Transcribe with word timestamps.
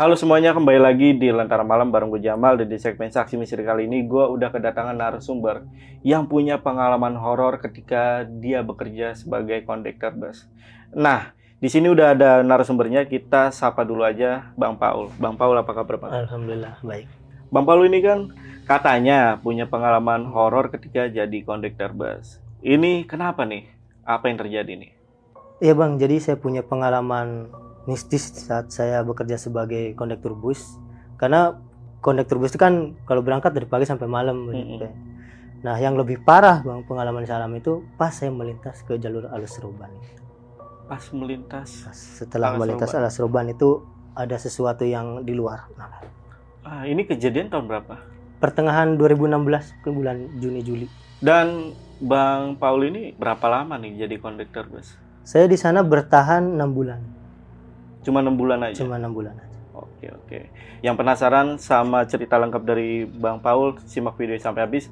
Halo 0.00 0.16
semuanya, 0.16 0.56
kembali 0.56 0.80
lagi 0.80 1.12
di 1.12 1.28
Lentera 1.28 1.60
Malam 1.60 1.92
bareng 1.92 2.08
gue 2.08 2.24
Jamal 2.24 2.56
dan 2.56 2.72
di 2.72 2.80
segmen 2.80 3.12
Saksi 3.12 3.36
Misteri 3.36 3.68
kali 3.68 3.84
ini 3.84 4.08
gue 4.08 4.24
udah 4.32 4.48
kedatangan 4.48 4.96
narasumber 4.96 5.68
yang 6.00 6.24
punya 6.24 6.56
pengalaman 6.56 7.20
horor 7.20 7.60
ketika 7.60 8.24
dia 8.24 8.64
bekerja 8.64 9.12
sebagai 9.12 9.60
kondektor 9.68 10.16
bus. 10.16 10.48
Nah, 10.96 11.36
di 11.60 11.68
sini 11.68 11.92
udah 11.92 12.16
ada 12.16 12.40
narasumbernya, 12.40 13.04
kita 13.12 13.52
sapa 13.52 13.84
dulu 13.84 14.00
aja 14.00 14.56
Bang 14.56 14.80
Paul. 14.80 15.12
Bang 15.20 15.36
Paul 15.36 15.60
apa 15.60 15.68
kabar 15.76 16.00
Bang? 16.00 16.16
Alhamdulillah 16.16 16.80
baik. 16.80 17.04
Bang 17.52 17.68
Paul 17.68 17.84
ini 17.84 18.00
kan 18.00 18.32
katanya 18.64 19.36
punya 19.36 19.68
pengalaman 19.68 20.32
horor 20.32 20.72
ketika 20.72 21.12
jadi 21.12 21.44
kondektor 21.44 21.92
bus. 21.92 22.40
Ini 22.64 23.04
kenapa 23.04 23.44
nih? 23.44 23.68
Apa 24.08 24.32
yang 24.32 24.40
terjadi 24.40 24.80
nih? 24.80 24.96
Iya 25.60 25.76
bang, 25.76 26.00
jadi 26.00 26.16
saya 26.24 26.36
punya 26.40 26.64
pengalaman 26.64 27.52
mistis 27.88 28.28
saat 28.32 28.72
saya 28.72 29.00
bekerja 29.04 29.40
sebagai 29.40 29.96
kondektur 29.96 30.36
bus. 30.36 30.80
Karena 31.16 31.56
kondektur 32.00 32.40
bus 32.40 32.52
itu 32.52 32.60
kan 32.60 32.96
kalau 33.04 33.20
berangkat 33.20 33.52
dari 33.52 33.68
pagi 33.68 33.88
sampai 33.88 34.08
malam. 34.08 34.48
Mm-mm. 34.48 34.80
gitu. 34.80 34.88
Nah 35.60 35.76
yang 35.76 35.96
lebih 36.00 36.24
parah 36.24 36.64
bang 36.64 36.80
pengalaman 36.88 37.28
saya 37.28 37.44
alami 37.44 37.60
itu 37.60 37.84
pas 38.00 38.12
saya 38.12 38.32
melintas 38.32 38.80
ke 38.80 38.96
jalur 38.96 39.28
Alas 39.28 39.60
Roban. 39.60 39.92
Pas 40.88 41.04
melintas. 41.12 41.84
Pas 41.84 41.96
setelah 41.96 42.56
Alas 42.56 42.60
melintas 42.64 42.88
Roban. 42.88 43.00
Alas 43.04 43.16
Roban 43.20 43.46
itu 43.52 43.84
ada 44.16 44.36
sesuatu 44.40 44.88
yang 44.88 45.22
di 45.22 45.36
luar. 45.36 45.68
nalar. 45.76 46.02
Ah, 46.64 46.84
ini 46.88 47.04
kejadian 47.04 47.52
tahun 47.52 47.68
berapa? 47.68 47.94
Pertengahan 48.40 48.96
2016 48.96 49.84
ke 49.84 49.88
bulan 49.92 50.32
Juni 50.40 50.64
Juli. 50.64 50.88
Dan 51.20 51.76
Bang 52.00 52.56
Paul 52.56 52.88
ini 52.88 53.12
berapa 53.12 53.44
lama 53.44 53.76
nih 53.76 54.08
jadi 54.08 54.16
kondektor 54.16 54.64
bus? 54.72 54.96
Saya 55.20 55.44
di 55.44 55.60
sana 55.60 55.84
bertahan 55.84 56.56
enam 56.56 56.72
bulan, 56.72 57.00
Cuma 58.00 58.24
enam 58.24 58.36
bulan 58.36 58.64
aja. 58.64 58.80
cuma 58.80 58.96
enam 58.96 59.12
bulan 59.12 59.36
aja. 59.36 59.58
Oke 59.76 60.06
oke. 60.10 60.40
Yang 60.80 60.96
penasaran 60.96 61.46
sama 61.60 62.04
cerita 62.08 62.40
lengkap 62.40 62.62
dari 62.64 63.04
Bang 63.06 63.40
Paul, 63.40 63.76
simak 63.84 64.16
video 64.16 64.36
sampai 64.40 64.64
habis. 64.66 64.88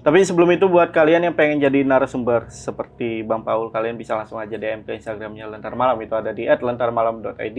Tapi 0.00 0.24
sebelum 0.24 0.48
itu 0.56 0.64
buat 0.64 0.96
kalian 0.96 1.28
yang 1.28 1.36
pengen 1.36 1.60
jadi 1.60 1.84
narasumber 1.84 2.48
seperti 2.48 3.20
Bang 3.20 3.44
Paul, 3.44 3.68
kalian 3.68 4.00
bisa 4.00 4.16
langsung 4.16 4.40
aja 4.40 4.56
DM 4.56 4.80
ke 4.80 4.96
Instagramnya 4.96 5.44
Lentar 5.44 5.76
Malam 5.76 6.00
itu 6.00 6.16
ada 6.16 6.32
di 6.32 6.48
@lentarmalam.id 6.48 7.58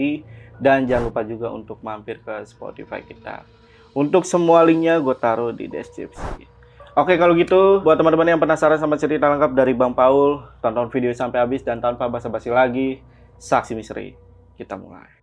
dan 0.58 0.82
jangan 0.90 1.06
lupa 1.06 1.22
juga 1.22 1.54
untuk 1.54 1.78
mampir 1.86 2.18
ke 2.18 2.42
Spotify 2.42 2.98
kita. 3.06 3.46
Untuk 3.94 4.26
semua 4.26 4.66
linknya 4.66 4.98
gue 4.98 5.14
taruh 5.14 5.54
di 5.54 5.70
deskripsi. 5.70 6.50
Oke 6.98 7.14
kalau 7.14 7.38
gitu 7.38 7.78
buat 7.80 7.94
teman-teman 7.94 8.34
yang 8.36 8.40
penasaran 8.42 8.76
sama 8.76 8.98
cerita 8.98 9.30
lengkap 9.30 9.54
dari 9.54 9.72
Bang 9.72 9.94
Paul, 9.94 10.42
tonton 10.58 10.90
video 10.90 11.14
sampai 11.14 11.46
habis 11.46 11.62
dan 11.62 11.78
tanpa 11.78 12.10
basa-basi 12.10 12.50
lagi, 12.50 13.00
saksi 13.38 13.78
misteri. 13.78 14.31
Kita 14.62 14.78
mulai. 14.78 15.21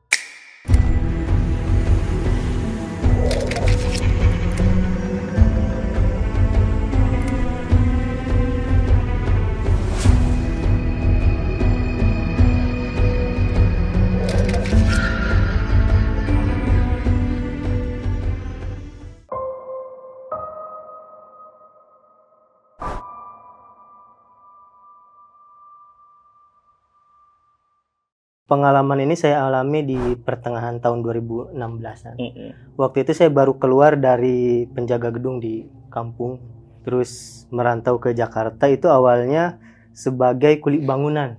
Pengalaman 28.49 29.05
ini 29.05 29.13
saya 29.13 29.45
alami 29.45 29.85
di 29.85 29.99
pertengahan 30.17 30.81
tahun 30.81 31.05
2016-an. 31.05 32.17
Mm-mm. 32.17 32.49
Waktu 32.81 33.05
itu 33.05 33.13
saya 33.13 33.29
baru 33.29 33.61
keluar 33.61 33.93
dari 33.93 34.65
penjaga 34.73 35.13
gedung 35.13 35.37
di 35.37 35.69
kampung, 35.93 36.41
terus 36.81 37.45
merantau 37.53 38.01
ke 38.01 38.09
Jakarta 38.17 38.65
itu 38.65 38.89
awalnya 38.89 39.61
sebagai 39.93 40.57
kulit 40.65 40.81
bangunan. 40.81 41.37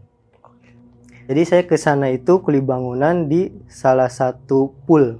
Jadi 1.27 1.43
saya 1.43 1.63
ke 1.67 1.75
sana 1.75 2.15
itu 2.15 2.39
kulit 2.47 2.63
bangunan 2.63 3.27
di 3.27 3.51
salah 3.67 4.07
satu 4.07 4.71
pool 4.87 5.19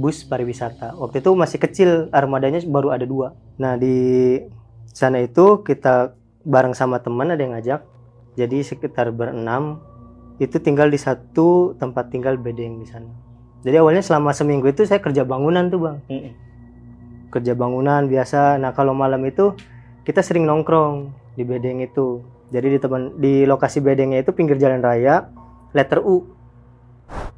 bus 0.00 0.24
pariwisata. 0.24 0.96
Waktu 0.96 1.20
itu 1.20 1.36
masih 1.36 1.60
kecil, 1.60 1.90
armadanya 2.16 2.64
baru 2.64 2.96
ada 2.96 3.04
dua. 3.04 3.36
Nah 3.60 3.76
di 3.76 4.40
sana 4.96 5.20
itu 5.20 5.60
kita 5.68 6.16
bareng 6.48 6.72
sama 6.72 6.96
teman 7.04 7.28
ada 7.28 7.44
yang 7.44 7.52
ngajak. 7.52 7.84
Jadi 8.40 8.64
sekitar 8.64 9.12
berenam 9.12 9.84
itu 10.40 10.56
tinggal 10.56 10.88
di 10.88 10.96
satu 10.96 11.76
tempat 11.76 12.08
tinggal 12.08 12.40
bedeng 12.40 12.80
di 12.80 12.88
sana. 12.88 13.12
Jadi 13.60 13.76
awalnya 13.76 14.00
selama 14.00 14.32
seminggu 14.32 14.72
itu 14.72 14.88
saya 14.88 15.04
kerja 15.04 15.20
bangunan 15.28 15.68
tuh 15.68 15.80
bang, 15.84 15.96
Mm-mm. 16.08 16.32
kerja 17.28 17.52
bangunan 17.52 18.08
biasa. 18.08 18.56
Nah 18.56 18.72
kalau 18.72 18.96
malam 18.96 19.20
itu 19.28 19.52
kita 20.08 20.24
sering 20.24 20.48
nongkrong 20.48 21.12
di 21.36 21.44
bedeng 21.44 21.84
itu. 21.84 22.24
Jadi 22.48 22.66
di 22.72 22.78
teman 22.80 23.20
di 23.20 23.44
lokasi 23.44 23.84
bedengnya 23.84 24.24
itu 24.24 24.32
pinggir 24.32 24.56
jalan 24.56 24.80
raya, 24.80 25.28
letter 25.76 26.00
U. 26.00 26.24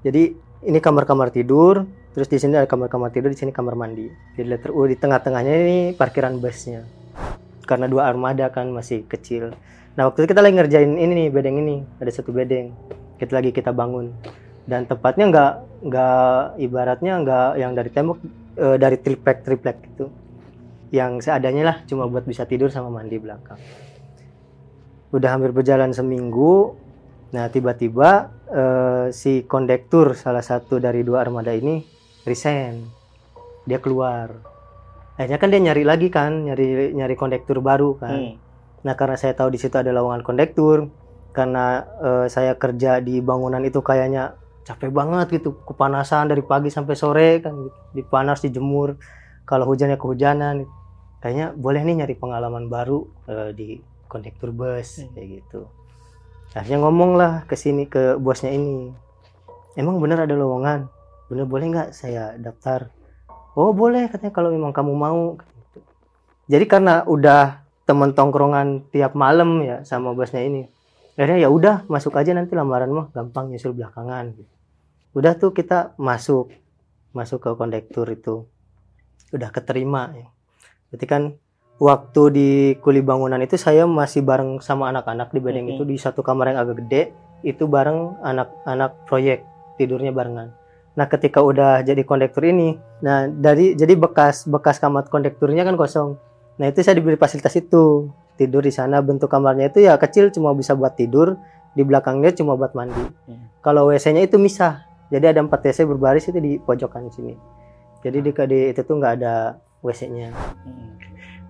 Jadi 0.07 0.39
ini 0.63 0.79
kamar-kamar 0.79 1.35
tidur, 1.35 1.91
terus 2.15 2.31
di 2.31 2.39
sini 2.39 2.55
ada 2.55 2.71
kamar-kamar 2.71 3.11
tidur, 3.11 3.35
di 3.35 3.37
sini 3.37 3.51
kamar 3.51 3.75
mandi. 3.75 4.07
Jadi 4.39 4.47
letter 4.47 4.71
U 4.71 4.87
di 4.87 4.95
tengah-tengahnya 4.95 5.55
ini 5.59 5.79
parkiran 5.99 6.39
busnya. 6.39 6.87
Karena 7.67 7.91
dua 7.91 8.07
armada 8.07 8.47
kan 8.55 8.71
masih 8.71 9.05
kecil. 9.11 9.59
Nah 9.93 10.09
waktu 10.09 10.25
itu 10.25 10.33
kita 10.33 10.41
lagi 10.41 10.57
ngerjain 10.57 10.93
ini 10.97 11.13
nih 11.13 11.29
bedeng 11.29 11.57
ini, 11.61 11.85
ada 12.01 12.09
satu 12.09 12.33
bedeng. 12.33 12.73
Kita 13.21 13.33
lagi 13.37 13.53
kita 13.53 13.77
bangun. 13.77 14.09
Dan 14.65 14.89
tempatnya 14.89 15.25
nggak 15.29 15.53
nggak 15.85 16.43
ibaratnya 16.63 17.13
nggak 17.21 17.49
yang 17.61 17.73
dari 17.77 17.91
tembok 17.93 18.19
eh, 18.57 18.77
dari 18.81 18.97
triplek 18.97 19.45
triplek 19.45 19.77
gitu. 19.93 20.09
Yang 20.93 21.29
seadanya 21.29 21.63
lah 21.65 21.77
cuma 21.85 22.09
buat 22.09 22.25
bisa 22.25 22.49
tidur 22.49 22.73
sama 22.73 22.89
mandi 22.89 23.21
belakang. 23.21 23.61
Udah 25.13 25.29
hampir 25.37 25.53
berjalan 25.53 25.93
seminggu. 25.93 26.73
Nah 27.37 27.53
tiba-tiba 27.53 28.33
eh, 28.49 29.07
si 29.13 29.45
kondektur 29.45 30.17
salah 30.17 30.45
satu 30.45 30.81
dari 30.81 31.05
dua 31.05 31.21
armada 31.21 31.53
ini 31.53 31.85
resign. 32.25 32.81
Dia 33.69 33.77
keluar. 33.77 34.33
Akhirnya 35.21 35.37
kan 35.37 35.53
dia 35.53 35.61
nyari 35.61 35.85
lagi 35.85 36.09
kan 36.09 36.49
nyari 36.49 36.97
nyari 36.97 37.13
kondektur 37.13 37.61
baru 37.61 38.01
kan. 38.01 38.17
Hmm. 38.17 38.42
Nah, 38.83 38.95
karena 38.99 39.15
saya 39.15 39.33
tahu 39.39 39.55
di 39.55 39.59
situ 39.63 39.79
ada 39.79 39.95
lowongan 39.95 40.27
kondektur, 40.27 40.91
karena 41.31 41.87
eh, 42.03 42.27
saya 42.29 42.59
kerja 42.59 42.99
di 42.99 43.23
bangunan 43.23 43.63
itu 43.63 43.79
kayaknya 43.81 44.35
capek 44.63 44.91
banget 44.95 45.43
gitu, 45.43 45.59
kepanasan 45.67 46.31
dari 46.31 46.43
pagi 46.43 46.71
sampai 46.71 46.95
sore 46.95 47.43
kan, 47.43 47.55
gitu. 47.67 47.79
dipanas, 47.99 48.43
dijemur, 48.43 48.99
kalau 49.43 49.67
hujannya 49.67 49.99
kehujanan, 49.99 50.67
kayaknya 51.23 51.55
boleh 51.55 51.83
nih 51.83 52.03
nyari 52.03 52.15
pengalaman 52.19 52.67
baru 52.67 53.07
eh, 53.31 53.51
di 53.55 53.69
kondektur 54.11 54.53
bus 54.53 55.01
Hmm. 55.01 55.11
kayak 55.17 55.29
gitu. 55.41 55.61
Akhirnya 56.53 56.85
ngomong 56.85 57.17
lah 57.17 57.33
ke 57.49 57.57
sini 57.57 57.89
ke 57.89 58.21
bosnya 58.21 58.53
ini, 58.53 58.93
emang 59.73 59.97
bener 60.03 60.29
ada 60.29 60.37
lowongan, 60.37 60.85
bener 61.33 61.49
boleh 61.49 61.67
nggak 61.73 61.89
saya 61.97 62.37
daftar? 62.37 62.93
Oh 63.57 63.73
boleh 63.73 64.13
katanya 64.13 64.37
kalau 64.37 64.53
memang 64.53 64.73
kamu 64.73 64.93
mau. 64.93 65.41
Gitu. 65.41 65.81
Jadi 66.53 66.65
karena 66.69 67.09
udah 67.09 67.65
temen 67.93 68.17
tongkrongan 68.17 68.89
tiap 68.89 69.13
malam 69.13 69.61
ya 69.61 69.85
sama 69.85 70.17
bosnya 70.17 70.41
ini. 70.41 70.65
Akhirnya 71.13 71.45
ya 71.45 71.49
udah 71.53 71.85
masuk 71.93 72.17
aja 72.17 72.33
nanti 72.33 72.57
lamaran 72.57 72.89
mah. 72.89 73.13
Gampang 73.13 73.53
nyusul 73.53 73.77
belakangan. 73.77 74.33
Udah 75.13 75.37
tuh 75.37 75.53
kita 75.53 75.93
masuk 76.01 76.49
masuk 77.13 77.45
ke 77.45 77.51
kondektur 77.53 78.09
itu. 78.09 78.49
Udah 79.29 79.53
keterima 79.53 80.09
ya. 80.17 80.33
Berarti 80.89 81.05
kan 81.05 81.23
waktu 81.77 82.23
di 82.33 82.51
kuli 82.81 83.05
bangunan 83.05 83.37
itu 83.45 83.61
saya 83.61 83.85
masih 83.85 84.25
bareng 84.25 84.65
sama 84.65 84.89
anak-anak 84.89 85.29
di 85.37 85.41
bedeng 85.45 85.69
Mhm. 85.69 85.73
itu. 85.77 85.83
Di 85.85 85.97
satu 86.01 86.25
kamar 86.25 86.57
yang 86.57 86.65
agak 86.65 86.81
gede 86.89 87.13
itu 87.45 87.69
bareng 87.69 88.17
anak-anak 88.25 89.05
proyek 89.05 89.45
tidurnya 89.77 90.17
barengan. 90.17 90.57
Nah 90.97 91.07
ketika 91.13 91.45
udah 91.45 91.85
jadi 91.85 92.01
kondektur 92.09 92.49
ini 92.49 92.81
nah 93.05 93.29
dari 93.29 93.77
jadi 93.77 93.93
bekas 94.01 94.49
bekas 94.49 94.81
kamar 94.81 95.09
kondekturnya 95.13 95.69
kan 95.69 95.77
kosong 95.77 96.17
Nah 96.63 96.71
itu 96.71 96.79
saya 96.79 96.95
diberi 96.95 97.19
fasilitas 97.19 97.59
itu 97.59 98.07
tidur 98.39 98.63
di 98.63 98.71
sana 98.71 99.03
bentuk 99.03 99.27
kamarnya 99.27 99.67
itu 99.67 99.83
ya 99.83 99.99
kecil 99.99 100.31
cuma 100.31 100.55
bisa 100.55 100.79
buat 100.79 100.95
tidur 100.95 101.35
di 101.75 101.83
belakangnya 101.83 102.31
cuma 102.39 102.55
buat 102.55 102.71
mandi. 102.73 103.03
Hmm. 103.27 103.51
Kalau 103.59 103.91
WC-nya 103.91 104.23
itu 104.23 104.39
misah 104.39 104.87
jadi 105.11 105.35
ada 105.35 105.43
empat 105.43 105.59
WC 105.59 105.83
berbaris 105.85 106.31
itu 106.31 106.39
di 106.39 106.63
pojokan 106.63 107.11
sini. 107.11 107.35
Jadi 108.07 108.23
di, 108.23 108.31
di 108.31 108.59
itu 108.71 108.81
tuh 108.87 108.95
nggak 108.95 109.15
ada 109.19 109.59
WC-nya. 109.83 110.31
Hmm. 110.63 110.95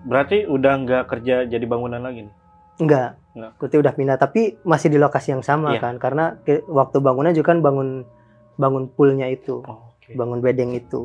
Berarti 0.09 0.49
udah 0.49 0.73
nggak 0.81 1.05
kerja 1.13 1.45
jadi 1.45 1.65
bangunan 1.69 2.01
lagi 2.01 2.25
nih? 2.25 2.35
Enggak. 2.81 3.21
Nggak. 3.37 3.53
Kuti 3.61 3.77
udah 3.77 3.93
pindah 3.93 4.17
tapi 4.17 4.57
masih 4.65 4.89
di 4.89 4.97
lokasi 4.97 5.37
yang 5.37 5.45
sama 5.45 5.77
Iya. 5.77 5.85
kan 5.85 5.95
karena 6.01 6.41
ke- 6.41 6.65
waktu 6.73 7.05
bangunan 7.05 7.37
juga 7.37 7.53
kan 7.53 7.61
bangun 7.61 8.09
bangun 8.57 8.89
poolnya 8.89 9.29
itu. 9.29 9.61
Oh, 9.61 9.93
oke. 9.93 10.17
bangun 10.17 10.41
bedeng 10.41 10.73
itu. 10.73 11.05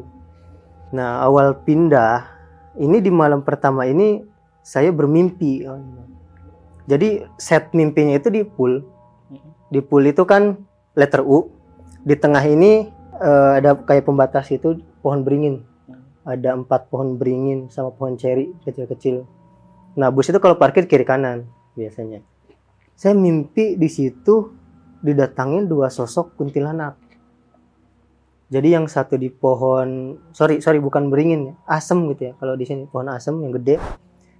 Nah, 0.95 1.19
awal 1.19 1.51
pindah 1.67 2.36
ini 2.77 2.97
di 3.01 3.11
malam 3.11 3.43
pertama 3.43 3.85
ini 3.85 4.23
saya 4.63 4.93
bermimpi. 4.93 5.65
Jadi 6.87 7.25
set 7.35 7.75
mimpinya 7.75 8.15
itu 8.15 8.31
di 8.31 8.41
pool. 8.47 8.85
Di 9.67 9.83
pool 9.83 10.07
itu 10.07 10.23
kan 10.23 10.55
letter 10.95 11.21
U. 11.25 11.51
Di 12.07 12.15
tengah 12.15 12.41
ini 12.47 12.87
eh, 13.19 13.51
ada 13.59 13.75
kayak 13.75 14.07
pembatas 14.07 14.47
itu 14.53 14.79
pohon 15.03 15.23
beringin 15.23 15.67
ada 16.27 16.59
empat 16.59 16.91
pohon 16.91 17.15
beringin 17.15 17.71
sama 17.71 17.95
pohon 17.95 18.19
ceri 18.19 18.51
kecil-kecil 18.67 19.23
nah 19.95 20.11
bus 20.11 20.27
itu 20.27 20.37
kalau 20.43 20.59
parkir 20.59 20.85
kiri 20.85 21.07
kanan 21.07 21.47
biasanya 21.73 22.19
saya 22.99 23.15
mimpi 23.15 23.79
di 23.79 23.87
situ 23.87 24.51
didatangin 24.99 25.71
dua 25.71 25.87
sosok 25.87 26.35
kuntilanak 26.35 26.99
jadi 28.47 28.79
yang 28.79 28.87
satu 28.87 29.19
di 29.19 29.27
pohon 29.27 30.15
sorry 30.31 30.63
sorry 30.63 30.79
bukan 30.79 31.11
beringin 31.11 31.59
asem 31.67 31.99
gitu 32.15 32.31
ya. 32.31 32.33
Kalau 32.39 32.55
di 32.55 32.63
sini 32.63 32.87
pohon 32.87 33.11
asem 33.11 33.35
yang 33.43 33.51
gede 33.51 33.75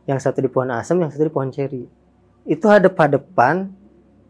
yang 0.08 0.20
satu 0.24 0.40
di 0.40 0.48
pohon 0.48 0.72
asem 0.72 0.96
yang 0.96 1.12
satu 1.12 1.28
di 1.28 1.34
pohon 1.34 1.52
ceri 1.52 1.84
itu 2.48 2.66
hadap 2.72 2.96
hadapan 2.96 3.68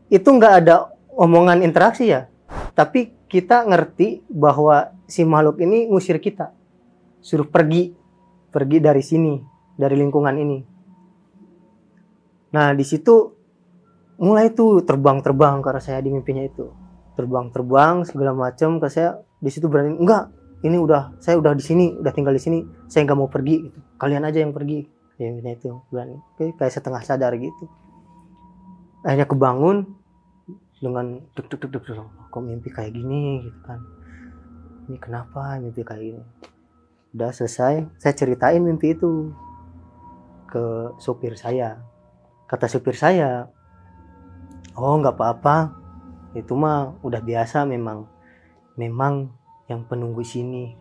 itu 0.09 0.25
nggak 0.25 0.53
ada 0.65 0.89
omongan 1.13 1.61
interaksi 1.61 2.09
ya. 2.09 2.25
Tapi 2.73 3.13
kita 3.29 3.69
ngerti 3.69 4.25
bahwa 4.25 4.97
si 5.05 5.21
makhluk 5.21 5.61
ini 5.61 5.85
ngusir 5.93 6.17
kita. 6.17 6.49
Suruh 7.21 7.45
pergi 7.45 7.93
pergi 8.49 8.77
dari 8.81 9.05
sini 9.05 9.37
dari 9.77 9.93
lingkungan 9.93 10.35
ini. 10.41 10.59
Nah 12.49 12.73
di 12.73 12.81
situ 12.81 13.13
mulai 14.17 14.49
tuh 14.49 14.81
terbang-terbang 14.81 15.61
arah 15.61 15.77
saya 15.77 16.01
di 16.01 16.09
mimpinya 16.09 16.41
itu 16.41 16.86
terbang-terbang 17.17 18.05
segala 18.05 18.31
macam 18.37 18.77
ke 18.77 18.87
saya 18.93 19.17
di 19.41 19.49
situ 19.49 19.65
berani 19.65 19.97
enggak 19.97 20.29
ini 20.65 20.77
udah 20.77 21.17
saya 21.21 21.37
udah 21.37 21.53
di 21.53 21.61
sini 21.65 21.93
udah 21.97 22.13
tinggal 22.13 22.33
di 22.33 22.41
sini 22.41 22.59
saya 22.89 23.05
nggak 23.05 23.17
mau 23.17 23.29
pergi 23.29 23.69
gitu. 23.69 23.79
Kalian 24.01 24.25
aja 24.25 24.41
yang 24.41 24.53
pergi. 24.53 24.85
Ya 25.17 25.33
itu 25.33 25.81
berani. 25.89 26.17
Kayak 26.37 26.61
kayak 26.61 26.73
setengah 26.73 27.01
sadar 27.01 27.33
gitu. 27.37 27.65
Akhirnya 29.05 29.29
kebangun 29.29 29.85
dengan 30.77 31.21
deg 31.33 31.45
deg 31.49 31.61
deg 31.61 31.73
deg, 31.73 31.97
kok 32.05 32.41
mimpi 32.41 32.69
kayak 32.69 32.93
gini 32.93 33.49
gitu 33.49 33.59
kan. 33.65 33.81
Ini 34.89 34.97
kenapa 35.01 35.57
mimpi 35.57 35.81
kayak 35.81 36.01
gini? 36.01 36.23
Udah 37.17 37.33
selesai 37.33 37.85
saya 37.97 38.13
ceritain 38.13 38.61
mimpi 38.61 38.93
itu 38.93 39.33
ke 40.49 40.93
supir 41.01 41.37
saya. 41.37 41.81
Kata 42.49 42.65
supir 42.65 42.97
saya 42.97 43.49
oh 44.77 44.93
nggak 45.01 45.17
apa-apa 45.17 45.73
itu 46.37 46.53
mah 46.53 46.93
udah 47.01 47.21
biasa 47.25 47.65
memang. 47.65 48.05
Memang 48.77 49.33
yang 49.65 49.81
penunggu 49.89 50.21
sini. 50.21 50.77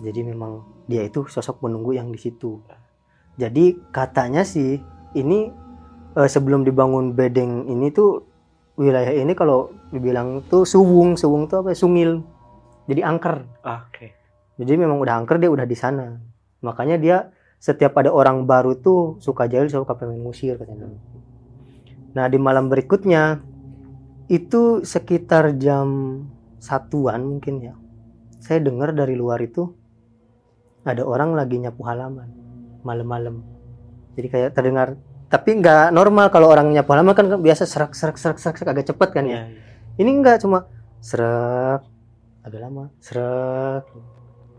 Jadi 0.00 0.24
memang 0.24 0.64
dia 0.88 1.04
itu 1.04 1.28
sosok 1.28 1.60
penunggu 1.60 1.92
yang 1.92 2.08
di 2.08 2.16
situ. 2.16 2.64
Jadi 3.36 3.76
katanya 3.92 4.42
sih 4.42 4.80
ini 5.12 5.52
eh, 6.16 6.28
sebelum 6.28 6.64
dibangun 6.64 7.12
bedeng 7.12 7.68
ini 7.68 7.92
tuh 7.92 8.24
wilayah 8.80 9.12
ini 9.12 9.36
kalau 9.36 9.70
dibilang 9.92 10.40
tuh 10.48 10.64
suwung. 10.64 11.20
Suwung 11.20 11.46
tuh 11.46 11.60
apa 11.60 11.74
ya? 11.74 11.78
sungil. 11.78 12.24
Jadi 12.88 13.04
angker. 13.04 13.44
Ah, 13.60 13.84
Oke. 13.84 14.16
jadi 14.56 14.80
memang 14.80 14.96
udah 14.98 15.20
angker 15.20 15.36
dia 15.36 15.52
udah 15.52 15.68
di 15.68 15.76
sana. 15.76 16.16
Makanya 16.64 16.96
dia 16.96 17.16
setiap 17.58 17.98
ada 17.98 18.14
orang 18.14 18.46
baru 18.46 18.78
tuh 18.78 19.18
suka 19.18 19.50
jahil 19.50 19.68
suka 19.68 19.98
pengen 19.98 20.22
ngusir 20.22 20.56
katanya. 20.56 20.94
Nah 22.14 22.26
di 22.30 22.38
malam 22.38 22.70
berikutnya 22.70 23.42
itu 24.28 24.84
sekitar 24.84 25.56
jam 25.56 25.88
satuan 26.60 27.24
mungkin 27.24 27.64
ya. 27.64 27.74
Saya 28.44 28.60
dengar 28.60 28.92
dari 28.92 29.16
luar 29.16 29.40
itu 29.40 29.72
ada 30.84 31.04
orang 31.04 31.32
lagi 31.32 31.56
nyapu 31.56 31.80
halaman 31.88 32.28
malam-malam. 32.84 33.40
Jadi 34.14 34.28
kayak 34.28 34.50
terdengar 34.52 35.00
tapi 35.28 35.60
nggak 35.60 35.92
normal 35.92 36.32
kalau 36.32 36.48
orang 36.48 36.72
nyapu 36.72 36.92
halaman 36.92 37.12
kan 37.16 37.26
biasa 37.40 37.64
serak 37.68 37.92
serak 37.92 38.16
serak 38.16 38.40
serak, 38.40 38.56
serak, 38.60 38.72
agak 38.76 38.86
cepet 38.92 39.08
kan 39.12 39.24
ya. 39.24 39.32
Iya. 39.32 39.42
ini 40.00 40.10
enggak 40.14 40.40
cuma 40.40 40.68
serak 41.02 41.84
agak 42.44 42.60
lama 42.64 42.92
serak 43.00 43.84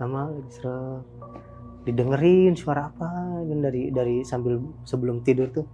lama 0.01 0.33
lagi 0.33 0.51
serak. 0.53 1.03
Didengerin 1.85 2.53
suara 2.53 2.89
apa 2.89 3.09
kan 3.45 3.59
dari 3.61 3.89
dari 3.93 4.21
sambil 4.25 4.61
sebelum 4.85 5.21
tidur 5.21 5.49
tuh. 5.53 5.65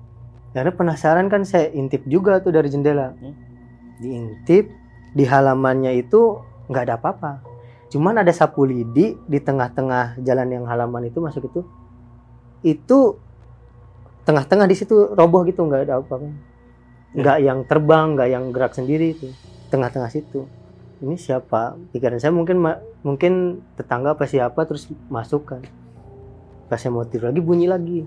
Karena 0.56 0.72
penasaran 0.72 1.28
kan 1.28 1.44
saya 1.44 1.68
intip 1.76 2.08
juga 2.08 2.40
tuh 2.40 2.56
dari 2.56 2.72
jendela. 2.72 3.12
Hmm. 3.12 3.55
Diintip 4.00 4.72
di 5.16 5.24
halamannya 5.24 5.96
itu 5.96 6.44
nggak 6.68 6.84
ada 6.90 6.96
apa-apa. 7.00 7.32
Cuman 7.88 8.20
ada 8.20 8.32
sapu 8.36 8.68
lidi 8.68 9.16
di 9.16 9.40
tengah-tengah 9.40 10.20
jalan 10.20 10.48
yang 10.52 10.66
halaman 10.68 11.08
itu 11.08 11.24
masuk 11.24 11.48
itu. 11.48 11.62
Itu 12.66 13.22
tengah-tengah 14.28 14.68
di 14.68 14.76
situ 14.76 15.16
roboh 15.16 15.46
gitu 15.48 15.64
nggak 15.64 15.82
ada 15.88 15.94
apa-apa. 16.02 16.28
Nggak 17.16 17.38
yang 17.40 17.60
terbang 17.64 18.08
nggak 18.18 18.30
yang 18.30 18.44
gerak 18.52 18.74
sendiri 18.76 19.16
itu. 19.16 19.32
Tengah-tengah 19.72 20.12
situ. 20.12 20.44
Ini 21.00 21.16
siapa? 21.16 21.80
Pikiran 21.96 22.20
saya 22.20 22.36
mungkin 22.36 22.60
mungkin 23.06 23.64
tetangga 23.80 24.20
apa 24.20 24.28
siapa 24.28 24.68
terus 24.68 24.92
masuk 25.08 25.56
kan. 25.56 25.62
Pas 26.68 26.82
saya 26.82 26.92
mau 26.92 27.06
tidur 27.08 27.32
lagi 27.32 27.40
bunyi 27.40 27.70
lagi. 27.70 28.04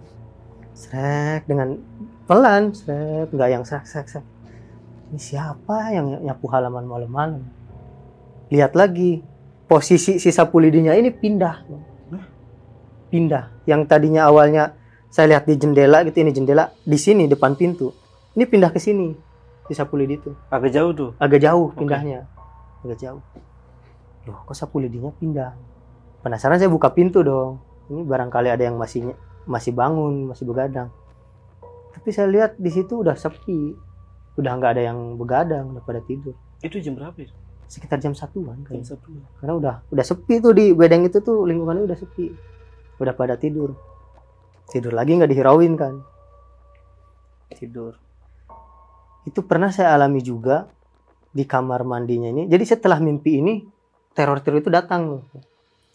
Srek 0.77 1.49
dengan 1.49 1.81
pelan. 2.29 2.77
Srek 2.77 3.33
nggak 3.33 3.49
yang 3.49 3.65
srek 3.65 3.89
srek 3.89 4.09
srek 4.11 4.27
ini 5.09 5.21
siapa 5.21 5.97
yang 5.97 6.21
nyapu 6.21 6.47
halaman 6.53 6.85
malam-malam? 6.85 7.43
Lihat 8.53 8.77
lagi 8.77 9.25
posisi 9.65 10.21
si 10.21 10.29
sapu 10.29 10.61
lidinya 10.61 10.93
ini 10.93 11.09
pindah. 11.09 11.65
Pindah. 13.09 13.65
Yang 13.65 13.81
tadinya 13.89 14.29
awalnya 14.29 14.77
saya 15.09 15.37
lihat 15.37 15.49
di 15.49 15.57
jendela 15.57 16.05
gitu 16.05 16.21
ini 16.21 16.33
jendela 16.33 16.69
di 16.85 16.99
sini 17.01 17.25
depan 17.25 17.57
pintu. 17.57 17.93
Ini 18.37 18.45
pindah 18.45 18.69
ke 18.69 18.77
sini 18.77 19.17
si 19.69 19.73
sapu 19.73 19.97
lidi 19.97 20.21
itu. 20.21 20.33
Agak 20.53 20.77
jauh 20.77 20.93
tuh. 20.93 21.11
agak 21.17 21.41
jauh 21.41 21.73
pindahnya. 21.73 22.29
Agak 22.85 23.01
jauh. 23.01 23.25
Loh 24.29 24.39
kok 24.45 24.57
sapu 24.57 24.81
lidinya 24.81 25.09
pindah? 25.17 25.57
Penasaran 26.21 26.61
saya 26.61 26.69
buka 26.69 26.93
pintu 26.93 27.25
dong. 27.25 27.65
Ini 27.89 28.05
barangkali 28.05 28.53
ada 28.53 28.61
yang 28.61 28.77
masih 28.77 29.17
masih 29.49 29.73
bangun 29.73 30.29
masih 30.29 30.45
begadang. 30.45 30.93
Tapi 31.97 32.09
saya 32.13 32.29
lihat 32.29 32.61
di 32.61 32.69
situ 32.69 33.01
udah 33.01 33.17
sepi 33.17 33.88
udah 34.39 34.53
nggak 34.55 34.71
ada 34.79 34.83
yang 34.95 35.19
begadang 35.19 35.75
udah 35.75 35.83
pada 35.83 36.01
tidur. 36.01 36.33
Itu 36.63 36.79
jam 36.79 36.95
berapa 36.95 37.19
itu? 37.19 37.35
sekitar 37.69 38.01
jam 38.01 38.17
satuan 38.17 38.65
Jam 38.65 38.81
kayaknya. 38.81 38.97
satu. 38.97 39.13
karena 39.45 39.53
udah 39.53 39.75
udah 39.93 40.01
sepi 40.01 40.41
tuh 40.41 40.57
di 40.57 40.73
bedeng 40.73 41.05
itu 41.05 41.21
tuh 41.21 41.45
lingkungannya 41.45 41.85
udah 41.85 41.99
sepi. 42.01 42.33
Udah 42.97 43.13
pada 43.13 43.37
tidur. 43.37 43.77
Tidur 44.73 44.97
lagi 44.97 45.21
nggak 45.21 45.29
dihirauin 45.29 45.77
kan? 45.77 46.01
Tidur. 47.53 47.93
Itu 49.29 49.45
pernah 49.45 49.69
saya 49.69 49.93
alami 49.93 50.25
juga 50.25 50.65
di 51.29 51.45
kamar 51.45 51.85
mandinya 51.85 52.33
ini. 52.33 52.49
Jadi 52.49 52.65
setelah 52.65 52.97
mimpi 53.05 53.37
ini 53.37 53.61
teror-teror 54.17 54.65
itu 54.65 54.73
datang. 54.73 55.03
Loh 55.13 55.23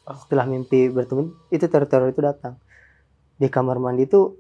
Oh. 0.04 0.20
setelah 0.20 0.44
mimpi 0.44 0.92
bertemu 0.92 1.32
itu 1.48 1.64
teror-teror 1.64 2.12
itu 2.12 2.20
datang. 2.20 2.60
Di 3.40 3.48
kamar 3.48 3.80
mandi 3.80 4.04
itu 4.04 4.36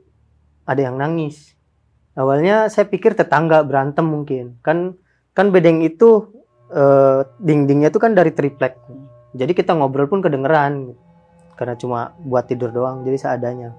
ada 0.67 0.83
yang 0.83 0.99
nangis 0.99 1.55
awalnya 2.13 2.69
saya 2.69 2.85
pikir 2.85 3.17
tetangga 3.17 3.61
berantem 3.65 4.05
mungkin. 4.05 4.57
Kan 4.61 4.97
kan 5.33 5.49
bedeng 5.49 5.81
itu 5.81 6.29
eh, 6.69 7.25
dindingnya 7.41 7.89
itu 7.89 7.99
kan 8.01 8.13
dari 8.13 8.31
triplek. 8.33 8.77
Jadi 9.33 9.51
kita 9.57 9.73
ngobrol 9.73 10.05
pun 10.05 10.21
kedengeran 10.21 10.93
karena 11.57 11.73
cuma 11.77 12.13
buat 12.21 12.45
tidur 12.45 12.69
doang 12.69 13.01
jadi 13.05 13.17
seadanya. 13.17 13.73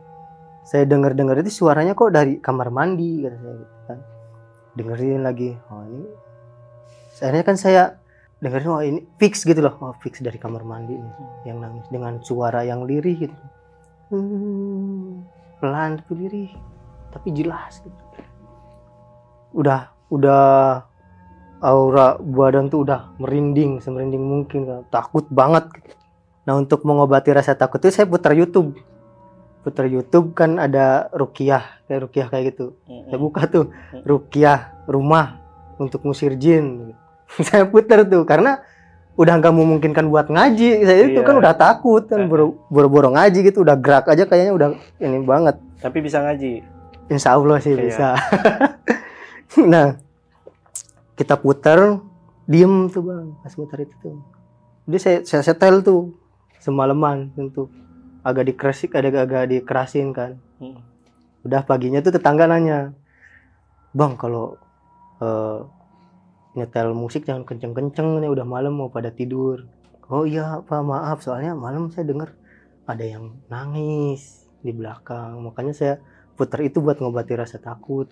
Saya 0.65 0.89
dengar 0.89 1.13
dengar 1.15 1.39
itu 1.39 1.53
suaranya 1.53 1.93
kok 1.95 2.11
dari 2.11 2.41
kamar 2.41 2.73
mandi 2.75 3.23
kata 3.23 3.37
saya 3.39 3.55
gitu 3.63 3.77
kan. 3.87 3.99
Dengerin 4.75 5.23
lagi 5.23 5.51
oh 5.71 5.85
ini 5.87 6.09
akhirnya 7.15 7.45
kan 7.47 7.55
saya 7.55 7.83
dengerin 8.43 8.71
oh 8.75 8.83
ini 8.83 9.01
fix 9.23 9.47
gitu 9.47 9.63
loh. 9.63 9.79
Oh 9.79 9.95
fix 10.03 10.19
dari 10.19 10.39
kamar 10.41 10.67
mandi 10.67 10.99
nih 10.99 11.15
yang 11.47 11.63
nangis 11.63 11.87
dengan 11.93 12.19
suara 12.19 12.67
yang 12.67 12.83
lirih 12.83 13.31
gitu. 13.31 13.37
Hmm, 14.11 15.23
pelan 15.63 16.03
tapi 16.03 16.13
lirih 16.27 16.51
tapi 17.15 17.31
jelas 17.31 17.79
gitu 17.79 18.04
udah 19.55 19.81
udah 20.11 20.45
aura 21.61 22.19
badan 22.19 22.69
tuh 22.69 22.85
udah 22.85 23.15
merinding 23.17 23.81
semerinding 23.81 24.21
mungkin 24.21 24.61
kan. 24.65 24.81
takut 24.91 25.25
banget 25.29 25.71
nah 26.45 26.53
untuk 26.53 26.83
mengobati 26.83 27.33
rasa 27.33 27.55
takut 27.55 27.79
itu 27.79 27.89
saya 27.91 28.05
putar 28.05 28.37
YouTube 28.37 28.77
putar 29.63 29.87
YouTube 29.87 30.37
kan 30.37 30.59
ada 30.59 31.09
rukiah 31.11 31.81
kayak 31.87 32.01
rukiah 32.03 32.27
kayak 32.29 32.45
gitu 32.53 32.77
saya 32.85 33.17
buka 33.17 33.49
tuh 33.49 33.73
rukiah 34.03 34.77
rumah 34.85 35.41
untuk 35.79 36.05
ngusir 36.05 36.37
jin 36.37 36.93
saya 37.49 37.65
putar 37.65 38.05
tuh 38.05 38.23
karena 38.23 38.61
udah 39.15 39.39
nggak 39.39 39.55
memungkinkan 39.55 40.05
buat 40.05 40.27
ngaji 40.27 40.83
saya 40.83 41.07
itu 41.07 41.17
Iya. 41.17 41.25
kan 41.25 41.35
udah 41.39 41.55
takut 41.55 42.03
kan 42.05 42.27
boro- 42.27 42.59
boro-boro 42.67 43.09
ngaji 43.09 43.47
gitu 43.47 43.63
udah 43.63 43.79
gerak 43.79 44.05
aja 44.05 44.27
kayaknya 44.27 44.53
udah 44.53 44.69
ini 44.99 45.23
banget 45.23 45.55
Tapi 45.79 46.01
bisa 46.01 46.19
ngaji. 46.19 46.65
Insya 47.07 47.37
Allah 47.37 47.57
sih 47.59 47.73
Iya. 47.73 47.81
bisa. 47.85 48.09
nah, 49.73 49.99
kita 51.15 51.39
putar, 51.39 52.03
diem 52.47 52.91
tuh 52.91 53.03
bang, 53.07 53.27
pas 53.41 53.55
putar 53.55 53.79
itu 53.83 53.95
tuh. 54.03 54.19
Jadi 54.85 54.99
saya, 55.01 55.19
saya 55.25 55.43
setel 55.43 55.81
tuh 55.81 56.13
semalaman 56.61 57.33
tentu 57.33 57.71
agak 58.25 58.51
dikerasik, 58.53 58.97
ada 58.99 59.09
agak 59.13 59.49
dikerasin 59.49 60.13
kan. 60.13 60.37
Hmm. 60.61 60.81
Udah 61.45 61.63
paginya 61.63 62.01
tuh 62.01 62.13
tetangga 62.13 62.49
nanya, 62.49 62.93
bang 63.95 64.19
kalau 64.19 64.59
eh, 65.23 65.61
nyetel 66.55 66.95
musik 66.95 67.27
jangan 67.27 67.43
kenceng-kenceng 67.43 68.23
nih 68.23 68.31
udah 68.31 68.47
malam 68.47 68.79
mau 68.79 68.91
pada 68.91 69.11
tidur 69.11 69.67
oh 70.07 70.23
iya 70.23 70.63
pak 70.63 70.83
maaf 70.87 71.19
soalnya 71.19 71.59
malam 71.59 71.91
saya 71.91 72.07
dengar 72.07 72.31
ada 72.87 73.03
yang 73.03 73.35
nangis 73.51 74.47
di 74.63 74.71
belakang 74.71 75.43
makanya 75.43 75.75
saya 75.75 75.95
putar 76.39 76.63
itu 76.63 76.79
buat 76.79 77.03
ngobati 77.03 77.35
rasa 77.35 77.59
takut 77.59 78.07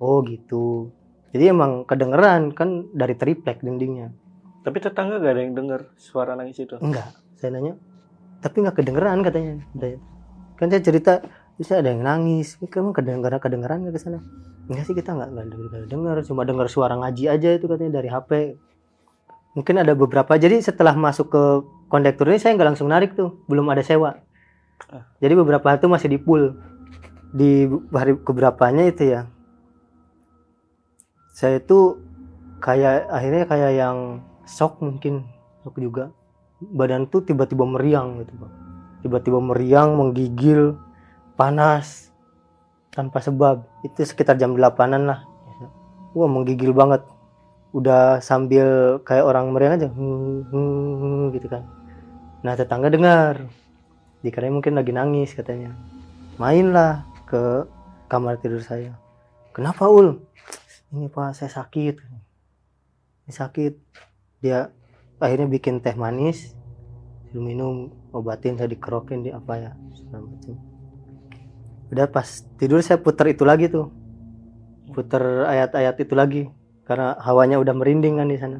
oh 0.00 0.24
gitu. 0.24 0.90
Jadi 1.30 1.54
emang 1.54 1.86
kedengeran 1.86 2.50
kan 2.56 2.90
dari 2.90 3.14
triplek 3.14 3.62
dindingnya. 3.62 4.10
Tapi 4.66 4.76
tetangga 4.82 5.22
gak 5.22 5.32
ada 5.38 5.42
yang 5.46 5.54
dengar 5.54 5.80
suara 5.94 6.34
nangis 6.34 6.58
itu. 6.58 6.74
enggak. 6.82 7.14
Saya 7.38 7.54
nanya 7.54 7.78
tapi 8.40 8.64
nggak 8.64 8.76
kedengeran 8.80 9.20
katanya. 9.20 9.54
Kan 10.56 10.66
saya 10.72 10.82
cerita 10.82 11.20
bisa 11.60 11.80
ada 11.80 11.92
yang 11.92 12.02
nangis. 12.04 12.56
Ini 12.60 12.68
kamu 12.72 12.96
kedengeran 12.96 13.38
kedengeran 13.40 13.84
nggak 13.84 13.94
ke 13.96 14.00
sana? 14.00 14.18
Enggak 14.66 14.84
sih 14.88 14.96
kita 14.96 15.12
nggak 15.12 15.28
nggak 15.28 15.46
dengar 15.52 15.80
dengar 15.86 16.16
cuma 16.24 16.42
dengar 16.48 16.66
suara 16.72 16.96
ngaji 16.96 17.24
aja 17.28 17.48
itu 17.52 17.68
katanya 17.68 18.00
dari 18.00 18.08
HP 18.08 18.30
mungkin 19.52 19.74
ada 19.84 19.92
beberapa. 19.92 20.32
Jadi 20.40 20.64
setelah 20.64 20.96
masuk 20.96 21.28
ke 21.28 21.42
kondektur 21.92 22.28
ini 22.32 22.40
saya 22.40 22.56
nggak 22.56 22.68
langsung 22.74 22.88
narik 22.88 23.12
tuh. 23.12 23.44
Belum 23.46 23.68
ada 23.68 23.84
sewa. 23.84 24.16
Ah. 24.88 25.04
jadi 25.20 25.36
beberapa 25.36 25.76
itu 25.76 25.86
masih 25.92 26.08
di 26.08 26.18
pool. 26.18 26.56
Di 27.30 27.68
hari 27.92 28.16
keberapanya 28.16 28.88
itu 28.88 29.12
ya 29.12 29.28
saya 31.40 31.56
itu 31.56 31.96
kayak 32.60 33.08
akhirnya 33.08 33.48
kayak 33.48 33.72
yang 33.72 34.20
shock 34.44 34.76
mungkin 34.84 35.24
shock 35.64 35.80
juga. 35.80 36.12
Badan 36.60 37.08
tuh 37.08 37.24
tiba-tiba 37.24 37.64
meriang 37.64 38.20
gitu 38.20 38.36
bang 38.36 38.52
tiba-tiba 39.00 39.40
meriang 39.40 39.96
menggigil 39.96 40.76
panas 41.34 42.12
tanpa 42.92 43.24
sebab. 43.24 43.64
Itu 43.84 44.04
sekitar 44.04 44.36
jam 44.36 44.52
8an 44.52 45.08
lah. 45.08 45.24
Wah 46.12 46.28
menggigil 46.28 46.76
banget. 46.76 47.00
Udah 47.72 48.20
sambil 48.20 49.00
kayak 49.06 49.24
orang 49.24 49.56
meriang 49.56 49.80
aja 49.80 49.88
gitu 51.32 51.46
kan. 51.48 51.64
Nah 52.44 52.52
tetangga 52.56 52.92
dengar. 52.92 53.48
Dikira 54.20 54.52
mungkin 54.52 54.76
lagi 54.76 54.92
nangis 54.92 55.32
katanya. 55.32 55.72
Mainlah 56.36 57.08
ke 57.24 57.64
kamar 58.12 58.36
tidur 58.36 58.60
saya. 58.60 58.92
Kenapa 59.56 59.88
ul 59.88 60.20
ini 60.90 61.06
pak 61.06 61.34
saya 61.38 61.50
sakit. 61.50 61.94
Ini 63.26 63.32
sakit. 63.32 63.74
Dia 64.42 64.70
akhirnya 65.20 65.46
bikin 65.46 65.84
teh 65.84 65.94
manis 65.94 66.56
suruh 67.30 67.46
minum 67.46 67.94
obatin 68.10 68.58
saya 68.58 68.66
dikerokin 68.66 69.22
di 69.22 69.30
apa 69.30 69.54
ya 69.54 69.70
macam. 70.10 70.58
Udah 71.94 72.06
pas 72.10 72.26
tidur 72.58 72.82
saya 72.82 72.98
puter 72.98 73.30
itu 73.30 73.46
lagi 73.46 73.70
tuh. 73.70 73.94
Puter 74.90 75.46
ayat-ayat 75.46 75.94
itu 76.02 76.14
lagi 76.18 76.42
karena 76.82 77.14
hawanya 77.22 77.62
udah 77.62 77.70
merinding 77.70 78.18
kan 78.18 78.26
di 78.26 78.38
sana. 78.38 78.58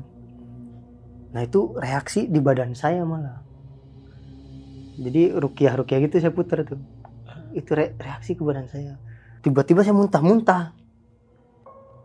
Nah 1.34 1.42
itu 1.42 1.75
reaksi 1.75 2.30
di 2.30 2.38
badan 2.38 2.78
saya 2.78 3.02
malah. 3.02 3.42
Jadi 5.00 5.34
rukiah 5.34 5.75
rukiah 5.75 5.99
gitu 6.06 6.22
saya 6.22 6.30
puter 6.30 6.62
tuh. 6.62 6.78
Itu 7.50 7.75
re- 7.75 7.99
reaksi 7.99 8.38
ke 8.38 8.42
badan 8.46 8.70
saya. 8.70 8.94
Tiba-tiba 9.42 9.82
saya 9.82 9.99
muntah-muntah 9.99 10.79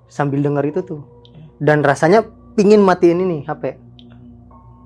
sambil 0.08 0.42
dengar 0.42 0.66
itu 0.66 0.82
tuh. 0.82 1.02
Dan 1.62 1.82
rasanya 1.82 2.24
pingin 2.54 2.84
matiin 2.84 3.24
ini 3.24 3.44
HP 3.48 3.86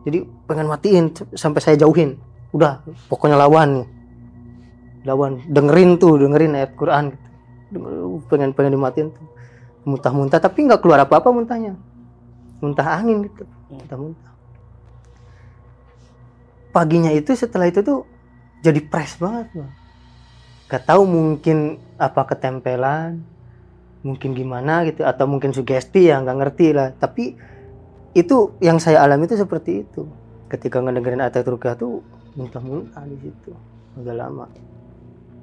jadi 0.08 0.24
pengen 0.48 0.68
matiin 0.72 1.12
sampai 1.36 1.60
saya 1.60 1.76
jauhin. 1.76 2.16
Udah 2.56 2.82
pokoknya 3.12 3.36
lawan 3.36 3.84
nih. 3.84 3.88
Lawan 5.08 5.44
dengerin 5.48 6.00
tuh 6.00 6.20
dengerin 6.20 6.56
ayat 6.56 6.72
Quran 6.74 7.14
gitu. 7.14 7.28
Denger- 7.70 8.26
pengen 8.32 8.50
pengen 8.56 8.74
dimatiin 8.80 9.08
tuh. 9.12 9.28
Muntah-muntah 9.86 10.40
tapi 10.40 10.68
nggak 10.68 10.82
keluar 10.82 11.04
apa-apa 11.04 11.30
muntahnya. 11.32 11.76
Muntah 12.64 12.88
angin 13.00 13.28
gitu. 13.28 13.44
Muntah-muntah. 13.70 14.34
Paginya 16.70 17.12
itu 17.14 17.34
setelah 17.34 17.68
itu 17.68 17.82
tuh 17.86 18.06
jadi 18.66 18.80
press 18.82 19.18
banget 19.18 19.50
bang. 19.56 19.72
Gak 20.70 20.86
tahu 20.86 21.02
mungkin 21.02 21.82
apa 21.98 22.30
ketempelan 22.30 23.26
mungkin 24.00 24.32
gimana 24.32 24.88
gitu 24.88 25.04
atau 25.04 25.28
mungkin 25.28 25.52
sugesti 25.52 26.08
ya 26.10 26.24
nggak 26.24 26.38
ngerti 26.40 26.68
lah. 26.72 26.96
Tapi 26.96 27.36
itu 28.16 28.58
yang 28.64 28.80
saya 28.80 29.04
alami 29.04 29.28
itu 29.28 29.36
seperti 29.36 29.86
itu. 29.86 30.08
Ketika 30.50 30.82
ngedengerin 30.82 31.22
ayat 31.22 31.46
rukyah 31.46 31.78
tuh 31.78 32.02
muntah-muntah 32.34 33.06
di 33.06 33.18
situ 33.22 33.52
agak 34.00 34.16
lama. 34.16 34.46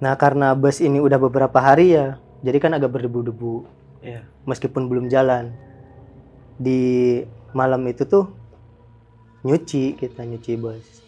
Nah 0.02 0.14
karena 0.18 0.52
bus 0.56 0.82
ini 0.82 0.98
udah 0.98 1.16
beberapa 1.20 1.58
hari 1.62 1.94
ya 1.94 2.18
jadi 2.42 2.58
kan 2.60 2.76
agak 2.76 2.92
berdebu-debu. 2.92 3.76
Iya. 4.06 4.22
meskipun 4.46 4.86
belum 4.86 5.10
jalan. 5.10 5.50
Di 6.62 7.20
malam 7.50 7.82
itu 7.90 8.06
tuh 8.06 8.30
nyuci 9.42 9.98
kita 9.98 10.22
nyuci 10.22 10.54
bus. 10.54 11.02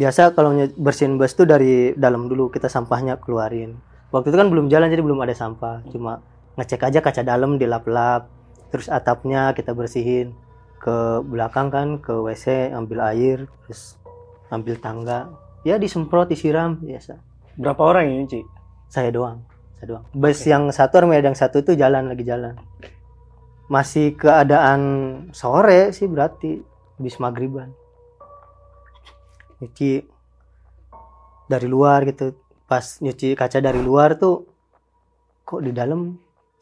Biasa 0.00 0.32
kalau 0.32 0.56
bersihin 0.80 1.20
bus 1.20 1.36
tuh 1.36 1.44
dari 1.44 1.92
dalam 2.00 2.32
dulu 2.32 2.48
kita 2.48 2.72
sampahnya 2.72 3.20
keluarin. 3.20 3.76
Waktu 4.08 4.32
itu 4.32 4.38
kan 4.40 4.48
belum 4.48 4.72
jalan 4.72 4.88
jadi 4.88 5.04
belum 5.04 5.20
ada 5.20 5.36
sampah. 5.36 5.84
Cuma 5.92 6.24
ngecek 6.60 6.84
aja 6.84 7.00
kaca 7.00 7.24
dalam 7.24 7.56
dilap-lap 7.56 8.28
terus 8.68 8.92
atapnya 8.92 9.56
kita 9.56 9.72
bersihin. 9.72 10.36
Ke 10.80 11.20
belakang 11.24 11.68
kan 11.72 11.88
ke 12.00 12.12
WC 12.12 12.72
ambil 12.76 13.04
air 13.08 13.48
terus 13.64 13.96
ambil 14.52 14.76
tangga. 14.76 15.32
Ya 15.64 15.80
disemprot 15.80 16.28
disiram 16.28 16.76
biasa. 16.80 17.16
Berapa 17.56 17.80
orang 17.84 18.12
yang 18.12 18.24
nyuci? 18.24 18.60
saya 18.90 19.14
doang 19.14 19.38
saya 19.78 19.96
doang. 19.96 20.04
Bus 20.12 20.44
Oke. 20.44 20.50
yang 20.50 20.68
satu 20.74 21.00
armada 21.00 21.24
yang 21.24 21.38
satu 21.38 21.62
itu 21.62 21.72
jalan 21.78 22.10
lagi 22.10 22.26
jalan. 22.26 22.58
Masih 23.70 24.18
keadaan 24.18 24.80
sore 25.32 25.94
sih 25.94 26.10
berarti. 26.10 26.60
Habis 27.00 27.16
maghriban 27.16 27.72
nyuci 29.60 30.04
dari 31.48 31.64
luar 31.64 32.04
gitu. 32.08 32.36
Pas 32.68 33.00
nyuci 33.00 33.32
kaca 33.32 33.58
dari 33.60 33.80
luar 33.80 34.20
tuh 34.20 34.44
kok 35.48 35.64
di 35.64 35.72
dalam 35.72 36.20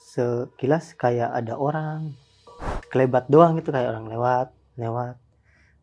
sekilas 0.08 0.96
kayak 0.96 1.28
ada 1.28 1.54
orang 1.60 2.16
kelebat 2.88 3.28
doang 3.28 3.60
gitu 3.60 3.68
kayak 3.68 3.92
orang 3.92 4.08
lewat 4.08 4.48
lewat 4.80 5.20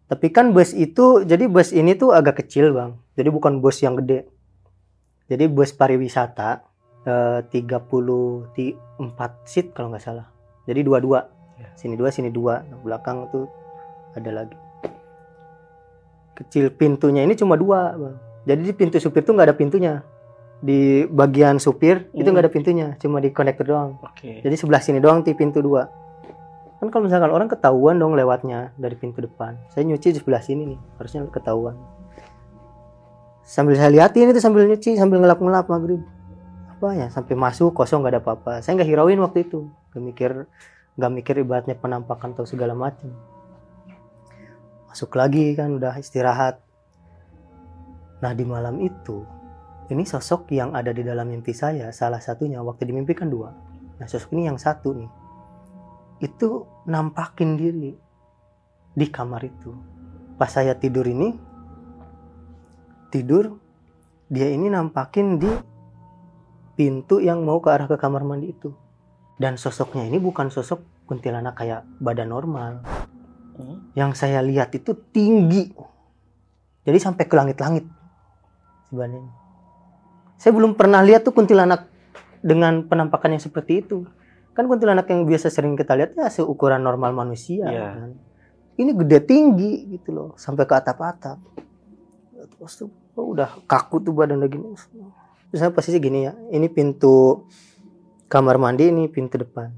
tapi 0.09 0.33
kan 0.33 0.49
bus 0.53 0.73
itu 0.73 1.21
jadi 1.25 1.45
bus 1.45 1.69
ini 1.73 1.93
tuh 1.93 2.13
agak 2.13 2.41
kecil 2.45 2.73
bang 2.73 2.97
jadi 3.13 3.29
bukan 3.29 3.61
bus 3.61 3.85
yang 3.85 3.93
gede 3.97 4.25
jadi 5.25 5.49
bus 5.49 5.73
pariwisata 5.73 6.61
eh, 7.05 7.39
34 7.49 8.45
seat 9.45 9.73
kalau 9.73 9.89
nggak 9.93 10.03
salah. 10.05 10.29
Jadi 10.69 10.85
dua-dua. 10.85 11.25
Ya. 11.57 11.69
Sini 11.77 11.97
dua, 11.97 12.09
sini 12.13 12.29
dua. 12.29 12.61
Nah, 12.65 12.77
belakang 12.81 13.25
tuh 13.33 13.49
ada 14.13 14.29
lagi. 14.29 14.57
Kecil 16.35 16.69
pintunya 16.75 17.23
ini 17.23 17.33
cuma 17.33 17.55
dua, 17.55 17.95
Bang. 17.95 18.17
Jadi 18.45 18.61
di 18.69 18.73
pintu 18.75 19.01
supir 19.01 19.25
tuh 19.25 19.33
nggak 19.33 19.49
ada 19.49 19.57
pintunya. 19.57 20.05
Di 20.63 21.03
bagian 21.09 21.59
supir 21.59 22.07
itu 22.15 22.23
Hmm. 22.23 22.31
nggak 22.35 22.43
ada 22.47 22.51
pintunya, 22.53 22.87
cuma 22.97 23.19
di 23.19 23.29
konektor 23.29 23.67
doang. 23.67 23.99
Oke. 24.01 24.39
Jadi 24.41 24.55
sebelah 24.55 24.81
sini 24.81 25.03
doang 25.03 25.21
di 25.21 25.35
pintu 25.35 25.59
dua. 25.59 25.87
Kan 26.79 26.91
kalau 26.91 27.07
misalkan 27.07 27.31
orang 27.31 27.47
ketahuan 27.47 27.95
dong 27.95 28.19
lewatnya 28.19 28.75
dari 28.75 28.95
pintu 28.99 29.23
depan. 29.23 29.55
Saya 29.71 29.87
nyuci 29.87 30.15
di 30.15 30.19
sebelah 30.19 30.43
sini 30.43 30.75
nih, 30.75 30.79
harusnya 30.99 31.23
ketahuan. 31.31 31.75
Sambil 33.45 33.77
saya 33.77 33.93
liatin 33.93 34.33
itu 34.33 34.41
sambil 34.41 34.65
nyuci, 34.65 34.97
sambil 34.97 35.21
ngelap-ngelap 35.21 35.69
maghrib. 35.69 36.01
Apa 36.75 36.97
ya, 36.97 37.07
sampai 37.13 37.37
masuk 37.37 37.71
kosong 37.77 38.01
nggak 38.01 38.13
ada 38.17 38.21
apa-apa. 38.21 38.53
Saya 38.65 38.75
nggak 38.75 38.89
hirauin 38.89 39.21
waktu 39.21 39.45
itu. 39.45 39.69
Gak 39.93 40.03
mikir, 40.03 40.31
nggak 40.97 41.11
mikir 41.13 41.35
ibaratnya 41.39 41.77
penampakan 41.77 42.35
atau 42.35 42.43
segala 42.43 42.73
macam. 42.75 43.13
Masuk 44.91 45.13
lagi 45.15 45.55
kan 45.55 45.71
udah 45.71 45.95
istirahat. 45.95 46.59
Nah 48.19 48.31
di 48.33 48.43
malam 48.43 48.81
itu, 48.81 49.23
ini 49.93 50.01
sosok 50.01 50.49
yang 50.49 50.73
ada 50.73 50.89
di 50.89 51.05
dalam 51.05 51.29
mimpi 51.29 51.53
saya, 51.53 51.93
salah 51.93 52.17
satunya 52.17 52.57
waktu 52.65 52.89
dimimpikan 52.89 53.29
dua. 53.29 53.53
Nah 54.01 54.07
sosok 54.09 54.33
ini 54.33 54.49
yang 54.49 54.57
satu 54.57 54.97
nih, 54.97 55.09
itu 56.25 56.65
nampakin 56.89 57.53
diri 57.53 57.93
di 58.95 59.05
kamar 59.11 59.45
itu. 59.45 59.71
Pas 60.41 60.49
saya 60.49 60.73
tidur 60.73 61.05
ini, 61.05 61.37
tidur, 63.13 63.61
dia 64.25 64.49
ini 64.49 64.73
nampakin 64.73 65.37
di 65.37 65.51
pintu 66.73 67.21
yang 67.21 67.45
mau 67.45 67.61
ke 67.61 67.69
arah 67.69 67.85
ke 67.85 67.95
kamar 67.95 68.25
mandi 68.25 68.51
itu. 68.51 68.73
Dan 69.37 69.59
sosoknya 69.59 70.07
ini 70.07 70.17
bukan 70.17 70.49
sosok 70.49 71.05
kuntilanak 71.05 71.59
kayak 71.59 71.85
badan 72.01 72.33
normal. 72.33 72.81
Hmm. 73.55 73.91
Yang 73.93 74.11
saya 74.17 74.41
lihat 74.41 74.73
itu 74.73 74.97
tinggi. 75.13 75.71
Jadi 76.87 76.97
sampai 76.97 77.23
ke 77.27 77.35
langit-langit. 77.35 77.85
Sebenarnya. 78.89 79.44
Saya 80.35 80.51
belum 80.53 80.75
pernah 80.75 81.01
lihat 81.01 81.23
tuh 81.23 81.33
kuntilanak 81.33 81.87
dengan 82.43 82.85
penampakan 82.85 83.35
yang 83.35 83.43
seperti 83.43 83.81
itu. 83.85 84.05
Kan 84.55 84.69
kuntilanak 84.69 85.07
yang 85.11 85.27
biasa 85.27 85.51
sering 85.51 85.75
kita 85.75 85.95
lihat 85.95 86.15
ya 86.15 86.27
seukuran 86.31 86.79
normal 86.83 87.11
manusia. 87.11 87.67
Iya. 87.67 87.87
kan. 87.95 88.11
Ini 88.75 88.91
gede 88.91 89.19
tinggi 89.23 89.87
gitu 89.95 90.11
loh, 90.11 90.29
sampai 90.35 90.67
ke 90.67 90.75
atap-atap. 90.75 91.39
Terus 92.35 92.73
tuh 92.75 92.91
oh, 93.15 93.31
udah 93.31 93.47
kaku 93.63 94.03
tuh 94.03 94.11
badan 94.11 94.43
lagi. 94.43 94.59
Terus 94.59 95.59
saya 95.63 95.71
posisi 95.71 95.95
gini 96.03 96.27
ya, 96.27 96.35
ini 96.51 96.67
pintu 96.67 97.47
kamar 98.27 98.59
mandi, 98.59 98.91
ini 98.91 99.07
pintu 99.07 99.39
depan. 99.39 99.71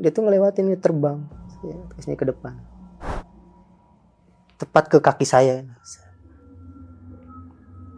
Dia 0.00 0.08
tuh 0.08 0.24
ngelewatin 0.24 0.72
ini 0.72 0.80
terbang. 0.80 1.20
ya, 1.62 1.76
sini 2.00 2.16
ke 2.16 2.24
depan 2.24 2.72
tepat 4.62 4.86
ke 4.86 5.02
kaki 5.02 5.26
saya 5.26 5.66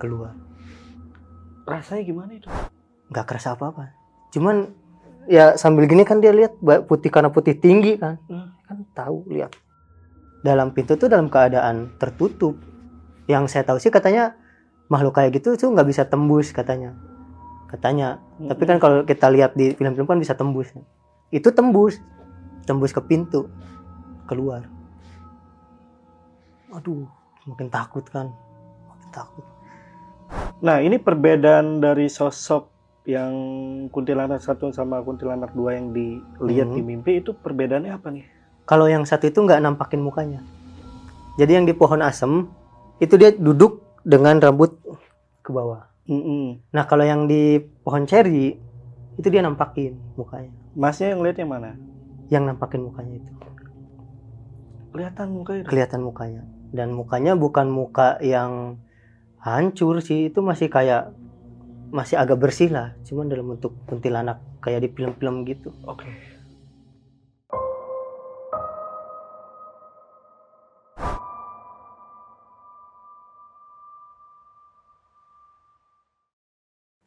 keluar 0.00 0.32
Rasanya 1.64 2.02
gimana 2.04 2.32
itu? 2.36 2.48
nggak 3.14 3.26
kerasa 3.28 3.52
apa 3.54 3.70
apa 3.70 3.82
cuman 4.32 4.72
ya 5.30 5.54
sambil 5.54 5.86
gini 5.86 6.02
kan 6.02 6.20
dia 6.20 6.32
lihat 6.32 6.58
putih 6.88 7.08
karena 7.08 7.30
putih 7.30 7.56
tinggi 7.56 7.96
kan. 7.96 8.20
Hmm. 8.28 8.52
kan 8.64 8.76
tahu 8.92 9.24
lihat. 9.30 9.54
Dalam 10.44 10.72
pintu 10.76 10.96
tuh 11.00 11.08
dalam 11.08 11.32
keadaan 11.32 11.96
tertutup. 11.96 12.58
Yang 13.24 13.56
saya 13.56 13.64
tahu 13.64 13.80
sih 13.80 13.88
katanya 13.88 14.36
makhluk 14.92 15.16
kayak 15.16 15.40
gitu 15.40 15.56
tuh 15.56 15.72
nggak 15.72 15.88
bisa 15.88 16.04
tembus 16.04 16.52
katanya. 16.52 16.92
Katanya. 17.70 18.20
Tapi 18.36 18.62
kan 18.68 18.76
kalau 18.76 19.06
kita 19.08 19.32
lihat 19.32 19.56
di 19.56 19.72
film-film 19.72 20.04
kan 20.04 20.20
bisa 20.20 20.36
tembus. 20.36 20.68
Itu 21.32 21.54
tembus. 21.56 21.96
Tembus 22.68 22.92
ke 22.92 23.00
pintu. 23.00 23.48
Keluar. 24.28 24.68
Aduh 26.74 27.08
makin 27.48 27.72
takut 27.72 28.04
kan. 28.10 28.28
Makin 28.90 29.08
takut 29.08 29.53
Nah, 30.60 30.80
ini 30.80 30.96
perbedaan 30.96 31.78
dari 31.78 32.08
sosok 32.08 32.72
yang 33.04 33.32
kuntilanak 33.88 34.40
satu 34.40 34.72
sama 34.72 35.00
kuntilanak 35.00 35.52
dua 35.52 35.76
yang 35.76 35.92
dilihat 35.92 36.68
Mhm. 36.68 36.74
di 36.74 36.82
mimpi 36.82 37.12
itu 37.20 37.32
perbedaannya 37.32 37.92
apa 37.92 38.08
nih? 38.08 38.24
kalau 38.64 38.88
yang 38.88 39.04
satu 39.04 39.28
itu 39.28 39.36
nggak 39.36 39.60
nampakin 39.60 40.00
mukanya 40.00 40.40
jadi 41.36 41.60
yang 41.60 41.68
di 41.68 41.76
pohon 41.76 42.00
asem 42.00 42.48
itu 42.96 43.12
dia 43.14 43.28
duduk 43.28 43.84
dengan 44.00 44.40
rambut 44.40 44.80
ke 45.38 45.52
bawah 45.52 45.84
Mm-mm. 46.08 46.64
nah 46.72 46.88
kalau 46.88 47.04
yang 47.04 47.28
di 47.28 47.60
pohon 47.84 48.08
ceri 48.08 48.56
itu 49.14 49.28
dia 49.28 49.44
nampakin 49.44 50.00
mukanya 50.16 50.48
Masnya 50.72 51.12
yang 51.12 51.20
lihat 51.20 51.36
yang 51.36 51.50
mana? 51.52 51.76
yang 52.30 52.48
nampakin 52.48 52.80
mukanya 52.82 53.20
itu 53.20 53.32
Kelihatan 54.90 55.28
mukanya. 55.28 55.62
kelihatan 55.66 56.00
mukanya 56.00 56.42
dan 56.72 56.88
mukanya 56.88 57.32
bukan 57.36 57.68
muka 57.68 58.16
yang 58.20 58.80
hancur 59.44 60.00
sih 60.00 60.32
itu 60.32 60.40
masih 60.40 60.72
kayak 60.72 61.12
masih 61.92 62.16
agak 62.16 62.40
bersih 62.40 62.72
lah 62.72 62.96
cuman 63.04 63.28
dalam 63.28 63.52
bentuk 63.52 63.76
kuntilanak 63.84 64.40
kayak 64.64 64.82
di 64.82 64.88
film-film 64.88 65.44
gitu 65.44 65.68
Oke. 65.84 66.08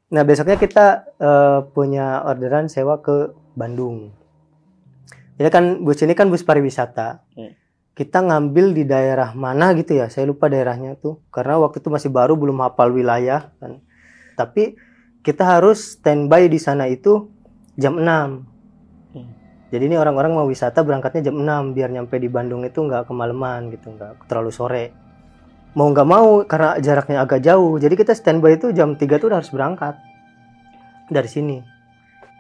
nah 0.08 0.24
besoknya 0.24 0.56
kita 0.62 0.86
eh, 1.20 1.60
punya 1.74 2.22
orderan 2.24 2.70
sewa 2.70 3.02
ke 3.02 3.34
Bandung 3.58 4.14
jadi 5.42 5.50
kan 5.50 5.82
bus 5.82 6.00
ini 6.06 6.14
kan 6.14 6.30
bus 6.30 6.46
pariwisata 6.46 7.26
Hmm. 7.34 7.67
Kita 7.98 8.22
ngambil 8.22 8.78
di 8.78 8.86
daerah 8.86 9.34
mana 9.34 9.74
gitu 9.74 9.98
ya 9.98 10.06
saya 10.06 10.30
lupa 10.30 10.46
daerahnya 10.46 11.02
tuh. 11.02 11.18
Karena 11.34 11.58
waktu 11.58 11.82
itu 11.82 11.90
masih 11.90 12.14
baru 12.14 12.38
belum 12.38 12.62
hafal 12.62 12.94
wilayah 12.94 13.50
kan. 13.58 13.82
Tapi 14.38 14.78
kita 15.26 15.58
harus 15.58 15.98
standby 15.98 16.46
di 16.46 16.62
sana 16.62 16.86
itu 16.86 17.34
jam 17.74 17.98
6 17.98 18.54
Hmm. 19.08 19.32
jadi 19.72 19.88
ini 19.88 19.96
orang-orang 19.96 20.36
mau 20.36 20.46
wisata 20.46 20.84
berangkatnya 20.84 21.32
jam 21.32 21.40
6 21.40 21.72
biar 21.72 21.90
nyampe 21.90 22.20
di 22.20 22.28
Bandung 22.28 22.68
itu 22.68 22.84
nggak 22.84 23.08
kemalaman 23.08 23.72
gitu 23.72 23.96
nggak 23.96 24.30
terlalu 24.30 24.52
sore. 24.54 24.86
Mau 25.74 25.90
nggak 25.90 26.06
mau 26.06 26.44
karena 26.46 26.78
jaraknya 26.78 27.26
agak 27.26 27.42
jauh 27.42 27.82
jadi 27.82 27.98
kita 27.98 28.14
standby 28.14 28.62
itu 28.62 28.70
jam 28.78 28.94
3 28.94 29.18
tuh 29.18 29.34
harus 29.34 29.50
berangkat. 29.50 29.98
Dari 31.10 31.30
sini. 31.32 31.58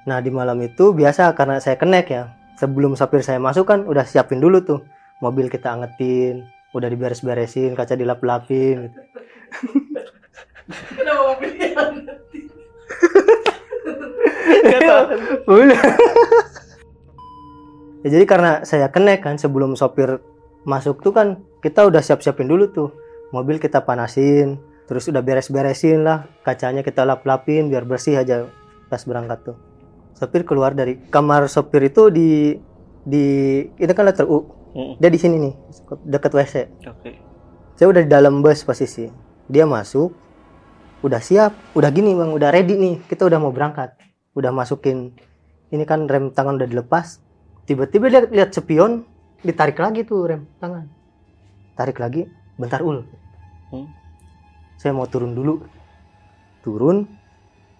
Nah 0.06 0.22
di 0.22 0.30
malam 0.30 0.60
itu 0.62 0.94
biasa 0.94 1.34
karena 1.34 1.58
saya 1.58 1.80
kenek 1.82 2.08
ya. 2.14 2.36
Sebelum 2.62 2.94
sopir 2.94 3.26
saya 3.26 3.42
masuk 3.42 3.66
kan 3.66 3.88
udah 3.88 4.06
siapin 4.06 4.38
dulu 4.44 4.62
tuh 4.62 4.82
mobil 5.24 5.50
kita 5.50 5.74
angetin 5.74 6.46
udah 6.76 6.90
diberes-beresin 6.92 7.74
kaca 7.74 7.98
dilap-lapin 7.98 8.92
gitu. 8.92 9.02
Kenapa 10.68 11.22
mobil 11.34 11.50
diangetin? 11.56 12.46
Udah. 15.48 15.82
ya, 18.03 18.10
jadi 18.14 18.25
karena 18.27 18.51
saya 18.68 18.92
kenek 18.92 19.24
kan 19.24 19.40
sebelum 19.40 19.74
sopir 19.80 20.20
masuk 20.68 21.00
tuh 21.00 21.16
kan 21.16 21.40
kita 21.64 21.88
udah 21.88 22.03
siap-siapin 22.03 22.51
dulu 22.51 22.68
tuh 22.70 22.90
mobil 23.32 23.58
kita 23.58 23.84
panasin 23.84 24.60
terus 24.88 25.08
udah 25.08 25.24
beres-beresin 25.24 26.03
lah 26.03 26.27
kacanya 26.44 26.84
kita 26.84 27.03
lap-lapin 27.03 27.72
biar 27.72 27.84
bersih 27.84 28.20
aja 28.20 28.48
pas 28.88 29.03
berangkat 29.03 29.51
tuh 29.51 29.58
sopir 30.16 30.48
keluar 30.48 30.75
dari 30.75 31.00
kamar 31.12 31.48
sopir 31.51 31.88
itu 31.88 32.08
di 32.12 32.56
di 33.08 33.25
itu 33.80 33.92
kan 33.96 34.08
letter 34.08 34.27
U 34.27 34.56
Mm-mm. 34.75 35.00
dia 35.00 35.10
di 35.12 35.20
sini 35.20 35.36
nih 35.40 35.53
deket 36.08 36.32
WC 36.34 36.56
Oke. 36.88 37.12
saya 37.77 37.88
udah 37.88 38.01
di 38.03 38.10
dalam 38.10 38.42
bus 38.44 38.66
posisi. 38.66 39.08
Dia 39.48 39.64
masuk 39.64 40.12
udah 41.06 41.22
siap 41.24 41.56
udah 41.77 41.88
gini 41.94 42.12
bang 42.18 42.34
udah 42.34 42.50
ready 42.51 42.75
nih 42.75 42.96
kita 43.08 43.24
udah 43.24 43.40
mau 43.40 43.56
berangkat. 43.56 43.96
Udah 44.36 44.51
masukin 44.51 45.16
ini 45.72 45.84
kan 45.88 46.10
rem 46.10 46.36
tangan 46.36 46.60
udah 46.60 46.68
dilepas. 46.68 47.24
Tiba-tiba 47.64 48.12
dia 48.12 48.22
lihat 48.27 48.51
spion 48.51 49.08
ditarik 49.46 49.80
lagi 49.80 50.03
tuh 50.03 50.27
rem 50.27 50.42
tangan. 50.60 50.90
Tarik 51.80 52.01
lagi 52.01 52.27
bentar 52.58 52.84
ul. 52.84 53.06
Hmm. 53.68 53.88
saya 54.80 54.92
mau 54.94 55.08
turun 55.08 55.32
dulu. 55.32 55.64
Turun 56.66 57.08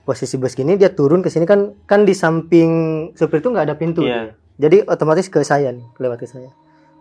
posisi 0.08 0.40
bus 0.40 0.56
gini 0.56 0.80
dia 0.80 0.88
turun 0.96 1.20
ke 1.20 1.28
sini 1.28 1.44
kan 1.44 1.76
kan 1.84 2.08
di 2.08 2.16
samping 2.16 2.72
supir 3.12 3.44
itu 3.44 3.52
nggak 3.52 3.68
ada 3.68 3.76
pintu. 3.76 4.08
Iya. 4.08 4.40
jadi 4.56 4.88
otomatis 4.88 5.28
ke 5.28 5.44
saya 5.44 5.76
nih 5.76 5.84
lewat 6.00 6.24
ke 6.24 6.28
saya 6.32 6.48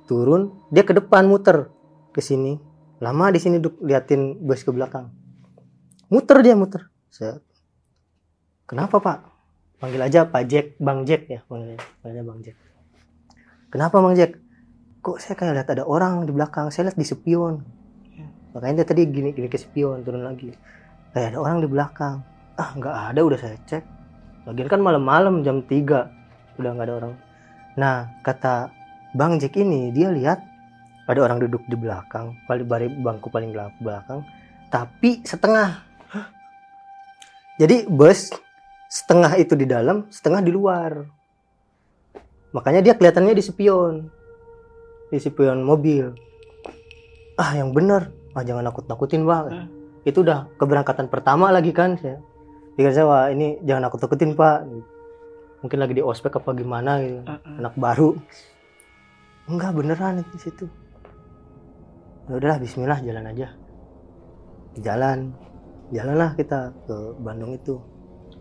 turun 0.06 0.54
dia 0.70 0.86
ke 0.86 0.94
depan 0.94 1.26
muter 1.26 1.68
ke 2.14 2.22
sini. 2.24 2.56
Lama 3.02 3.28
di 3.28 3.36
sini 3.36 3.60
duduk 3.60 3.84
liatin 3.84 4.40
bus 4.40 4.64
ke 4.64 4.72
belakang. 4.72 5.12
Muter 6.08 6.40
dia 6.40 6.56
muter. 6.56 6.88
Saya 7.12 7.42
kenapa 8.64 9.02
pak? 9.02 9.18
Panggil 9.76 10.00
aja 10.00 10.24
pak 10.24 10.42
Jack 10.48 10.66
bang 10.80 11.04
Jack 11.04 11.28
ya 11.28 11.44
panggilnya 11.44 12.24
bang 12.24 12.38
Jack. 12.40 12.56
Kenapa 13.68 14.00
bang 14.00 14.14
Jack? 14.16 14.32
Kok 15.04 15.18
saya 15.20 15.34
kayak 15.36 15.52
lihat 15.60 15.68
ada 15.76 15.84
orang 15.84 16.24
di 16.24 16.32
belakang? 16.32 16.72
Saya 16.72 16.88
lihat 16.88 16.98
di 16.98 17.06
spion. 17.06 17.60
Makanya 18.56 18.82
dia 18.82 18.86
tadi 18.88 19.04
gini 19.04 19.36
gini 19.36 19.52
ke 19.52 19.60
spion 19.60 20.00
turun 20.00 20.24
lagi. 20.24 20.48
Kayak 21.12 21.36
ada 21.36 21.38
orang 21.44 21.60
di 21.60 21.68
belakang. 21.68 22.24
Ah 22.56 22.72
nggak 22.72 22.94
ada 23.12 23.20
udah 23.20 23.38
saya 23.38 23.60
cek. 23.68 23.84
Lagian 24.48 24.70
kan 24.70 24.80
malam-malam 24.80 25.44
jam 25.44 25.60
3 25.60 26.56
udah 26.56 26.70
nggak 26.72 26.86
ada 26.88 26.94
orang. 26.96 27.14
Nah 27.76 28.16
kata 28.24 28.72
bang 29.16 29.40
Jack 29.40 29.56
ini 29.56 29.88
dia 29.96 30.12
lihat 30.12 30.44
ada 31.08 31.20
orang 31.24 31.40
duduk 31.40 31.64
di 31.64 31.76
belakang 31.80 32.36
paling 32.44 32.68
bari 32.68 32.86
bangku 32.92 33.32
paling 33.32 33.50
belak- 33.56 33.80
belakang 33.80 34.20
tapi 34.68 35.24
setengah. 35.24 35.80
Jadi 37.56 37.88
bus 37.88 38.28
setengah 38.92 39.32
itu 39.40 39.56
di 39.56 39.64
dalam 39.64 40.04
setengah 40.12 40.44
di 40.44 40.52
luar. 40.52 41.08
Makanya 42.52 42.84
dia 42.84 42.92
kelihatannya 42.92 43.32
di 43.32 43.40
spion 43.40 44.12
di 45.08 45.16
spion 45.16 45.64
mobil. 45.64 46.12
Ah 47.40 47.56
yang 47.56 47.72
bener 47.72 48.12
ah 48.36 48.44
jangan 48.44 48.68
nakut 48.68 48.84
nakutin 48.84 49.24
bang. 49.24 49.48
Hmm. 49.48 49.68
itu 50.06 50.22
udah 50.22 50.46
keberangkatan 50.54 51.10
pertama 51.10 51.50
lagi 51.50 51.74
kan 51.74 51.98
saya. 51.98 52.22
Pikir 52.78 52.92
saya 52.94 53.06
wah 53.08 53.26
ini 53.32 53.58
jangan 53.64 53.88
nakut 53.88 54.04
nakutin 54.04 54.36
pak. 54.36 54.68
Mungkin 55.64 55.78
lagi 55.80 55.94
di 55.98 56.02
ospek 56.04 56.36
apa 56.36 56.52
gimana 56.52 57.00
gitu. 57.02 57.24
Uh-uh. 57.24 57.58
anak 57.58 57.74
baru 57.74 58.14
enggak 59.46 59.70
beneran 59.74 60.22
di 60.22 60.38
situ. 60.38 60.66
Ya 62.26 62.32
udahlah 62.34 62.58
Bismillah 62.58 62.98
jalan 63.02 63.24
aja. 63.30 63.48
Jalan. 64.82 65.30
Jalanlah 65.94 66.34
kita 66.34 66.74
ke 66.84 66.96
Bandung 67.22 67.54
itu. 67.54 67.78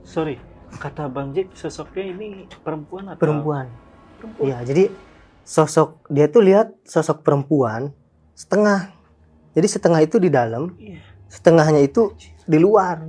Sorry, 0.02 0.42
kata 0.82 1.06
Bang 1.06 1.34
Jack 1.38 1.54
sosoknya 1.54 2.10
ini 2.10 2.50
perempuan 2.66 3.14
atau 3.14 3.22
perempuan. 3.22 3.70
Perempuan. 4.18 4.46
iya 4.50 4.58
jadi 4.66 4.90
sosok 5.46 6.10
dia 6.10 6.26
tuh 6.26 6.42
lihat 6.42 6.74
sosok 6.82 7.22
perempuan 7.22 7.94
setengah. 8.34 8.90
Jadi 9.54 9.68
setengah 9.70 10.02
itu 10.04 10.18
di 10.18 10.34
dalam 10.34 10.74
Iya. 10.76 11.00
setengahnya 11.30 11.86
itu 11.86 12.12
di 12.50 12.58
luar. 12.58 13.06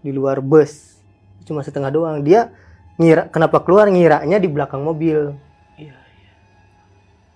Di 0.00 0.10
luar 0.10 0.40
bus. 0.40 0.96
Cuma 1.44 1.60
setengah 1.60 1.92
doang. 1.92 2.24
Dia 2.24 2.48
ngira 2.96 3.28
kenapa 3.28 3.60
keluar 3.60 3.92
ngiranya 3.92 4.40
di 4.40 4.48
belakang 4.48 4.80
mobil. 4.80 5.36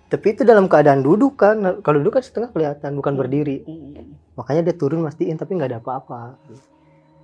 Tapi 0.09 0.37
itu 0.37 0.43
dalam 0.45 0.69
keadaan 0.69 1.01
duduk 1.01 1.41
kan. 1.41 1.81
Kalau 1.81 1.99
duduk 2.01 2.21
kan 2.21 2.23
setengah 2.25 2.53
kelihatan 2.53 2.95
bukan 2.99 3.15
berdiri. 3.17 3.65
Mm-mm. 3.65 4.23
makanya 4.35 4.67
dia 4.67 4.75
turun 4.75 5.07
mastiin 5.07 5.39
tapi 5.39 5.55
nggak 5.55 5.71
ada 5.71 5.79
apa-apa. 5.79 6.39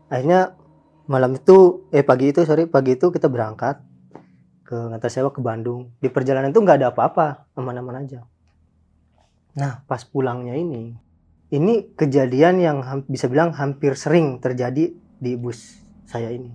Akhirnya 0.07 0.55
malam 1.11 1.35
itu 1.35 1.87
eh 1.90 2.07
pagi 2.07 2.31
itu 2.31 2.47
sorry 2.47 2.71
pagi 2.71 2.95
itu 2.95 3.11
kita 3.11 3.27
berangkat 3.27 3.83
ke 4.62 4.75
ngantar 4.75 5.11
sewa 5.11 5.35
ke 5.35 5.43
Bandung. 5.43 5.90
Di 5.99 6.07
perjalanan 6.07 6.55
itu 6.55 6.62
nggak 6.62 6.79
ada 6.83 6.88
apa-apa 6.95 7.51
aman-aman 7.59 8.07
aja. 8.07 8.23
Nah 9.59 9.83
pas 9.90 10.07
pulangnya 10.07 10.55
ini 10.55 10.95
ini 11.51 11.90
kejadian 11.99 12.62
yang 12.62 12.79
bisa 13.11 13.27
bilang 13.27 13.51
hampir 13.59 13.99
sering 13.99 14.38
terjadi 14.38 14.95
di 14.95 15.33
bus 15.35 15.83
saya 16.07 16.31
ini. 16.31 16.51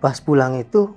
Pas 0.00 0.16
pulang 0.24 0.56
itu 0.56 0.96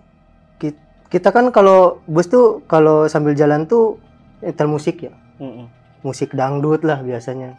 kita 1.13 1.29
kan 1.29 1.53
kalau 1.53 2.01
bus 2.09 2.25
tuh 2.25 2.65
kalau 2.65 3.05
sambil 3.05 3.37
jalan 3.37 3.69
tuh 3.69 4.01
nyetel 4.41 4.65
musik 4.65 5.05
ya. 5.05 5.13
Mm-mm. 5.37 5.69
musik 6.01 6.33
dangdut 6.33 6.81
lah 6.81 7.05
biasanya. 7.05 7.53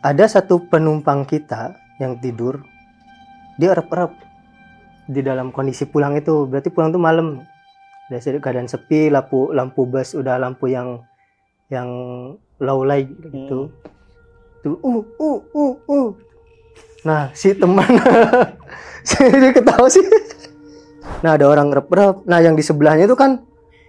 Ada 0.00 0.40
satu 0.40 0.72
penumpang 0.72 1.28
kita 1.28 1.76
yang 2.00 2.16
tidur 2.16 2.64
dia 3.60 3.76
erap-erap 3.76 4.16
di 5.04 5.20
dalam 5.20 5.52
kondisi 5.52 5.84
pulang 5.84 6.16
itu. 6.16 6.48
Berarti 6.48 6.72
pulang 6.72 6.96
tuh 6.96 7.02
malam. 7.02 7.44
Dari 8.08 8.40
keadaan 8.40 8.72
sepi 8.72 9.12
lampu 9.12 9.52
lampu 9.52 9.84
bus 9.84 10.16
udah 10.16 10.40
lampu 10.40 10.72
yang 10.72 11.04
yang 11.68 11.88
low 12.56 12.80
light 12.88 13.12
gitu. 13.28 13.68
Tuh 14.64 14.80
uh 14.80 15.04
uh 15.20 15.38
uh 15.52 15.74
uh. 15.92 16.08
Nah 17.04 17.28
si 17.36 17.52
teman. 17.52 18.00
Saya 19.08 19.52
ketawa 19.52 19.92
sih 19.92 20.04
nah 21.20 21.34
ada 21.34 21.44
orang 21.46 21.68
rep-rep 21.70 22.22
nah 22.24 22.38
yang 22.38 22.54
di 22.54 22.62
sebelahnya 22.62 23.04
itu 23.04 23.14
kan 23.14 23.42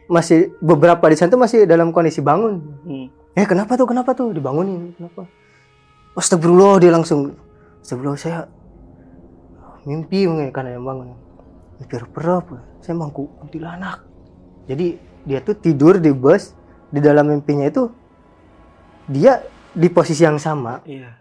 masih 0.09 0.57
beberapa 0.57 1.05
di 1.05 1.15
sana 1.15 1.29
tuh 1.29 1.37
masih 1.37 1.69
dalam 1.69 1.93
kondisi 1.93 2.19
bangun 2.19 2.57
Mm. 2.83 3.07
eh 3.37 3.45
kenapa 3.45 3.77
tuh 3.77 3.85
kenapa 3.85 4.17
tuh 4.17 4.33
dibangunin 4.33 4.97
kenapa 4.97 5.29
Astagfirullah 6.17 6.81
dia 6.81 6.91
langsung 6.91 7.37
Astagfirullah 7.79 8.17
saya 8.17 8.39
mimpi 9.85 10.25
mungkin 10.25 10.49
karena 10.49 10.75
yang 10.75 10.83
bangun 10.83 11.13
mimpi 11.77 11.95
rep-rep 11.95 12.45
saya 12.81 12.97
mangku 12.97 13.29
kuntilanak 13.39 14.03
jadi 14.65 14.97
dia 15.23 15.39
tuh 15.39 15.55
tidur 15.55 16.01
di 16.01 16.09
bus 16.09 16.57
di 16.89 16.99
dalam 16.99 17.29
mimpinya 17.29 17.69
itu 17.69 17.87
dia 19.05 19.45
di 19.71 19.87
posisi 19.87 20.25
yang 20.25 20.41
sama 20.41 20.81
Iya. 20.83 21.13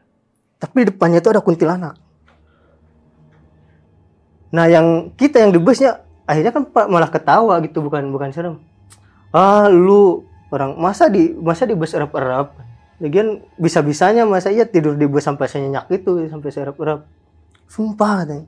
tapi 0.57 0.83
di 0.83 0.91
depannya 0.91 1.21
itu 1.21 1.29
ada 1.31 1.45
kuntilanak. 1.45 1.95
Nah, 4.49 4.65
yang 4.69 5.13
kita 5.17 5.45
yang 5.45 5.53
di 5.53 5.61
busnya 5.61 6.01
akhirnya 6.25 6.53
kan 6.53 6.65
malah 6.89 7.13
ketawa 7.13 7.61
gitu, 7.65 7.85
bukan 7.85 8.09
bukan 8.09 8.33
serem. 8.33 8.57
Ah, 9.33 9.69
lu 9.69 10.25
orang 10.49 10.77
masa 10.81 11.13
di 11.13 11.37
masa 11.37 11.69
di 11.69 11.77
bus 11.77 11.93
erap-erap. 11.93 12.57
Lagian 12.99 13.45
bisa-bisanya 13.61 14.27
masa 14.27 14.51
iya 14.51 14.67
tidur 14.67 14.99
di 14.99 15.07
bus 15.07 15.23
sampai 15.23 15.47
saya 15.47 15.69
nyenyak 15.69 15.87
gitu, 15.93 16.19
sampai 16.27 16.49
saya 16.49 16.73
erap-erap. 16.73 17.05
Sumpah 17.69 18.25
katanya. 18.25 18.47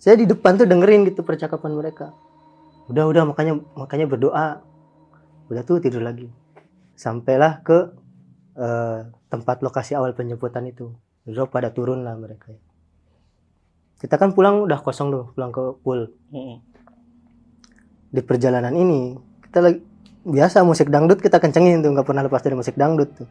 Saya 0.00 0.16
di 0.16 0.24
depan 0.28 0.56
tuh 0.56 0.68
dengerin 0.68 1.08
gitu 1.08 1.20
percakapan 1.24 1.76
mereka. 1.76 2.12
Udah 2.88 3.04
udah 3.08 3.24
makanya 3.28 3.60
makanya 3.76 4.06
berdoa. 4.08 4.64
Udah 5.52 5.62
tuh 5.64 5.80
tidur 5.80 6.04
lagi. 6.04 6.28
Sampailah 6.96 7.64
ke 7.64 7.78
eh, 8.56 9.00
tempat 9.32 9.64
lokasi 9.64 9.96
awal 9.96 10.12
penjemputan 10.12 10.68
itu. 10.68 10.92
Udah 11.28 11.48
pada 11.48 11.72
turun 11.72 12.04
lah 12.04 12.16
mereka. 12.16 12.52
Kita 14.00 14.16
kan 14.16 14.32
pulang 14.32 14.64
udah 14.64 14.80
kosong 14.80 15.12
tuh, 15.12 15.24
pulang 15.36 15.52
ke 15.52 15.60
pool. 15.84 16.08
Mm-mm. 16.32 16.64
Di 18.10 18.24
perjalanan 18.24 18.72
ini 18.72 19.20
kita 19.44 19.60
lagi 19.60 19.84
biasa 20.24 20.64
musik 20.64 20.88
dangdut 20.88 21.20
kita 21.20 21.36
kencengin 21.36 21.84
tuh, 21.84 21.92
nggak 21.92 22.08
pernah 22.08 22.24
lepas 22.24 22.40
dari 22.40 22.56
musik 22.56 22.80
dangdut 22.80 23.12
tuh. 23.12 23.28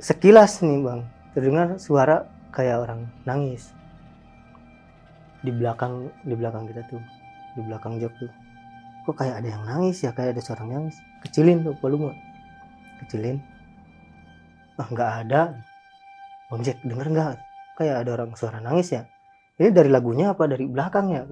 Sekilas 0.00 0.64
nih 0.64 0.80
bang, 0.80 1.00
terdengar 1.36 1.76
suara 1.76 2.24
kayak 2.56 2.88
orang 2.88 3.06
nangis 3.28 3.70
di 5.44 5.52
belakang 5.52 6.08
di 6.24 6.34
belakang 6.34 6.64
kita 6.72 6.82
tuh, 6.88 7.02
di 7.54 7.60
belakang 7.60 8.00
jok 8.00 8.14
tuh. 8.16 8.32
Kok 9.04 9.14
kayak 9.18 9.44
ada 9.44 9.48
yang 9.60 9.62
nangis 9.68 10.00
ya, 10.00 10.16
kayak 10.16 10.38
ada 10.38 10.42
seorang 10.42 10.68
nangis. 10.72 10.96
Kecilin 11.20 11.68
tuh 11.68 11.76
volume, 11.84 12.16
kecilin. 13.04 13.44
Ah 14.80 14.88
nggak 14.88 15.10
ada. 15.28 15.60
Bang 16.48 16.64
Jack 16.64 16.80
denger 16.80 17.12
nggak? 17.12 17.36
Kayak 17.76 17.96
ada 18.06 18.10
orang 18.16 18.30
suara 18.34 18.58
nangis 18.58 18.88
ya. 18.94 19.04
Ini 19.60 19.68
dari 19.68 19.92
lagunya 19.92 20.32
apa 20.32 20.48
dari 20.48 20.64
belakangnya? 20.64 21.28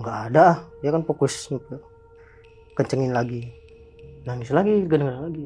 Nggak 0.00 0.18
ada. 0.32 0.64
Dia 0.80 0.90
kan 0.92 1.04
fokus. 1.04 1.52
Kencengin 2.72 3.12
lagi. 3.12 3.44
Nangis 4.24 4.48
lagi, 4.52 4.88
kedengeran 4.88 5.28
lagi. 5.28 5.44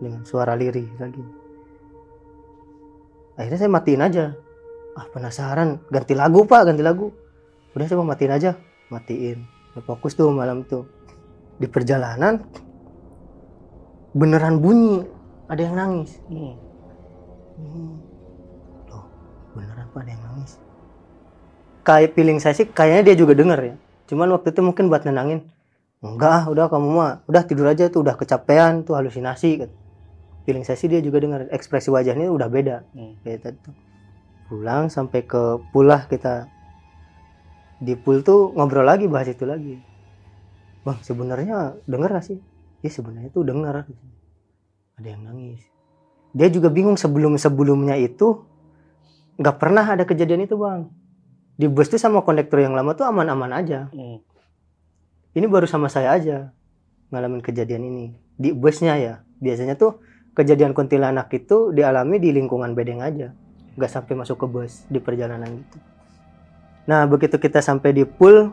Dengan 0.00 0.20
suara 0.28 0.52
lirih 0.52 0.88
lagi. 1.00 1.24
Akhirnya 3.40 3.58
saya 3.58 3.72
matiin 3.72 4.04
aja. 4.04 4.24
Ah 4.92 5.08
penasaran, 5.08 5.80
ganti 5.88 6.12
lagu 6.12 6.44
pak, 6.44 6.68
ganti 6.68 6.84
lagu. 6.84 7.08
Udah 7.72 7.88
saya 7.88 7.96
mau 7.96 8.12
matiin 8.12 8.32
aja, 8.36 8.50
matiin. 8.92 9.48
Fokus 9.88 10.12
tuh 10.12 10.28
malam 10.28 10.68
tuh. 10.68 10.84
Di 11.56 11.64
perjalanan 11.64 12.44
beneran 14.12 14.60
bunyi, 14.60 15.00
ada 15.48 15.60
yang 15.64 15.76
nangis. 15.80 16.20
Mm. 16.28 16.54
Hmm. 17.56 17.92
Loh, 18.92 19.04
beneran 19.56 19.88
pak 19.88 20.00
ada 20.04 20.10
yang 20.12 20.24
nangis. 20.28 20.52
Kayak 21.82 22.14
feeling 22.14 22.38
saya 22.38 22.54
sih 22.54 22.66
kayaknya 22.70 23.12
dia 23.12 23.16
juga 23.18 23.34
denger 23.34 23.58
ya. 23.58 23.74
Cuman 24.06 24.30
waktu 24.34 24.54
itu 24.54 24.60
mungkin 24.62 24.86
buat 24.86 25.02
nenangin. 25.02 25.50
Enggak, 26.02 26.30
ah, 26.30 26.44
udah 26.50 26.66
kamu 26.66 26.88
mah 26.90 27.12
udah 27.30 27.42
tidur 27.46 27.70
aja 27.70 27.86
tuh 27.86 28.02
udah 28.02 28.18
kecapean 28.18 28.82
tuh 28.82 28.98
halusinasi 28.98 29.50
kan. 29.62 29.70
Feeling 30.42 30.66
saya 30.66 30.74
sih 30.74 30.90
dia 30.90 30.98
juga 30.98 31.22
denger 31.22 31.50
ekspresi 31.54 31.94
wajahnya 31.94 32.26
udah 32.26 32.50
beda 32.50 32.76
Mm. 32.90 33.22
kayak 33.22 33.38
tadi 33.46 33.58
tuh. 33.62 33.74
Pulang 34.50 34.90
sampai 34.90 35.22
ke 35.22 35.62
pulah 35.70 36.10
kita 36.10 36.50
di 37.78 37.94
pool 37.94 38.26
tuh 38.26 38.50
ngobrol 38.54 38.82
lagi 38.82 39.06
bahas 39.06 39.30
itu 39.30 39.46
lagi. 39.46 39.78
Bang, 40.82 40.98
sebenarnya 41.06 41.78
denger 41.86 42.10
gak 42.18 42.26
sih? 42.26 42.38
Ya 42.82 42.90
sebenarnya 42.90 43.30
tuh 43.30 43.46
denger. 43.46 43.86
Ada 44.98 45.08
yang 45.14 45.22
nangis 45.22 45.72
dia 46.32 46.48
juga 46.48 46.72
bingung 46.72 46.96
sebelum 46.96 47.36
sebelumnya 47.36 47.96
itu 48.00 48.40
nggak 49.36 49.56
pernah 49.60 49.84
ada 49.84 50.04
kejadian 50.08 50.48
itu 50.48 50.56
bang 50.56 50.88
di 51.62 51.70
bus 51.70 51.86
tuh 51.86 51.94
sama 52.02 52.26
kondektur 52.26 52.58
yang 52.58 52.74
lama 52.74 52.98
tuh 52.98 53.06
aman-aman 53.06 53.54
aja. 53.54 53.86
Mm. 53.94 54.18
ini 55.38 55.46
baru 55.46 55.64
sama 55.70 55.86
saya 55.86 56.10
aja 56.10 56.50
ngalamin 57.14 57.38
kejadian 57.38 57.86
ini. 57.86 58.18
Di 58.34 58.50
busnya 58.50 58.98
ya. 58.98 59.22
Biasanya 59.38 59.78
tuh 59.78 60.02
kejadian 60.34 60.74
kuntilanak 60.74 61.30
itu 61.30 61.70
dialami 61.70 62.18
di 62.18 62.34
lingkungan 62.34 62.74
bedeng 62.74 62.98
aja. 62.98 63.30
Nggak 63.78 63.90
sampai 63.94 64.18
masuk 64.18 64.42
ke 64.42 64.46
bus 64.50 64.82
di 64.90 64.98
perjalanan 64.98 65.54
gitu. 65.54 65.78
Nah 66.90 67.06
begitu 67.06 67.38
kita 67.38 67.62
sampai 67.62 67.94
di 67.94 68.02
pool 68.02 68.50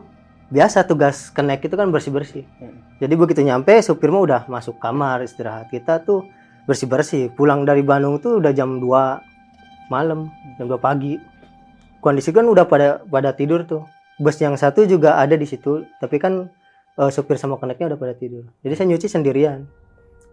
biasa 0.54 0.86
tugas 0.86 1.34
kenek 1.34 1.66
itu 1.66 1.74
kan 1.74 1.90
bersih 1.90 2.14
bersih 2.14 2.44
Mm. 2.62 2.98
jadi 2.98 3.14
begitu 3.14 3.40
nyampe 3.42 3.70
supir 3.82 4.10
mah 4.10 4.22
udah 4.22 4.42
masuk 4.46 4.78
kamar 4.78 5.26
istirahat. 5.26 5.66
Kita 5.66 5.98
tuh 5.98 6.30
bersih 6.62 6.86
bersih 6.86 7.26
pulang 7.34 7.66
dari 7.66 7.82
Bandung 7.82 8.22
tuh 8.22 8.38
udah 8.38 8.54
jam 8.54 8.78
2 8.78 9.90
malam 9.90 10.30
jam 10.62 10.70
2 10.70 10.78
pagi 10.78 11.18
kondisi 12.00 12.32
kan 12.32 12.48
udah 12.48 12.64
pada 12.66 13.04
pada 13.06 13.36
tidur 13.36 13.64
tuh. 13.68 13.84
Bus 14.20 14.36
yang 14.36 14.52
satu 14.56 14.84
juga 14.84 15.16
ada 15.16 15.32
di 15.32 15.48
situ 15.48 15.88
tapi 15.96 16.20
kan 16.20 16.52
eh, 17.00 17.10
supir 17.12 17.40
sama 17.40 17.56
koneknya 17.56 17.94
udah 17.94 18.00
pada 18.00 18.14
tidur. 18.16 18.44
Jadi 18.64 18.74
saya 18.76 18.86
nyuci 18.92 19.06
sendirian. 19.08 19.68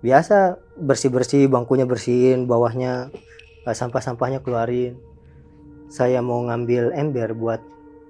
Biasa 0.04 0.60
bersih 0.80 1.12
bersih 1.12 1.44
bangkunya 1.48 1.88
bersihin 1.88 2.48
bawahnya 2.48 3.12
eh, 3.68 3.76
sampah 3.76 4.04
sampahnya 4.04 4.44
keluarin. 4.44 5.00
Saya 5.88 6.20
mau 6.20 6.44
ngambil 6.44 6.92
ember 6.96 7.32
buat 7.32 7.62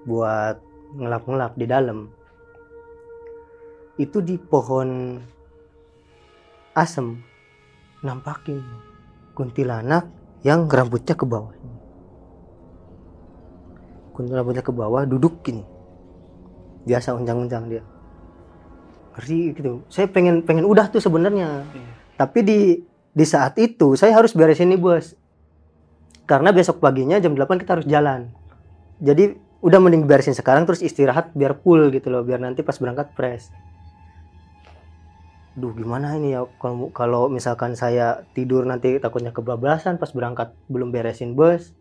buat 0.10 0.58
ngelap 0.98 1.24
ngelap 1.30 1.54
di 1.58 1.66
dalam. 1.70 2.00
Itu 3.98 4.22
di 4.22 4.38
pohon 4.38 5.22
asem. 6.74 7.22
Nampakin 7.98 8.62
kuntilanak 9.34 10.06
yang 10.46 10.70
rambutnya 10.70 11.18
ke 11.18 11.26
bawah 11.26 11.57
kuntilanak 14.18 14.42
rambutnya 14.42 14.66
ke 14.66 14.74
bawah 14.74 15.06
duduk 15.06 15.46
gini 15.46 15.78
biasa 16.88 17.14
unjang-unjang 17.20 17.64
dia. 17.68 17.84
Ngeri 19.20 19.42
gitu. 19.60 19.84
Saya 19.92 20.08
pengen 20.08 20.48
pengen 20.48 20.64
udah 20.64 20.88
tuh 20.88 21.04
sebenarnya. 21.04 21.68
Iya. 21.68 21.92
tapi 22.18 22.42
di 22.42 22.60
di 23.14 23.26
saat 23.28 23.54
itu 23.62 23.94
saya 23.94 24.16
harus 24.16 24.34
beresin 24.34 24.74
nih 24.74 24.80
bos. 24.80 25.14
Karena 26.26 26.50
besok 26.50 26.82
paginya 26.82 27.22
jam 27.22 27.38
8 27.38 27.62
kita 27.62 27.78
harus 27.78 27.88
jalan. 27.88 28.32
Jadi 28.98 29.38
udah 29.62 29.78
mending 29.78 30.10
beresin 30.10 30.34
sekarang 30.34 30.66
terus 30.66 30.82
istirahat 30.82 31.36
biar 31.38 31.60
full 31.62 31.94
gitu 31.94 32.10
loh 32.10 32.26
biar 32.26 32.42
nanti 32.42 32.66
pas 32.66 32.80
berangkat 32.80 33.14
fresh. 33.14 33.54
Duh 35.58 35.74
gimana 35.74 36.18
ini 36.18 36.34
ya? 36.34 36.46
Kalau 36.58 36.90
kalau 36.94 37.24
misalkan 37.30 37.74
saya 37.74 38.26
tidur 38.34 38.66
nanti 38.66 38.98
takutnya 38.98 39.34
kebablasan 39.34 39.98
pas 40.02 40.10
berangkat 40.14 40.54
belum 40.70 40.90
beresin 40.94 41.34
bus 41.38 41.74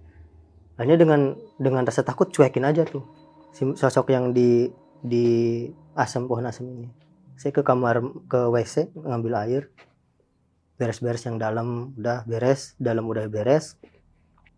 hanya 0.76 0.94
dengan 0.96 1.36
dengan 1.56 1.82
rasa 1.84 2.04
takut 2.04 2.28
cuekin 2.28 2.64
aja 2.64 2.84
tuh. 2.84 3.04
Si 3.52 3.64
sosok 3.64 4.12
yang 4.12 4.36
di 4.36 4.68
di 5.00 5.26
asam 5.96 6.28
pohon 6.28 6.44
asam 6.44 6.68
ini. 6.68 6.88
Saya 7.36 7.52
ke 7.52 7.64
kamar 7.64 8.00
ke 8.28 8.40
WC 8.48 8.92
ngambil 8.96 9.32
air. 9.48 9.62
Beres-beres 10.76 11.24
yang 11.24 11.40
dalam 11.40 11.96
udah 11.96 12.28
beres. 12.28 12.76
Dalam 12.76 13.08
udah 13.08 13.24
beres. 13.28 13.80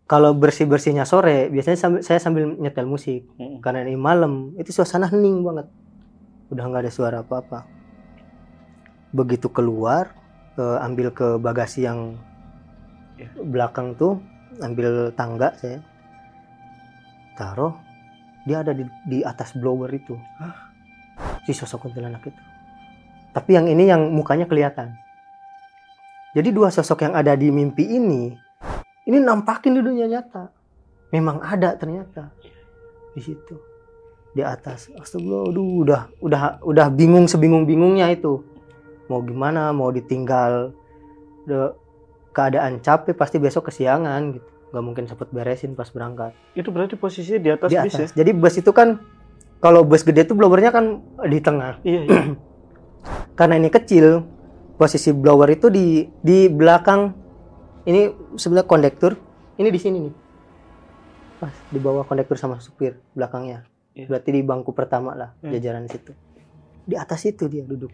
Kalau 0.09 0.33
bersih 0.33 0.65
bersihnya 0.65 1.05
sore 1.05 1.53
biasanya 1.53 1.77
sambil, 1.77 2.01
saya 2.01 2.17
sambil 2.17 2.49
nyetel 2.57 2.89
musik. 2.89 3.29
Mm. 3.37 3.61
karena 3.61 3.85
ini 3.85 3.93
malam 3.93 4.57
itu 4.57 4.73
suasana 4.73 5.05
hening 5.07 5.45
banget. 5.45 5.69
Udah 6.49 6.63
nggak 6.65 6.83
ada 6.87 6.91
suara 6.91 7.17
apa 7.21 7.35
apa 7.45 7.59
begitu 9.09 9.49
keluar 9.49 10.13
eh, 10.57 10.77
ambil 10.85 11.09
ke 11.13 11.37
bagasi 11.41 11.85
yang 11.85 12.17
Ya. 13.19 13.27
belakang 13.35 13.99
tuh 13.99 14.15
ambil 14.63 15.11
tangga 15.11 15.51
saya 15.59 15.83
taruh 17.39 17.71
dia 18.43 18.59
ada 18.59 18.75
di, 18.75 18.83
di 19.07 19.23
atas 19.23 19.55
blower 19.55 19.87
itu. 19.95 20.19
Si 21.47 21.55
sosok 21.55 21.87
kuntilanak 21.87 22.27
itu. 22.27 22.41
Tapi 23.31 23.55
yang 23.55 23.71
ini 23.71 23.87
yang 23.87 24.11
mukanya 24.11 24.43
kelihatan. 24.43 24.95
Jadi 26.35 26.51
dua 26.51 26.67
sosok 26.69 27.07
yang 27.07 27.13
ada 27.15 27.33
di 27.33 27.49
mimpi 27.49 27.87
ini 27.87 28.35
ini 29.07 29.17
nampakin 29.17 29.79
di 29.79 29.81
dunia 29.81 30.05
nyata. 30.05 30.51
Memang 31.15 31.41
ada 31.41 31.73
ternyata 31.73 32.29
di 33.15 33.21
situ. 33.23 33.55
Di 34.35 34.45
atas. 34.45 34.93
Astagfirullah 34.93 35.49
aduh 35.49 35.69
udah 35.81 36.01
udah 36.21 36.41
udah 36.61 36.87
bingung 36.93 37.25
sebingung 37.25 37.65
bingungnya 37.65 38.13
itu. 38.13 38.45
Mau 39.09 39.25
gimana 39.25 39.73
mau 39.73 39.89
ditinggal 39.89 40.69
udah 41.49 41.73
keadaan 42.29 42.77
capek 42.85 43.17
pasti 43.17 43.41
besok 43.41 43.73
kesiangan 43.73 44.37
gitu 44.37 44.58
nggak 44.69 44.83
mungkin 44.85 45.03
cepet 45.09 45.27
beresin 45.33 45.73
pas 45.73 45.89
berangkat. 45.89 46.37
Itu 46.53 46.69
berarti 46.69 46.93
posisinya 46.95 47.39
di 47.41 47.49
atas 47.49 47.69
di 47.69 47.77
bis 47.77 47.93
ya? 47.93 48.05
atas 48.05 48.11
jadi 48.13 48.31
bus 48.33 48.55
itu 48.61 48.69
kan 48.69 49.01
kalau 49.59 49.81
bus 49.83 50.05
gede 50.05 50.29
itu 50.29 50.33
blowernya 50.37 50.71
kan 50.71 51.01
di 51.25 51.39
tengah. 51.41 51.81
Iya, 51.81 52.01
iya. 52.05 52.21
karena 53.39 53.57
ini 53.57 53.69
kecil 53.73 54.23
posisi 54.77 55.09
blower 55.11 55.49
itu 55.49 55.67
di 55.73 56.05
di 56.21 56.47
belakang. 56.47 57.17
Ini 57.89 58.35
sebenarnya 58.37 58.67
kondektur. 58.69 59.17
Ini 59.57 59.69
di 59.73 59.79
sini 59.81 59.97
nih. 60.05 60.13
Pas 61.41 61.55
di 61.73 61.79
bawah 61.81 62.05
kondektur 62.05 62.37
sama 62.37 62.61
supir 62.61 63.01
belakangnya. 63.17 63.65
Iya. 63.99 64.05
berarti 64.05 64.29
di 64.31 64.41
bangku 64.45 64.71
pertama 64.71 65.11
lah 65.17 65.35
Hmm. 65.41 65.51
jajaran 65.51 65.89
situ. 65.89 66.13
Di 66.87 66.95
atas 66.95 67.25
itu 67.27 67.49
dia 67.51 67.65
duduk. 67.65 67.91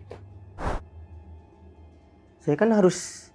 Saya 2.43 2.53
kan 2.59 2.69
harus 2.75 3.31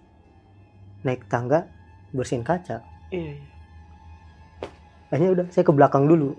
naik 1.02 1.26
tangga 1.26 1.66
bersihin 2.14 2.46
kaca 2.46 2.84
Iya, 3.10 3.34
iya. 3.34 3.46
akhirnya 5.10 5.30
udah 5.34 5.46
saya 5.50 5.66
ke 5.66 5.74
belakang 5.74 6.06
dulu. 6.06 6.38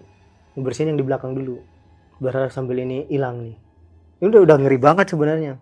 Bersihin 0.56 0.96
yang 0.96 1.00
di 1.00 1.06
belakang 1.08 1.36
dulu. 1.36 1.60
Berharap 2.24 2.56
sambil 2.56 2.80
ini 2.80 3.08
hilang 3.12 3.44
nih. 3.44 3.56
Ini 4.24 4.26
udah 4.32 4.42
udah 4.48 4.56
ngeri 4.64 4.80
banget 4.80 5.12
sebenarnya. 5.12 5.60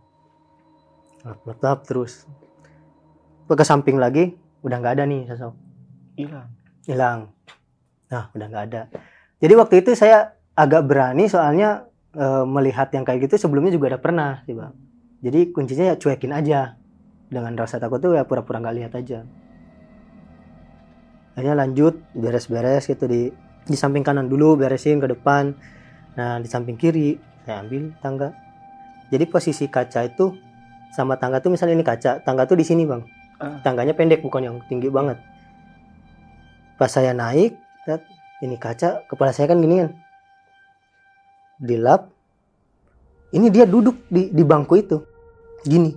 Letap 1.50 1.90
terus. 1.90 2.30
Ke 3.50 3.66
samping 3.66 3.98
lagi 3.98 4.38
udah 4.62 4.78
nggak 4.78 4.94
ada 5.02 5.04
nih 5.10 5.26
sosok. 5.34 5.54
Hilang. 6.14 6.48
hilang. 6.86 7.20
Nah 8.14 8.30
udah 8.38 8.46
nggak 8.46 8.66
ada. 8.70 8.82
Jadi 9.42 9.54
waktu 9.58 9.76
itu 9.82 9.98
saya 9.98 10.38
agak 10.54 10.86
berani 10.86 11.26
soalnya 11.26 11.90
eh, 12.14 12.46
melihat 12.46 12.94
yang 12.94 13.02
kayak 13.02 13.26
gitu 13.26 13.42
sebelumnya 13.42 13.74
juga 13.74 13.98
udah 13.98 14.02
pernah 14.02 14.32
sih 14.46 14.54
bang. 14.54 14.74
Jadi 15.26 15.40
kuncinya 15.50 15.90
ya 15.90 15.96
cuekin 15.98 16.38
aja. 16.38 16.78
Dengan 17.30 17.58
rasa 17.58 17.82
takut 17.82 17.98
tuh 17.98 18.14
ya 18.14 18.26
pura-pura 18.26 18.62
nggak 18.62 18.78
lihat 18.78 18.94
aja 18.94 19.26
akhirnya 21.40 21.56
lanjut 21.56 22.04
beres-beres 22.12 22.92
gitu 22.92 23.08
di 23.08 23.32
di 23.64 23.78
samping 23.80 24.04
kanan 24.04 24.28
dulu 24.28 24.60
beresin 24.60 25.00
ke 25.00 25.08
depan. 25.08 25.56
Nah 26.20 26.44
di 26.44 26.52
samping 26.52 26.76
kiri 26.76 27.16
saya 27.48 27.64
ambil 27.64 27.96
tangga. 28.04 28.36
Jadi 29.08 29.24
posisi 29.24 29.72
kaca 29.72 30.04
itu 30.04 30.36
sama 30.92 31.16
tangga 31.16 31.40
tuh 31.40 31.56
misalnya 31.56 31.80
ini 31.80 31.86
kaca 31.88 32.20
tangga 32.28 32.44
tuh 32.44 32.60
di 32.60 32.68
sini 32.68 32.84
bang. 32.84 33.00
Ah. 33.40 33.56
tangganya 33.64 33.96
pendek 33.96 34.20
bukan 34.20 34.44
yang 34.44 34.56
tinggi 34.68 34.92
banget. 34.92 35.16
Pas 36.76 36.92
saya 36.92 37.16
naik 37.16 37.56
ini 38.44 38.60
kaca 38.60 39.08
kepala 39.08 39.32
saya 39.32 39.48
kan 39.48 39.64
gini 39.64 39.80
kan. 39.80 39.92
Dilap. 41.64 42.12
Ini 43.32 43.48
dia 43.48 43.64
duduk 43.64 44.12
di 44.12 44.28
di 44.28 44.44
bangku 44.44 44.76
itu. 44.76 45.00
Gini. 45.64 45.96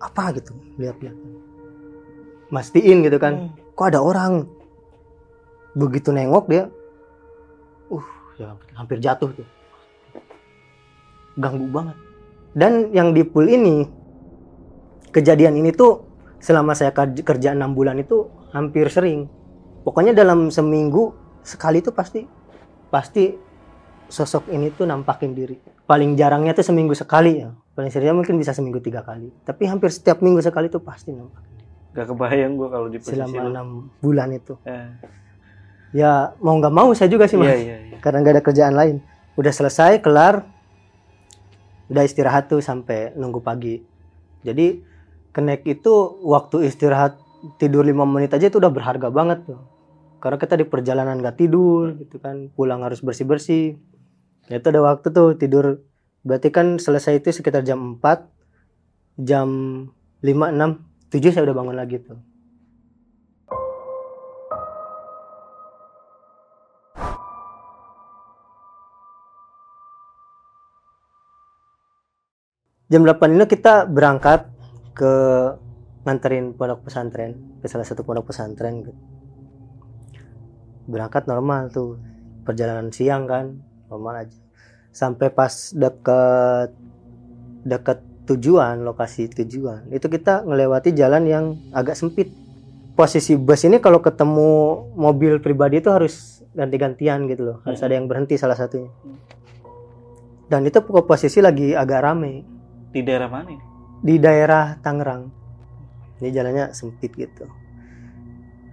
Apa 0.00 0.32
gitu? 0.32 0.56
Lihat-lihat 0.80 1.45
mastiin 2.50 3.02
gitu 3.02 3.18
kan. 3.18 3.50
Hmm. 3.50 3.74
kok 3.76 3.86
ada 3.92 4.00
orang? 4.00 4.46
Begitu 5.76 6.08
nengok 6.14 6.48
dia 6.48 6.64
uh 7.92 8.06
ya 8.40 8.56
hampir 8.74 8.98
jatuh 8.98 9.30
tuh. 9.32 9.48
Ganggu 11.36 11.68
banget. 11.68 11.96
Dan 12.56 12.90
yang 12.96 13.12
di 13.12 13.20
pool 13.20 13.44
ini 13.44 13.84
kejadian 15.12 15.60
ini 15.60 15.72
tuh 15.76 16.08
selama 16.40 16.72
saya 16.72 16.92
kerja 16.96 17.52
enam 17.52 17.76
bulan 17.76 18.00
itu 18.00 18.28
hampir 18.56 18.88
sering. 18.88 19.28
Pokoknya 19.84 20.16
dalam 20.16 20.48
seminggu 20.48 21.12
sekali 21.44 21.84
tuh 21.84 21.92
pasti 21.92 22.24
pasti 22.88 23.36
sosok 24.08 24.48
ini 24.48 24.72
tuh 24.72 24.88
nampakin 24.88 25.36
diri. 25.36 25.56
Paling 25.86 26.16
jarangnya 26.16 26.56
tuh 26.56 26.64
seminggu 26.64 26.96
sekali 26.96 27.44
ya. 27.44 27.52
Paling 27.76 27.92
seringnya 27.92 28.16
mungkin 28.16 28.40
bisa 28.40 28.56
seminggu 28.56 28.80
tiga 28.80 29.04
kali. 29.04 29.28
Tapi 29.44 29.68
hampir 29.68 29.92
setiap 29.92 30.24
minggu 30.24 30.40
sekali 30.40 30.72
tuh 30.72 30.80
pasti 30.80 31.12
nampak 31.12 31.55
Gak 31.96 32.12
kebayang 32.12 32.60
gua 32.60 32.68
kalau 32.68 32.92
di 32.92 33.00
posisi 33.00 33.16
selama 33.16 33.48
enam 33.48 33.68
bulan 34.04 34.28
itu. 34.36 34.60
Eh, 34.68 34.88
ya 35.96 36.36
mau 36.44 36.60
nggak 36.60 36.74
mau 36.76 36.92
saya 36.92 37.08
juga 37.08 37.24
sih 37.24 37.40
mas. 37.40 37.48
Iya, 37.48 37.56
iya, 37.56 37.76
iya. 37.88 37.96
karena 38.04 38.20
nggak 38.20 38.34
ada 38.36 38.44
kerjaan 38.44 38.74
lain. 38.76 38.96
Udah 39.40 39.48
selesai 39.48 40.04
kelar. 40.04 40.44
Udah 41.88 42.04
istirahat 42.04 42.52
tuh 42.52 42.60
sampai 42.60 43.16
nunggu 43.16 43.40
pagi. 43.40 43.80
Jadi 44.44 44.84
kenek 45.32 45.64
itu 45.64 46.20
waktu 46.20 46.68
istirahat 46.68 47.16
tidur 47.56 47.86
lima 47.86 48.04
menit 48.04 48.36
aja 48.36 48.52
itu 48.52 48.60
udah 48.60 48.68
berharga 48.68 49.08
banget 49.08 49.48
tuh. 49.48 49.60
Karena 50.20 50.36
kita 50.36 50.60
di 50.60 50.68
perjalanan 50.68 51.16
nggak 51.16 51.40
tidur 51.40 51.96
gitu 51.96 52.20
kan. 52.20 52.52
Pulang 52.52 52.84
harus 52.84 53.00
bersih 53.00 53.24
bersih 53.24 53.80
ya 54.52 54.60
itu 54.60 54.68
ada 54.68 54.84
waktu 54.84 55.08
tuh 55.16 55.32
tidur. 55.40 55.80
Berarti 56.26 56.52
kan 56.52 56.76
selesai 56.76 57.22
itu 57.22 57.32
sekitar 57.32 57.62
jam 57.64 57.96
4 58.02 58.36
jam 59.22 59.48
5 60.20 60.52
6 60.52 60.95
7 61.10 61.30
saya 61.30 61.46
udah 61.46 61.56
bangun 61.56 61.76
lagi 61.78 62.02
tuh 62.02 62.18
jam 72.86 73.02
8 73.02 73.34
ini 73.34 73.44
kita 73.50 73.86
berangkat 73.90 74.46
ke 74.94 75.14
nganterin 76.06 76.54
pondok 76.54 76.86
pesantren 76.86 77.34
ke 77.58 77.66
salah 77.66 77.82
satu 77.82 78.06
pondok 78.06 78.30
pesantren 78.30 78.86
gitu. 78.86 78.94
berangkat 80.86 81.26
normal 81.26 81.66
tuh 81.74 81.98
perjalanan 82.46 82.94
siang 82.94 83.26
kan 83.26 83.58
normal 83.90 84.22
aja 84.22 84.38
sampai 84.94 85.34
pas 85.34 85.74
deket 85.74 86.70
deket 87.66 88.05
tujuan 88.26 88.82
lokasi 88.82 89.30
tujuan 89.30 89.88
itu 89.90 90.06
kita 90.06 90.42
ngelewati 90.42 90.90
jalan 90.92 91.24
yang 91.24 91.44
agak 91.70 91.94
sempit 91.94 92.28
posisi 92.98 93.38
bus 93.38 93.62
ini 93.62 93.78
kalau 93.78 94.02
ketemu 94.02 94.50
mobil 94.98 95.38
pribadi 95.38 95.78
itu 95.78 95.88
harus 95.88 96.42
ganti-gantian 96.52 97.30
gitu 97.30 97.54
loh 97.54 97.58
harus 97.62 97.78
Hmm. 97.78 97.86
ada 97.86 97.94
yang 97.94 98.06
berhenti 98.10 98.34
salah 98.34 98.58
satunya 98.58 98.90
dan 100.46 100.62
itu 100.62 100.78
posisi 100.82 101.42
lagi 101.42 101.74
agak 101.74 102.00
rame 102.02 102.42
Di 102.90 103.02
daerah 103.02 103.28
mana 103.28 103.50
ini? 103.50 103.64
di 103.96 104.20
daerah 104.20 104.76
Tangerang. 104.78 105.28
Ini 106.20 106.28
jalannya 106.32 106.72
sempit 106.72 107.12
gitu. 107.12 107.44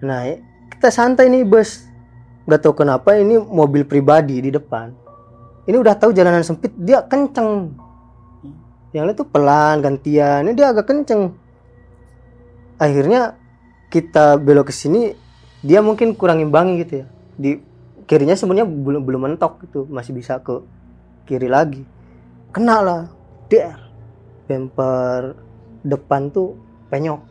Nah, 0.04 0.28
kita 0.72 0.92
santai 0.92 1.28
nih 1.28 1.44
bus. 1.44 1.88
Gak 2.44 2.60
tahu 2.60 2.84
kenapa 2.84 3.16
ini 3.16 3.40
mobil 3.40 3.88
pribadi 3.88 4.44
di 4.44 4.52
depan. 4.52 4.92
Ini 5.64 5.76
udah 5.80 5.96
tahu 5.96 6.12
jalanan 6.12 6.44
sempit, 6.44 6.76
dia 6.76 7.04
kenceng. 7.08 7.72
Yang 8.94 9.04
lain 9.10 9.18
tuh 9.18 9.30
pelan, 9.30 9.76
gantian. 9.82 10.46
Ini 10.46 10.54
dia 10.54 10.70
agak 10.70 10.86
kenceng. 10.86 11.34
Akhirnya 12.78 13.36
kita 13.90 14.38
belok 14.38 14.70
ke 14.70 14.74
sini, 14.74 15.14
dia 15.66 15.82
mungkin 15.82 16.14
kurang 16.14 16.42
imbangi 16.42 16.86
gitu 16.86 16.94
ya. 17.02 17.06
Di 17.34 17.52
kirinya 18.06 18.38
sebenarnya 18.38 18.70
belum 18.70 19.02
belum 19.02 19.22
mentok 19.34 19.66
gitu, 19.66 19.90
masih 19.90 20.14
bisa 20.14 20.38
ke 20.46 20.62
kiri 21.26 21.50
lagi. 21.50 21.82
Kena 22.54 22.86
lah, 22.86 23.02
der 23.50 23.84
bumper 24.48 25.38
depan 25.84 26.32
tuh 26.32 26.58
penyok 26.92 27.22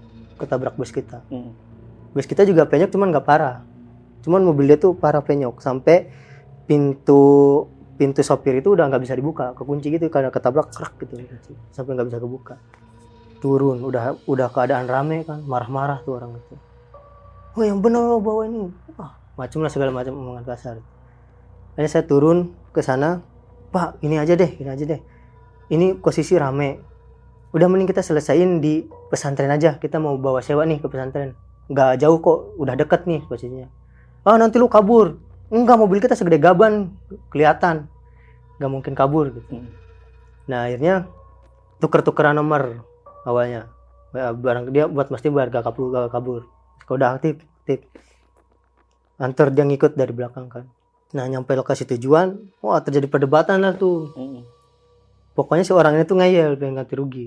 ketabrak 0.40 0.74
bus 0.76 0.92
kita 0.92 1.24
Hmm. 1.28 1.52
bus 2.12 2.28
kita 2.28 2.44
juga 2.44 2.68
penyok 2.68 2.92
cuman 2.92 3.12
nggak 3.12 3.26
parah 3.26 3.64
cuman 4.24 4.44
mobil 4.44 4.70
dia 4.70 4.78
tuh 4.78 4.96
parah 4.96 5.24
penyok 5.24 5.60
sampai 5.60 6.08
pintu 6.68 7.66
pintu 8.02 8.26
sopir 8.26 8.58
itu 8.58 8.74
udah 8.74 8.90
nggak 8.90 9.06
bisa 9.06 9.14
dibuka. 9.14 9.54
Kekunci 9.54 9.94
gitu 9.94 10.10
karena 10.10 10.34
ketabrak 10.34 10.74
kerak 10.74 10.98
gitu. 10.98 11.22
Sampai 11.70 11.94
nggak 11.94 12.10
bisa 12.10 12.18
kebuka. 12.18 12.58
Turun 13.38 13.78
udah 13.86 14.18
udah 14.26 14.50
keadaan 14.50 14.90
rame 14.90 15.22
kan 15.22 15.38
marah-marah 15.46 16.02
tuh 16.02 16.18
orang 16.18 16.34
itu. 16.34 16.58
Oh 17.54 17.62
yang 17.62 17.78
bener 17.78 18.02
lo 18.02 18.18
bawa 18.18 18.50
ini. 18.50 18.66
Ah 18.98 19.14
macam 19.38 19.62
lah 19.62 19.70
segala 19.70 19.94
macam 19.94 20.18
omongan 20.18 20.42
kasar. 20.42 20.82
Akhirnya 21.78 21.90
saya 21.94 22.04
turun 22.10 22.50
ke 22.74 22.82
sana. 22.82 23.22
Pak 23.70 24.02
ini 24.02 24.18
aja 24.18 24.34
deh 24.34 24.50
ini 24.58 24.66
aja 24.66 24.82
deh. 24.82 25.00
Ini 25.70 26.02
posisi 26.02 26.34
rame. 26.34 26.82
Udah 27.54 27.70
mending 27.70 27.86
kita 27.86 28.02
selesaiin 28.02 28.58
di 28.58 28.82
pesantren 29.14 29.54
aja. 29.54 29.78
Kita 29.78 30.02
mau 30.02 30.18
bawa 30.18 30.42
sewa 30.42 30.66
nih 30.66 30.82
ke 30.82 30.90
pesantren. 30.90 31.38
Nggak 31.70 32.02
jauh 32.02 32.18
kok 32.18 32.58
udah 32.58 32.74
deket 32.74 33.06
nih 33.06 33.22
posisinya. 33.30 33.70
Ah 34.26 34.34
nanti 34.34 34.58
lu 34.58 34.66
kabur. 34.66 35.22
Enggak 35.52 35.76
mobil 35.76 36.00
kita 36.00 36.16
segede 36.16 36.40
gaban. 36.40 36.96
Kelihatan 37.28 37.91
nggak 38.60 38.72
mungkin 38.72 38.92
kabur 38.96 39.32
gitu 39.32 39.60
Hmm. 39.60 39.68
nah 40.48 40.66
akhirnya 40.68 41.06
tuker-tukeran 41.80 42.36
nomor 42.36 42.84
awalnya 43.24 43.68
Ya, 44.12 44.28
barang 44.28 44.76
dia 44.76 44.84
buat 44.92 45.08
pasti 45.08 45.32
biar 45.32 45.48
gak 45.48 45.64
kabur 45.72 45.88
gak 45.88 46.12
kabur 46.12 46.44
kalau 46.84 47.00
udah 47.00 47.16
aktif 47.16 47.40
aktif 47.64 47.80
antar 49.16 49.48
dia 49.48 49.64
ngikut 49.64 49.96
dari 49.96 50.12
belakang 50.12 50.52
kan 50.52 50.68
Nah 51.12 51.28
nyampe 51.28 51.52
lokasi 51.52 51.84
tujuan, 51.84 52.40
wah 52.64 52.80
terjadi 52.80 53.04
perdebatan 53.04 53.60
lah 53.60 53.76
tuh. 53.76 54.16
Mm. 54.16 54.48
Pokoknya 55.36 55.64
si 55.64 55.72
orang 55.72 56.00
itu 56.00 56.16
ngeyel 56.16 56.56
pengen 56.56 56.80
ganti 56.80 56.94
rugi. 56.96 57.26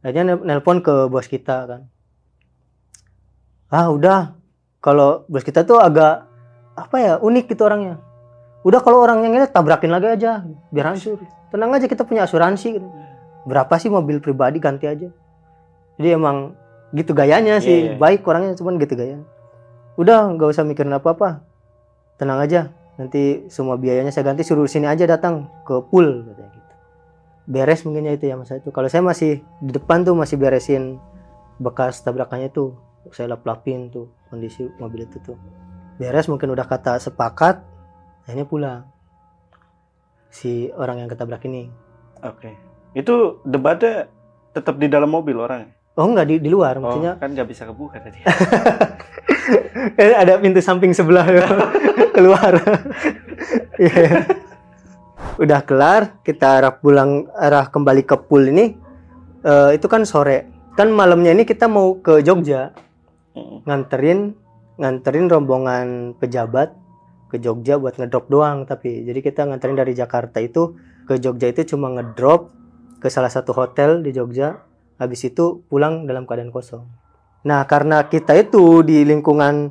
Akhirnya 0.00 0.36
nel- 0.36 0.44
nelpon 0.44 0.80
ke 0.80 1.08
bos 1.08 1.28
kita 1.28 1.68
kan. 1.68 1.80
Ah 3.68 3.92
udah, 3.92 4.36
kalau 4.80 5.28
bos 5.28 5.44
kita 5.44 5.64
tuh 5.68 5.80
agak 5.80 6.24
apa 6.76 6.96
ya 7.00 7.12
unik 7.20 7.52
gitu 7.52 7.68
orangnya. 7.68 8.00
Udah 8.66 8.82
kalau 8.82 8.98
orang 9.06 9.22
yang 9.22 9.38
ini 9.38 9.46
tabrakin 9.46 9.94
lagi 9.94 10.10
aja, 10.10 10.42
biar 10.74 10.90
hancur. 10.90 11.22
Tenang 11.54 11.70
aja 11.70 11.86
kita 11.86 12.02
punya 12.02 12.26
asuransi. 12.26 12.82
Gitu. 12.82 12.88
Berapa 13.46 13.78
sih 13.78 13.86
mobil 13.86 14.18
pribadi 14.18 14.58
ganti 14.58 14.90
aja. 14.90 15.06
Jadi 15.94 16.08
emang 16.10 16.58
gitu 16.90 17.14
gayanya 17.14 17.62
sih, 17.62 17.94
Iya, 17.94 17.94
iya. 17.94 17.98
baik 17.98 18.26
orangnya 18.26 18.58
cuman 18.58 18.82
gitu 18.82 18.98
gaya. 18.98 19.22
Udah 19.94 20.34
nggak 20.34 20.50
usah 20.50 20.66
mikirin 20.66 20.90
apa-apa, 20.98 21.46
tenang 22.18 22.42
aja. 22.42 22.74
Nanti 22.98 23.46
semua 23.46 23.78
biayanya 23.78 24.10
saya 24.10 24.26
ganti 24.26 24.42
suruh 24.42 24.66
sini 24.66 24.90
aja 24.90 25.06
datang 25.06 25.46
ke 25.62 25.78
pool 25.86 26.26
katanya 26.26 26.50
gitu. 26.50 26.72
Beres 27.46 27.80
mungkinnya 27.86 28.18
itu 28.18 28.26
ya 28.26 28.34
mas 28.34 28.50
itu. 28.50 28.74
Kalau 28.74 28.90
saya 28.90 29.06
masih 29.06 29.46
di 29.62 29.70
depan 29.70 30.02
tuh 30.02 30.18
masih 30.18 30.42
beresin 30.42 30.98
bekas 31.62 32.02
tabrakannya 32.02 32.50
tuh. 32.50 32.74
Saya 33.14 33.38
lap-lapin 33.38 33.94
tuh 33.94 34.10
kondisi 34.26 34.66
mobil 34.82 35.06
itu 35.06 35.22
tuh. 35.22 35.38
Beres 36.02 36.26
mungkin 36.26 36.50
udah 36.50 36.66
kata 36.66 36.98
sepakat, 36.98 37.62
akhirnya 38.26 38.44
pulang. 38.44 38.80
Si 40.28 40.68
orang 40.74 41.00
yang 41.00 41.08
ketabrak 41.08 41.46
ini. 41.46 41.70
Oke. 42.20 42.52
Itu 42.92 43.40
debatnya 43.46 44.10
tetap 44.52 44.76
di 44.76 44.90
dalam 44.90 45.08
mobil 45.08 45.38
orang. 45.38 45.70
Oh 45.96 46.04
enggak 46.04 46.28
di, 46.28 46.36
di 46.44 46.52
luar 46.52 46.76
Oh, 46.76 46.84
maksudnya 46.84 47.16
kan 47.16 47.32
nggak 47.32 47.48
bisa 47.48 47.64
kebuka 47.64 47.96
tadi. 48.04 48.20
Ada 50.20 50.36
pintu 50.36 50.60
samping 50.60 50.92
sebelah 50.92 51.24
keluar. 52.16 52.52
Iya. 53.76 54.24
Udah 55.36 55.60
kelar, 55.60 56.24
kita 56.24 56.56
arah 56.56 56.72
pulang 56.80 57.28
arah 57.36 57.68
kembali 57.68 58.08
ke 58.08 58.16
pool 58.24 58.48
ini. 58.48 58.72
eh, 59.44 59.70
itu 59.76 59.84
kan 59.84 60.08
sore. 60.08 60.48
Kan 60.80 60.96
malamnya 60.96 61.36
ini 61.36 61.44
kita 61.44 61.68
mau 61.68 62.00
ke 62.00 62.24
Jogja 62.24 62.72
nganterin 63.68 64.32
nganterin 64.80 65.28
rombongan 65.28 66.16
pejabat 66.16 66.72
ke 67.26 67.36
Jogja 67.38 67.76
buat 67.76 67.98
ngedrop 67.98 68.30
doang 68.30 68.64
tapi 68.64 69.02
jadi 69.02 69.18
kita 69.18 69.46
nganterin 69.46 69.76
dari 69.76 69.92
Jakarta 69.92 70.38
itu 70.38 70.78
ke 71.04 71.18
Jogja 71.18 71.50
itu 71.50 71.74
cuma 71.74 71.90
ngedrop 71.90 72.54
ke 72.98 73.10
salah 73.10 73.30
satu 73.30 73.50
hotel 73.52 74.00
di 74.00 74.14
Jogja 74.14 74.62
habis 74.96 75.26
itu 75.26 75.66
pulang 75.66 76.06
dalam 76.06 76.24
keadaan 76.24 76.54
kosong 76.54 76.86
nah 77.42 77.62
karena 77.66 78.06
kita 78.06 78.34
itu 78.34 78.82
di 78.82 79.02
lingkungan 79.02 79.70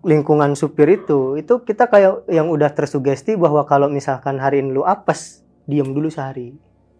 lingkungan 0.00 0.56
supir 0.56 0.88
itu 0.88 1.36
itu 1.36 1.60
kita 1.60 1.92
kayak 1.92 2.24
yang 2.32 2.48
udah 2.48 2.72
tersugesti 2.72 3.36
bahwa 3.36 3.68
kalau 3.68 3.92
misalkan 3.92 4.40
hari 4.40 4.64
ini 4.64 4.72
lu 4.72 4.82
apes 4.84 5.44
diem 5.68 5.92
dulu 5.92 6.08
sehari 6.08 6.56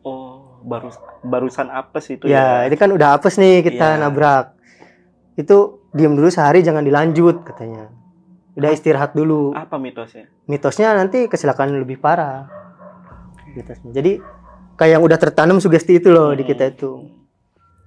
Oh, 0.07 0.63
baru 0.65 0.89
barusan 1.21 1.69
apes 1.69 2.09
itu 2.09 2.31
ya, 2.31 2.65
ya. 2.65 2.71
ini 2.71 2.77
kan 2.79 2.89
udah 2.89 3.19
apes 3.19 3.37
nih 3.37 3.61
kita 3.67 3.99
Iya. 3.99 4.01
nabrak. 4.01 4.55
Itu 5.35 5.85
diem 5.93 6.15
dulu 6.15 6.31
sehari 6.31 6.63
jangan 6.65 6.87
dilanjut 6.87 7.45
katanya. 7.45 7.93
Udah 8.59 8.71
istirahat 8.71 9.14
dulu. 9.14 9.55
Apa 9.55 9.79
mitosnya? 9.79 10.27
Mitosnya 10.44 10.90
nanti 10.92 11.25
kecelakaan 11.25 11.71
lebih 11.73 11.97
parah. 11.97 12.51
Mitosnya. 13.49 13.90
Jadi 13.92 14.18
kayak 14.75 14.99
yang 14.99 15.03
udah 15.03 15.14
tertanam 15.14 15.59
sugesti 15.59 15.97
itu 15.97 16.11
loh 16.11 16.35
di 16.35 16.42
kita 16.42 16.64
Hmm. 16.64 16.73
itu. 16.73 16.90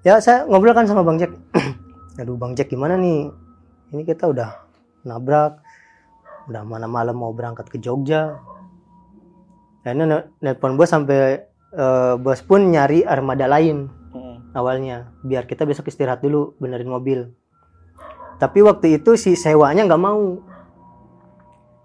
Ya 0.02 0.18
saya 0.18 0.48
ngobrol 0.48 0.72
kan 0.72 0.88
sama 0.88 1.04
Bang 1.04 1.20
Jack. 1.20 1.36
Aduh 2.20 2.36
Bang 2.36 2.56
Jack 2.56 2.68
gimana 2.68 2.96
nih? 2.96 3.28
Ini 3.92 4.02
kita 4.02 4.26
udah 4.26 4.56
nabrak. 5.04 5.60
Udah 6.48 6.64
mana 6.64 6.88
malam 6.88 7.14
mau 7.14 7.30
berangkat 7.30 7.68
ke 7.68 7.78
Jogja. 7.78 8.40
Akhirnya 9.82 10.06
ne- 10.06 10.28
nelpon 10.42 10.74
bos 10.74 10.88
sampai 10.88 11.42
eh, 11.72 12.14
bos 12.16 12.40
pun 12.42 12.64
nyari 12.66 13.02
armada 13.02 13.46
lain 13.46 13.88
Mm. 14.12 14.52
awalnya 14.52 14.98
biar 15.22 15.48
kita 15.48 15.64
besok 15.64 15.88
istirahat 15.88 16.20
dulu 16.20 16.52
benerin 16.60 16.86
mobil 16.86 17.32
tapi 18.36 18.60
waktu 18.60 19.00
itu 19.00 19.16
si 19.16 19.34
sewanya 19.34 19.88
nggak 19.88 19.96
mau 19.98 20.44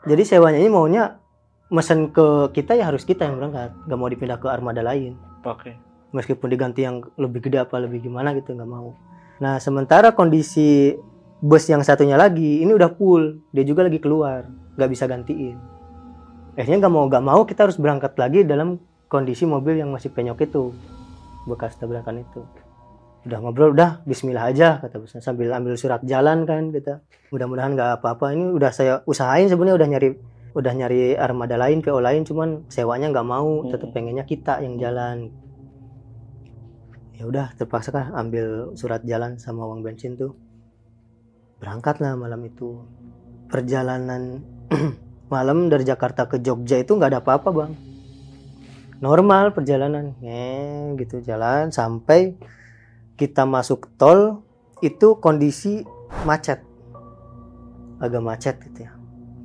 jadi 0.06 0.22
sewanya 0.22 0.62
ini 0.62 0.70
maunya 0.70 1.18
mesen 1.66 2.14
ke 2.14 2.54
kita 2.54 2.78
ya 2.78 2.86
harus 2.86 3.02
kita 3.02 3.26
yang 3.26 3.42
berangkat. 3.42 3.74
Nggak 3.90 3.98
mau 3.98 4.08
dipindah 4.08 4.38
ke 4.38 4.46
armada 4.46 4.82
lain. 4.82 5.18
Oke. 5.46 5.74
meskipun 6.14 6.48
diganti 6.48 6.80
yang 6.80 7.04
lebih 7.20 7.44
gede 7.44 7.60
apa 7.60 7.76
lebih 7.76 8.08
gimana 8.08 8.32
gitu 8.32 8.54
nggak 8.54 8.70
mau. 8.70 8.96
Nah 9.42 9.60
sementara 9.60 10.16
kondisi 10.16 10.96
bus 11.44 11.68
yang 11.68 11.84
satunya 11.84 12.16
lagi 12.16 12.62
ini 12.62 12.72
udah 12.72 12.94
full. 12.94 13.42
Dia 13.52 13.66
juga 13.66 13.84
lagi 13.84 14.00
keluar. 14.00 14.48
Nggak 14.78 14.90
bisa 14.90 15.04
gantiin. 15.10 15.58
Akhirnya 16.56 16.86
nggak 16.86 16.94
mau 16.94 17.04
nggak 17.10 17.24
mau 17.26 17.42
kita 17.44 17.68
harus 17.68 17.76
berangkat 17.76 18.16
lagi 18.16 18.46
dalam 18.46 18.80
kondisi 19.10 19.44
mobil 19.44 19.76
yang 19.76 19.92
masih 19.92 20.08
penyok 20.14 20.46
itu. 20.46 20.72
Bekas 21.50 21.76
tabrakan 21.76 22.22
itu 22.22 22.65
udah 23.26 23.38
ngobrol 23.42 23.74
udah 23.74 24.06
Bismillah 24.06 24.54
aja 24.54 24.78
kata 24.78 25.02
busnya 25.02 25.18
sambil 25.18 25.50
ambil 25.50 25.74
surat 25.74 25.98
jalan 26.06 26.46
kan 26.46 26.70
kita 26.70 27.02
mudah-mudahan 27.34 27.74
nggak 27.74 27.98
apa-apa. 27.98 28.30
Ini 28.30 28.54
udah 28.54 28.70
saya 28.70 29.02
usahain 29.02 29.50
sebenarnya 29.50 29.74
udah 29.82 29.88
nyari 29.90 30.08
udah 30.56 30.72
nyari 30.72 31.18
armada 31.18 31.58
lain 31.58 31.82
PO 31.82 31.98
lain 31.98 32.22
cuman 32.22 32.64
sewanya 32.70 33.10
nggak 33.10 33.26
mau 33.26 33.66
tetap 33.66 33.90
Hmm. 33.90 33.94
pengennya 33.98 34.24
kita 34.24 34.62
yang 34.62 34.78
jalan. 34.78 35.34
Ya 37.18 37.26
udah 37.26 37.50
terpaksa 37.58 37.90
kan 37.90 38.14
ambil 38.14 38.76
surat 38.78 39.02
jalan 39.02 39.42
sama 39.42 39.66
uang 39.66 39.82
bensin 39.82 40.14
tuh. 40.14 40.38
Berangkat 41.58 41.98
lah 41.98 42.14
malam 42.14 42.40
itu. 42.46 42.78
Perjalanan 43.50 44.42
malam 45.34 45.66
dari 45.66 45.82
Jakarta 45.82 46.30
ke 46.30 46.38
Jogja 46.38 46.78
itu 46.78 46.94
nggak 46.94 47.10
ada 47.10 47.20
apa-apa 47.24 47.48
bang. 47.50 47.72
Normal 49.02 49.50
perjalanan. 49.50 50.14
Eh 50.22 50.94
gitu 51.00 51.20
jalan 51.26 51.74
sampai 51.74 52.38
kita 53.16 53.48
masuk 53.48 53.88
tol 53.96 54.44
itu 54.84 55.16
kondisi 55.18 55.82
macet. 56.28 56.60
Agak 57.96 58.22
macet 58.22 58.60
gitu 58.60 58.84
ya. 58.84 58.92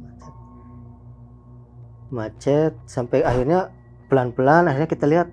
Macet, 0.04 0.34
macet 2.12 2.74
sampai 2.84 3.24
akhirnya 3.24 3.72
pelan-pelan 4.12 4.68
akhirnya 4.68 4.92
kita 4.92 5.08
lihat 5.08 5.32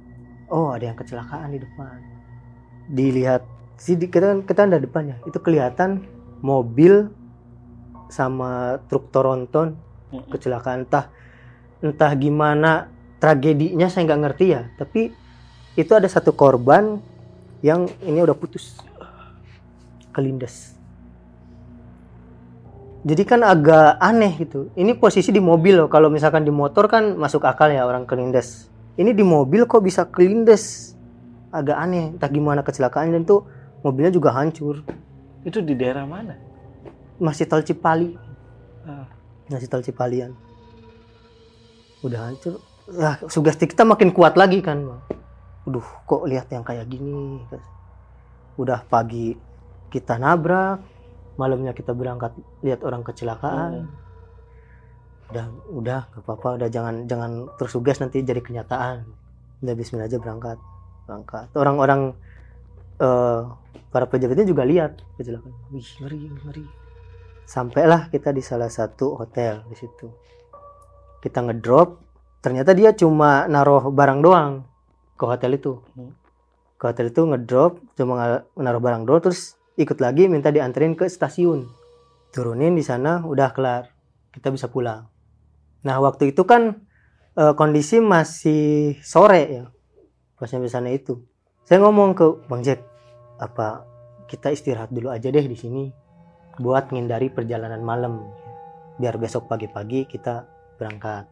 oh 0.54 0.70
ada 0.70 0.86
yang 0.86 0.98
kecelakaan 0.98 1.50
di 1.50 1.58
depan. 1.58 1.98
Dilihat 2.88 3.42
di- 3.82 4.10
kita 4.10 4.38
kita 4.46 4.70
ada 4.70 4.78
depannya. 4.78 5.18
Itu 5.26 5.42
kelihatan 5.42 6.06
mobil 6.38 7.10
sama 8.06 8.78
truk 8.86 9.10
Toronton 9.10 9.74
kecelakaan. 10.30 10.86
Entah 10.86 11.10
entah 11.82 12.12
gimana 12.14 12.86
tragedinya 13.18 13.90
saya 13.90 14.06
nggak 14.06 14.22
ngerti 14.22 14.46
ya. 14.54 14.62
Tapi 14.78 15.10
itu 15.74 15.92
ada 15.94 16.06
satu 16.06 16.34
korban 16.38 17.02
yang 17.64 17.90
ini 18.04 18.22
udah 18.22 18.36
putus. 18.36 18.78
Kelindes. 20.14 20.74
Jadi 23.06 23.22
kan 23.22 23.46
agak 23.46 23.96
aneh 24.02 24.34
gitu. 24.42 24.68
Ini 24.74 24.98
posisi 24.98 25.30
di 25.30 25.38
mobil 25.38 25.78
loh. 25.78 25.88
Kalau 25.88 26.10
misalkan 26.10 26.42
di 26.42 26.50
motor 26.50 26.90
kan 26.90 27.14
masuk 27.14 27.46
akal 27.46 27.70
ya 27.70 27.86
orang 27.86 28.04
kelindes. 28.04 28.66
Ini 28.98 29.14
di 29.14 29.22
mobil 29.22 29.64
kok 29.70 29.86
bisa 29.86 30.10
kelindes? 30.10 30.94
Agak 31.54 31.78
aneh. 31.78 32.18
Entah 32.18 32.26
gimana 32.26 32.66
kecelakaan. 32.66 33.14
Dan 33.14 33.22
tuh 33.22 33.46
mobilnya 33.86 34.10
juga 34.10 34.34
hancur. 34.34 34.82
Itu 35.46 35.62
di 35.62 35.78
daerah 35.78 36.02
mana? 36.02 36.48
masih 37.18 37.50
tol 37.50 37.66
Cipali. 37.66 38.14
Ah. 38.86 39.04
masih 39.50 39.66
tol 39.66 39.82
Cipalian. 39.82 40.32
Udah 42.00 42.30
hancur. 42.30 42.62
Lah 42.88 43.20
sugesti 43.28 43.68
kita 43.68 43.84
makin 43.84 44.14
kuat 44.14 44.38
lagi 44.38 44.64
kan 44.64 44.80
Bang. 44.80 45.02
Aduh 45.68 45.84
kok 46.08 46.24
lihat 46.24 46.48
yang 46.48 46.64
kayak 46.64 46.88
gini? 46.88 47.44
Udah 48.56 48.80
pagi 48.88 49.36
kita 49.92 50.16
nabrak 50.16 50.80
malamnya 51.38 51.76
kita 51.76 51.92
berangkat 51.92 52.32
lihat 52.64 52.80
orang 52.82 53.04
kecelakaan. 53.04 53.86
Udah 55.28 55.44
udah 55.70 56.00
gak 56.08 56.24
apa-apa. 56.24 56.48
Udah 56.56 56.68
jangan 56.72 57.04
jangan 57.04 57.52
tersugas 57.60 58.00
nanti 58.00 58.24
jadi 58.24 58.40
kenyataan. 58.40 59.04
Udah 59.60 59.74
Bismillah 59.76 60.08
aja 60.08 60.16
berangkat. 60.16 60.56
Berangkat. 61.04 61.52
Orang-orang 61.52 62.16
eh, 62.98 63.40
para 63.92 64.08
pejabatnya 64.08 64.48
juga 64.48 64.64
lihat 64.64 64.98
kecelakaan. 65.20 65.54
Wih 65.70 65.88
ngeri 66.00 66.20
ngeri. 66.32 66.66
Sampailah 67.44 68.08
kita 68.08 68.32
di 68.32 68.40
salah 68.40 68.68
satu 68.72 69.20
hotel 69.20 69.68
di 69.68 69.76
situ. 69.76 70.08
Kita 71.20 71.44
ngedrop 71.44 72.00
ternyata 72.40 72.72
dia 72.72 72.96
cuma 72.96 73.44
naruh 73.50 73.90
barang 73.92 74.20
doang 74.24 74.62
ke 75.18 75.24
hotel 75.26 75.58
itu. 75.58 75.82
Ke 76.78 76.94
hotel 76.94 77.10
itu 77.10 77.26
ngedrop 77.26 77.82
cuma 77.98 78.12
nga- 78.14 78.44
naruh 78.54 78.78
barang 78.78 79.02
doang 79.02 79.18
terus 79.18 79.58
ikut 79.74 79.98
lagi 79.98 80.30
minta 80.30 80.54
dianterin 80.54 80.94
ke 80.94 81.10
stasiun. 81.10 81.66
Turunin 82.30 82.78
di 82.78 82.86
sana 82.86 83.26
udah 83.26 83.50
kelar. 83.50 83.90
Kita 84.30 84.54
bisa 84.54 84.70
pulang. 84.70 85.10
Nah 85.82 85.98
waktu 85.98 86.30
itu 86.30 86.46
kan 86.46 86.86
eh, 87.34 87.52
kondisi 87.58 87.98
masih 87.98 88.96
sore 89.02 89.42
ya 89.50 89.64
pas 90.38 90.46
sampai 90.46 90.70
sana 90.70 90.94
itu. 90.94 91.18
Saya 91.66 91.82
ngomong 91.82 92.14
ke 92.14 92.26
bang 92.46 92.62
Jack 92.62 92.80
apa 93.42 93.82
kita 94.30 94.54
istirahat 94.54 94.94
dulu 94.94 95.10
aja 95.10 95.34
deh 95.34 95.42
di 95.42 95.58
sini 95.58 95.90
buat 96.62 96.94
menghindari 96.94 97.26
perjalanan 97.34 97.82
malam. 97.82 98.22
Biar 98.98 99.18
besok 99.18 99.50
pagi-pagi 99.50 100.06
kita 100.06 100.46
berangkat. 100.78 101.26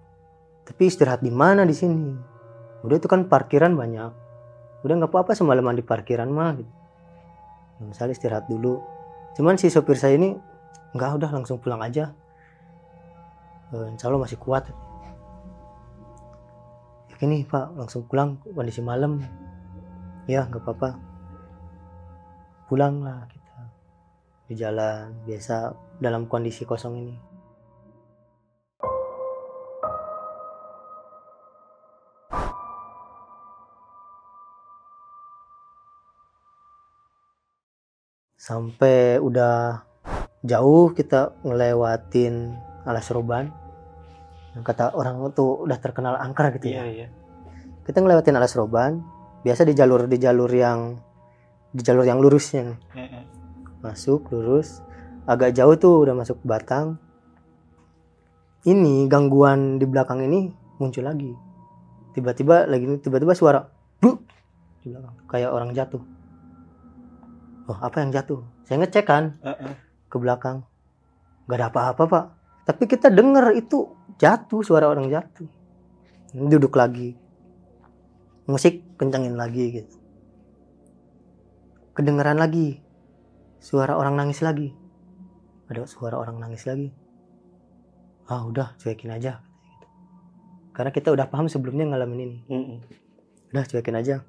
Tapi 0.66 0.82
istirahat 0.86 1.22
di 1.22 1.30
mana 1.30 1.62
di 1.62 1.74
sini 1.74 2.35
udah 2.84 2.96
itu 2.98 3.08
kan 3.08 3.28
parkiran 3.30 3.72
banyak. 3.72 4.12
Udah 4.84 4.94
nggak 5.00 5.12
apa-apa 5.12 5.32
semalaman 5.32 5.78
di 5.78 5.84
parkiran 5.84 6.28
mah 6.28 6.52
gitu. 6.58 6.72
Ya, 7.80 7.82
misalnya 7.84 8.12
istirahat 8.16 8.46
dulu. 8.48 8.80
Cuman 9.36 9.60
si 9.60 9.68
sopir 9.68 9.96
saya 10.00 10.16
ini 10.16 10.36
nggak 10.96 11.10
udah 11.20 11.30
langsung 11.32 11.60
pulang 11.60 11.80
aja. 11.84 12.12
Eh, 13.72 13.86
insya 13.92 14.08
Allah 14.08 14.22
masih 14.24 14.38
kuat. 14.40 14.68
Ini 17.16 17.48
pak 17.48 17.72
langsung 17.76 18.04
pulang 18.04 18.40
kondisi 18.44 18.84
malam. 18.84 19.20
Ya 20.28 20.44
nggak 20.44 20.60
apa-apa. 20.64 21.00
Pulang 22.68 23.00
lah 23.00 23.24
kita 23.30 23.60
di 24.46 24.54
jalan 24.58 25.14
biasa 25.24 25.72
dalam 26.02 26.28
kondisi 26.28 26.66
kosong 26.68 26.94
ini 26.98 27.35
sampai 38.46 39.18
udah 39.18 39.82
jauh 40.46 40.94
kita 40.94 41.34
ngelewatin 41.42 42.54
alas 42.86 43.10
roban. 43.10 43.50
Yang 44.54 44.64
kata 44.70 44.94
orang 44.94 45.18
itu 45.26 45.66
udah 45.66 45.78
terkenal 45.82 46.14
angker 46.14 46.54
gitu 46.56 46.70
Iya, 46.70 46.86
ya. 46.86 46.86
Iya. 46.86 47.08
kita 47.86 48.02
ngelewatin 48.02 48.34
alas 48.34 48.54
roban 48.58 48.98
biasa 49.46 49.62
di 49.62 49.70
jalur 49.78 50.10
di 50.10 50.18
jalur 50.18 50.50
yang 50.50 50.98
di 51.70 51.82
jalur 51.86 52.02
yang 52.02 52.22
lurusnya 52.22 52.78
masuk 53.82 54.30
lurus. 54.30 54.82
Agak 55.26 55.58
jauh 55.58 55.74
tuh 55.74 56.06
udah 56.06 56.14
masuk 56.14 56.38
batang. 56.46 57.02
Ini 58.62 59.06
gangguan 59.10 59.78
di 59.78 59.86
belakang 59.86 60.22
ini 60.22 60.50
muncul 60.78 61.02
lagi. 61.02 61.34
Tiba-tiba 62.14 62.66
lagi 62.70 62.86
tiba-tiba 63.02 63.34
suara 63.34 63.66
bu 63.98 64.18
di 64.82 64.94
belakang. 64.94 65.14
Kayak 65.30 65.50
orang 65.50 65.70
jatuh 65.74 66.15
oh 67.66 67.78
apa 67.82 68.02
yang 68.02 68.10
jatuh? 68.14 68.42
Saya 68.66 68.82
ngecek 68.82 69.06
kan? 69.06 69.38
Heeh. 69.42 69.74
ke 70.06 70.16
belakang. 70.22 70.62
Nggak 71.50 71.58
ada 71.58 71.66
apa-apa 71.70 72.02
pak. 72.06 72.24
Tapi 72.66 72.82
kita 72.86 73.10
dengar 73.10 73.54
itu 73.54 73.90
jatuh 74.18 74.62
suara 74.62 74.86
orang 74.90 75.10
jatuh. 75.10 75.46
Duduk 76.34 76.74
lagi. 76.78 77.14
Musik 78.46 78.82
kencangin 78.98 79.34
lagi 79.34 79.82
gitu. 79.82 79.96
Kedengeran 81.94 82.38
lagi. 82.38 82.78
Suara 83.58 83.98
orang 83.98 84.14
nangis 84.14 84.42
lagi. 84.42 84.70
Ada 85.66 85.86
suara 85.90 86.18
orang 86.18 86.38
nangis 86.38 86.66
lagi. 86.66 86.94
Ah 88.26 88.42
udah 88.42 88.74
cuekin 88.82 89.14
aja 89.14 89.38
gitu. 89.38 89.86
karena 90.74 90.90
kita 90.90 91.14
udah 91.14 91.30
paham 91.30 91.46
sebelumnya 91.46 91.94
ngalamin 91.94 92.20
ini. 92.26 92.38
Mm-mm. 92.50 92.78
udah 93.54 93.64
cuekin 93.70 93.94
aja. 93.94 94.26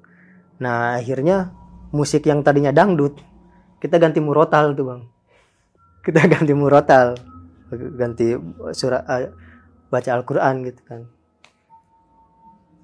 Nah 0.62 1.02
akhirnya 1.02 1.50
musik 1.90 2.26
yang 2.30 2.46
tadinya 2.46 2.70
dangdut 2.70 3.18
kita 3.78 3.96
ganti 3.98 4.18
murotal 4.18 4.74
tuh 4.74 4.84
bang. 4.90 5.02
Kita 6.02 6.20
ganti 6.32 6.52
murotal. 6.54 7.14
Ganti 7.70 8.34
surat 8.74 9.04
eh, 9.06 9.30
baca 9.88 10.10
Al-Quran 10.14 10.54
gitu 10.66 10.80
kan. 10.86 11.00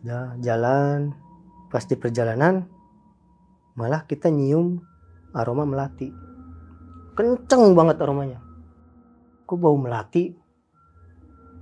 Udah 0.05 0.39
jalan. 0.39 1.15
Pas 1.71 1.83
di 1.83 1.99
perjalanan 1.99 2.71
malah 3.75 4.07
kita 4.07 4.31
nyium 4.31 4.79
aroma 5.35 5.67
melati. 5.67 6.15
Kenceng 7.19 7.75
banget 7.75 7.99
aromanya. 7.99 8.39
Kok 9.51 9.59
bau 9.59 9.75
melati? 9.75 10.31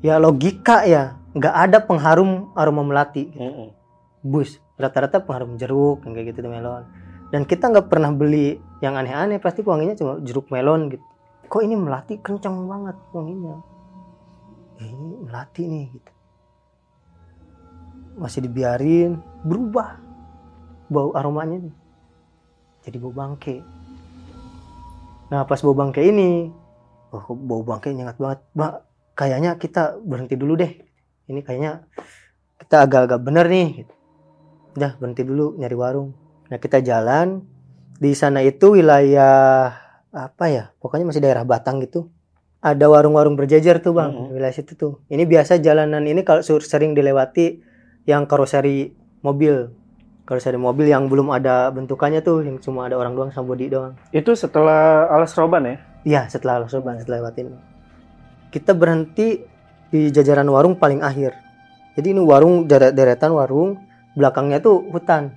Ya 0.05 0.21
logika 0.21 0.85
ya. 0.85 1.17
Nggak 1.33 1.55
ada 1.57 1.79
pengharum 1.81 2.53
aroma 2.53 2.85
melati 2.85 3.33
Mm-mm. 3.33 3.73
bus 4.21 4.61
rata-rata 4.77 5.25
pengharum 5.25 5.57
jeruk 5.57 6.05
kayak 6.05 6.37
gitu 6.37 6.45
melon. 6.45 6.85
Dan 7.33 7.49
kita 7.49 7.73
nggak 7.73 7.89
pernah 7.89 8.13
beli 8.13 8.61
yang 8.83 8.99
aneh-aneh 8.99 9.39
pasti 9.39 9.63
wanginya 9.63 9.95
cuma 9.95 10.19
jeruk 10.27 10.51
melon 10.51 10.91
gitu. 10.91 11.07
Kok 11.47 11.63
ini 11.63 11.79
melati 11.79 12.19
kencang 12.19 12.67
banget 12.67 12.99
wanginya? 13.15 13.63
Eh, 14.83 14.91
ini 14.91 15.23
melati 15.23 15.63
nih 15.71 15.87
gitu. 15.95 16.13
Masih 18.19 18.43
dibiarin 18.43 19.23
berubah 19.47 20.03
bau 20.91 21.15
aromanya 21.15 21.63
nih. 21.63 21.77
jadi 22.83 22.99
bau 22.99 23.15
bangke. 23.15 23.63
Nah 25.31 25.47
pas 25.47 25.63
bau 25.63 25.79
bangke 25.79 26.03
ini 26.03 26.51
oh 27.15 27.25
bau 27.39 27.63
bangke 27.63 27.95
nyengat 27.95 28.19
banget. 28.19 28.43
Mbak 28.59 28.73
kayaknya 29.15 29.51
kita 29.63 30.03
berhenti 30.03 30.35
dulu 30.35 30.59
deh. 30.59 30.73
Ini 31.31 31.41
kayaknya 31.47 31.87
kita 32.59 32.83
agak-agak 32.83 33.23
bener 33.23 33.47
nih 33.47 33.87
gitu. 33.87 33.95
udah 34.73 34.93
berhenti 34.99 35.23
dulu 35.23 35.55
nyari 35.55 35.77
warung. 35.79 36.11
Nah 36.51 36.59
kita 36.59 36.83
jalan 36.83 37.52
di 38.03 38.19
sana 38.19 38.43
itu 38.43 38.75
wilayah 38.75 39.71
apa 40.11 40.45
ya 40.51 40.65
pokoknya 40.83 41.07
masih 41.07 41.23
daerah 41.23 41.47
Batang 41.47 41.79
gitu. 41.79 42.11
Ada 42.59 42.91
warung-warung 42.91 43.39
berjejer 43.39 43.79
tuh 43.79 43.95
bang 43.95 44.11
Mhm. 44.11 44.35
wilayah 44.35 44.55
situ 44.55 44.75
tuh. 44.75 44.93
Ini 45.07 45.23
biasa 45.23 45.63
jalanan 45.63 46.03
ini 46.03 46.27
kalau 46.27 46.43
sering 46.43 46.99
dilewati 46.99 47.63
yang 48.07 48.27
karoseri 48.27 48.91
mobil. 49.23 49.71
Karoseri 50.23 50.59
mobil 50.59 50.91
yang 50.91 51.07
belum 51.07 51.31
ada 51.31 51.71
bentukannya 51.71 52.23
tuh 52.23 52.43
yang 52.43 52.59
cuma 52.59 52.87
ada 52.91 52.99
orang 52.99 53.15
doang 53.15 53.31
sama 53.31 53.55
bodi 53.55 53.71
doang. 53.71 53.95
Itu 54.11 54.35
setelah 54.35 55.11
alas 55.11 55.35
roban 55.35 55.63
ya? 55.67 55.77
Iya 56.03 56.23
setelah 56.27 56.67
Sorban 56.67 56.99
setelah 56.99 57.23
lewatin. 57.23 57.55
Kita 58.51 58.75
berhenti 58.75 59.43
di 59.91 60.11
jajaran 60.11 60.47
warung 60.51 60.75
paling 60.75 60.99
akhir. 60.99 61.35
Jadi 61.95 62.15
ini 62.15 62.23
warung 62.23 62.67
deret- 62.67 62.95
deretan 62.95 63.31
warung 63.31 63.79
belakangnya 64.15 64.59
tuh 64.59 64.83
hutan. 64.91 65.35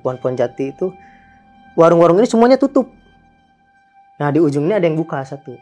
Pohon-pohon 0.00 0.34
jati 0.34 0.72
itu 0.72 0.92
warung-warung 1.76 2.18
ini 2.18 2.26
semuanya 2.26 2.56
tutup. 2.56 2.88
Nah 4.16 4.32
di 4.32 4.40
ujungnya 4.40 4.80
ada 4.80 4.88
yang 4.88 4.96
buka 4.96 5.20
satu. 5.22 5.54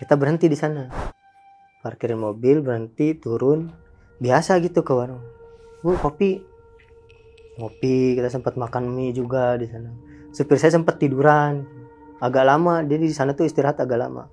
Kita 0.00 0.16
berhenti 0.16 0.48
di 0.48 0.56
sana. 0.56 0.88
Parkirin 1.84 2.18
mobil 2.18 2.64
berhenti 2.64 3.12
turun. 3.14 3.68
Biasa 4.16 4.56
gitu 4.64 4.80
ke 4.80 4.92
warung. 4.96 5.20
Bu 5.84 5.94
kopi. 6.00 6.40
Ngopi 7.60 8.16
kita 8.16 8.32
sempat 8.32 8.56
makan 8.56 8.88
mie 8.96 9.12
juga 9.12 9.60
di 9.60 9.68
sana. 9.68 9.92
Supir 10.32 10.56
saya 10.56 10.72
sempat 10.72 10.96
tiduran. 10.96 11.68
Agak 12.16 12.48
lama 12.48 12.80
jadi 12.80 13.04
di 13.04 13.12
sana 13.12 13.36
tuh 13.36 13.44
istirahat 13.44 13.76
agak 13.76 14.08
lama. 14.08 14.32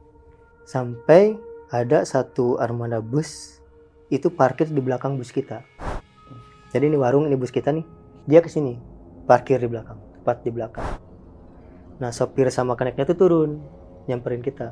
Sampai 0.64 1.36
ada 1.68 2.08
satu 2.08 2.56
armada 2.64 3.04
bus 3.04 3.60
itu 4.08 4.32
parkir 4.32 4.72
di 4.72 4.80
belakang 4.80 5.20
bus 5.20 5.36
kita. 5.36 5.68
Jadi 6.72 6.88
ini 6.88 6.96
warung 6.96 7.28
ini 7.28 7.36
bus 7.36 7.52
kita 7.52 7.76
nih. 7.76 7.84
Dia 8.24 8.40
ke 8.40 8.48
sini 8.48 8.80
parkir 9.28 9.60
di 9.60 9.68
belakang 9.68 10.13
tepat 10.24 10.40
di 10.48 10.56
belakang. 10.56 10.88
Nah 12.00 12.16
sopir 12.16 12.48
sama 12.48 12.80
keneknya 12.80 13.04
tuh 13.04 13.20
turun 13.20 13.60
nyamperin 14.08 14.40
kita. 14.40 14.72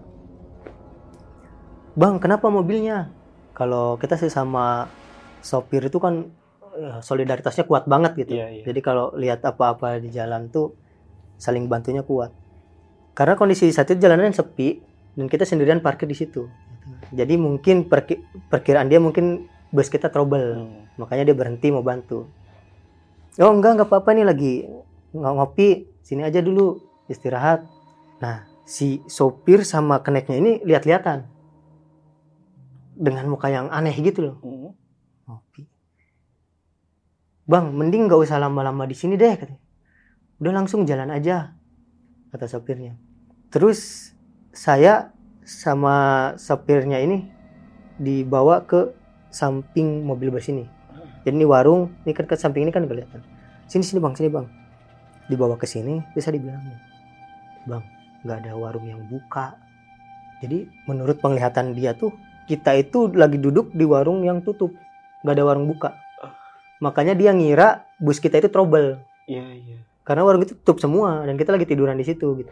Bang 1.92 2.24
kenapa 2.24 2.48
mobilnya? 2.48 3.12
Kalau 3.52 4.00
kita 4.00 4.16
sih 4.16 4.32
sama 4.32 4.88
sopir 5.44 5.84
itu 5.84 6.00
kan 6.00 6.32
eh, 6.80 7.04
solidaritasnya 7.04 7.68
kuat 7.68 7.84
banget 7.84 8.16
gitu. 8.16 8.40
Iya, 8.40 8.48
iya. 8.48 8.64
jadi 8.64 8.80
kalau 8.80 9.12
lihat 9.20 9.44
apa-apa 9.44 10.00
di 10.00 10.08
jalan 10.08 10.48
tuh 10.48 10.72
saling 11.36 11.68
bantunya 11.68 12.00
kuat. 12.00 12.32
Karena 13.12 13.36
kondisi 13.36 13.68
saat 13.76 13.92
itu 13.92 14.00
jalanan 14.00 14.32
sepi 14.32 14.80
dan 15.20 15.28
kita 15.28 15.44
sendirian 15.44 15.84
parkir 15.84 16.08
di 16.08 16.16
situ. 16.16 16.48
Jadi 17.12 17.36
mungkin 17.36 17.92
perki- 17.92 18.24
perkiraan 18.48 18.88
dia 18.88 19.04
mungkin 19.04 19.52
bus 19.68 19.92
kita 19.92 20.08
trouble. 20.08 20.64
Hmm. 20.64 20.80
makanya 21.00 21.32
dia 21.32 21.36
berhenti 21.36 21.74
mau 21.74 21.82
bantu. 21.82 22.30
Oh 23.42 23.52
enggak 23.52 23.80
enggak 23.80 23.90
apa-apa 23.90 24.12
nih 24.12 24.26
lagi 24.28 24.54
nggak 25.16 25.34
ngopi. 25.36 25.70
Sini 26.02 26.26
aja 26.26 26.40
dulu 26.40 26.80
istirahat. 27.12 27.68
Nah 28.24 28.48
si 28.64 29.04
sopir 29.06 29.68
sama 29.68 30.00
keneknya 30.00 30.40
ini 30.40 30.52
lihat-lihatan. 30.64 31.28
Dengan 32.96 33.26
muka 33.28 33.52
yang 33.52 33.68
aneh 33.72 33.96
gitu 34.00 34.32
loh. 34.32 34.36
Mm. 34.44 34.72
ngopi. 35.28 35.62
Bang 37.48 37.76
mending 37.76 38.08
nggak 38.08 38.20
usah 38.20 38.40
lama-lama 38.40 38.88
di 38.88 38.96
sini 38.96 39.20
deh 39.20 39.36
katanya. 39.36 39.62
Udah 40.42 40.54
langsung 40.56 40.88
jalan 40.88 41.12
aja 41.12 41.54
kata 42.32 42.48
sopirnya. 42.48 42.98
Terus 43.52 44.12
saya 44.56 45.12
sama 45.44 46.32
sopirnya 46.40 47.04
ini 47.04 47.28
dibawa 48.00 48.64
ke 48.64 48.96
samping 49.30 50.04
mobil 50.08 50.32
bus 50.32 50.48
ini. 50.50 50.66
Jadi 51.22 51.38
ini 51.38 51.46
warung 51.46 51.94
ini 52.08 52.12
kan 52.16 52.26
ke 52.26 52.34
samping 52.40 52.66
ini 52.66 52.74
kan 52.74 52.88
kelihatan. 52.88 53.22
Sini 53.70 53.86
sini 53.86 54.02
bang 54.02 54.16
sini 54.18 54.28
bang 54.28 54.61
dibawa 55.32 55.56
ke 55.56 55.64
sini 55.64 56.04
bisa 56.12 56.28
dibilang 56.30 56.60
bang 57.64 57.84
nggak 58.22 58.38
ada 58.46 58.54
warung 58.54 58.86
yang 58.86 59.02
buka. 59.08 59.56
Jadi 60.44 60.68
menurut 60.90 61.22
penglihatan 61.22 61.74
dia 61.74 61.94
tuh 61.96 62.14
kita 62.50 62.76
itu 62.78 63.10
lagi 63.14 63.38
duduk 63.40 63.72
di 63.72 63.86
warung 63.86 64.26
yang 64.26 64.44
tutup 64.44 64.74
nggak 65.24 65.34
ada 65.38 65.44
warung 65.46 65.66
buka. 65.70 65.96
Makanya 66.82 67.14
dia 67.14 67.32
ngira 67.32 67.86
bus 68.02 68.18
kita 68.18 68.42
itu 68.42 68.50
trouble. 68.50 69.00
Iya, 69.30 69.46
iya. 69.48 69.78
karena 70.02 70.26
warung 70.26 70.44
itu 70.44 70.58
tutup 70.60 70.82
semua 70.82 71.24
dan 71.24 71.38
kita 71.38 71.54
lagi 71.56 71.70
tiduran 71.70 71.96
di 71.96 72.04
situ 72.04 72.36
gitu. 72.42 72.52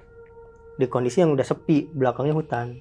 Di 0.79 0.85
kondisi 0.85 1.19
yang 1.19 1.33
udah 1.33 1.43
sepi 1.43 1.89
belakangnya 1.91 2.37
hutan. 2.37 2.77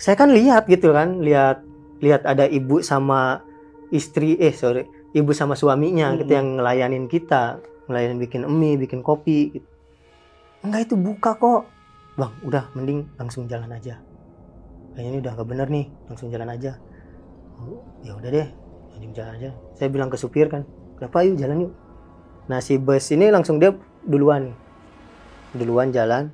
Saya 0.00 0.18
kan 0.18 0.32
lihat 0.32 0.66
gitu 0.66 0.90
kan 0.90 1.22
lihat 1.22 1.62
lihat 2.02 2.26
ada 2.26 2.48
ibu 2.48 2.82
sama 2.82 3.44
istri 3.94 4.34
eh 4.40 4.50
sorry 4.50 4.88
ibu 5.14 5.30
sama 5.36 5.54
suaminya 5.54 6.10
Hmm. 6.10 6.18
gitu 6.24 6.32
yang 6.34 6.48
ngelayanin 6.58 7.06
kita 7.06 7.60
ngelayanin 7.86 8.18
bikin 8.22 8.46
mie 8.46 8.78
bikin 8.78 9.02
kopi 9.02 9.58
gitu. 9.58 9.68
enggak 10.62 10.86
itu 10.86 10.94
buka 10.94 11.34
kok. 11.34 11.66
Bang 12.14 12.32
udah 12.46 12.70
mending 12.78 13.08
langsung 13.18 13.50
jalan 13.50 13.66
aja. 13.72 13.98
Kayaknya 14.94 15.10
ini 15.10 15.18
udah 15.24 15.32
nggak 15.34 15.48
bener 15.48 15.68
nih 15.72 15.86
langsung 16.06 16.28
jalan 16.30 16.48
aja. 16.52 16.78
"Oh, 17.58 17.82
ya 18.04 18.14
udah 18.14 18.30
deh 18.30 18.48
mending 18.94 19.12
jalan 19.16 19.32
aja. 19.40 19.50
Saya 19.74 19.88
bilang 19.90 20.12
ke 20.12 20.20
supir 20.20 20.46
kan 20.46 20.62
kenapa? 21.00 21.26
Yuk 21.26 21.40
jalan 21.40 21.66
yuk. 21.66 21.72
Nah 22.46 22.62
si 22.62 22.78
bus 22.78 23.10
ini 23.10 23.32
langsung 23.32 23.58
dia 23.58 23.74
duluan. 24.06 24.54
Duluan 25.56 25.90
jalan. 25.90 26.30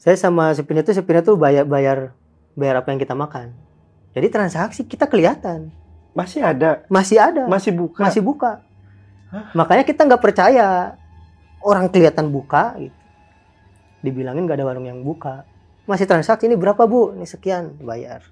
Saya 0.00 0.16
sama 0.16 0.50
supirnya 0.56 0.82
tuh 0.82 0.96
supirnya 0.96 1.22
tuh 1.22 1.36
bayar 1.36 1.68
bayar 1.68 2.16
bayar 2.56 2.80
apa 2.80 2.88
yang 2.94 3.00
kita 3.02 3.12
makan. 3.12 3.52
Jadi 4.16 4.26
transaksi 4.32 4.88
kita 4.88 5.08
kelihatan. 5.08 5.72
Masih 6.12 6.44
ada, 6.44 6.84
masih 6.92 7.16
ada. 7.16 7.48
Masih 7.48 7.72
buka. 7.72 8.04
masih 8.04 8.20
buka 8.20 8.60
Hah? 9.32 9.56
makanya 9.56 9.84
kita 9.88 10.04
nggak 10.04 10.22
percaya. 10.22 11.00
Orang 11.62 11.88
kelihatan 11.94 12.28
buka 12.34 12.74
gitu. 12.76 12.98
dibilangin 14.02 14.50
nggak 14.50 14.58
ada 14.58 14.66
warung 14.66 14.84
yang 14.84 15.00
buka. 15.06 15.46
Masih 15.86 16.10
transaksi 16.10 16.50
ini 16.50 16.58
berapa 16.58 16.90
bu? 16.90 17.14
Ini 17.14 17.22
sekian 17.22 17.78
bayar. 17.86 18.26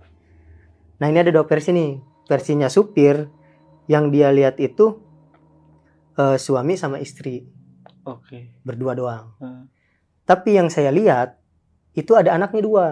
Nah 0.98 1.06
ini 1.06 1.22
ada 1.22 1.30
dua 1.30 1.46
versi 1.46 1.70
nih. 1.70 2.02
Versinya 2.26 2.66
supir 2.66 3.30
yang 3.86 4.10
dia 4.10 4.34
lihat 4.34 4.58
itu 4.58 4.98
eh, 6.18 6.36
suami 6.42 6.74
sama 6.74 6.98
istri. 6.98 7.46
Oke. 8.00 8.58
berdua 8.66 8.96
doang. 8.96 9.36
Hmm. 9.38 9.68
tapi 10.24 10.56
yang 10.56 10.70
saya 10.72 10.88
lihat 10.94 11.38
itu 11.94 12.18
ada 12.18 12.34
anaknya 12.34 12.62
dua. 12.66 12.86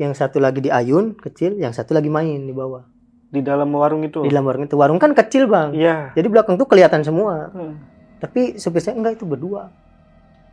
Yang 0.00 0.20
satu 0.20 0.40
lagi 0.40 0.64
di 0.64 0.72
ayun 0.72 1.12
kecil 1.14 1.60
yang 1.60 1.76
satu 1.76 1.92
lagi 1.92 2.08
main 2.08 2.48
di 2.48 2.54
bawah 2.56 2.93
Di 3.34 3.42
dalam 3.42 3.66
warung 3.68 4.00
itu. 4.00 4.22
di 4.22 4.30
dalam 4.30 4.46
warung 4.46 4.62
itu 4.62 4.74
warung 4.74 4.96
kan 4.96 5.10
kecil 5.10 5.44
bang 5.44 5.74
Iya. 5.74 6.14
jadi 6.14 6.26
belakang 6.28 6.54
tuh 6.54 6.64
kelihatan 6.64 7.02
semua 7.02 7.50
Hmm. 7.50 7.74
tapi 8.18 8.54
supir 8.56 8.78
saya 8.78 8.94
enggak 8.94 9.18
itu 9.18 9.26
berdua 9.26 9.74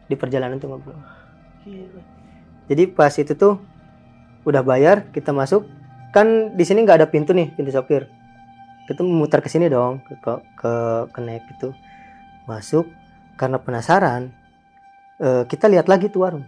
di 0.05 0.15
perjalanan 0.15 0.57
tuh 0.57 0.67
ngobrol 0.67 0.97
Gila. 1.61 2.01
jadi 2.65 2.83
pas 2.89 3.13
itu 3.13 3.31
tuh 3.31 3.61
udah 4.41 4.59
bayar 4.61 5.05
kita 5.09 5.29
masuk 5.29 5.69
kan 6.09 6.25
di 6.51 6.65
sini 6.65 6.81
nggak 6.81 6.97
ada 6.97 7.07
pintu 7.07 7.31
nih 7.31 7.53
pintu 7.53 7.69
sopir 7.69 8.09
kita 8.83 8.99
memutar 8.99 9.39
ke 9.39 9.47
sini 9.47 9.69
dong 9.69 10.01
ke 10.01 10.17
ke, 10.17 10.31
ke 10.57 10.71
connect 11.11 11.45
itu 11.51 11.69
masuk 12.43 12.89
karena 13.37 13.55
penasaran 13.55 14.33
eh, 15.17 15.45
kita 15.45 15.69
lihat 15.69 15.85
lagi 15.85 16.09
tuh 16.09 16.25
warung 16.25 16.43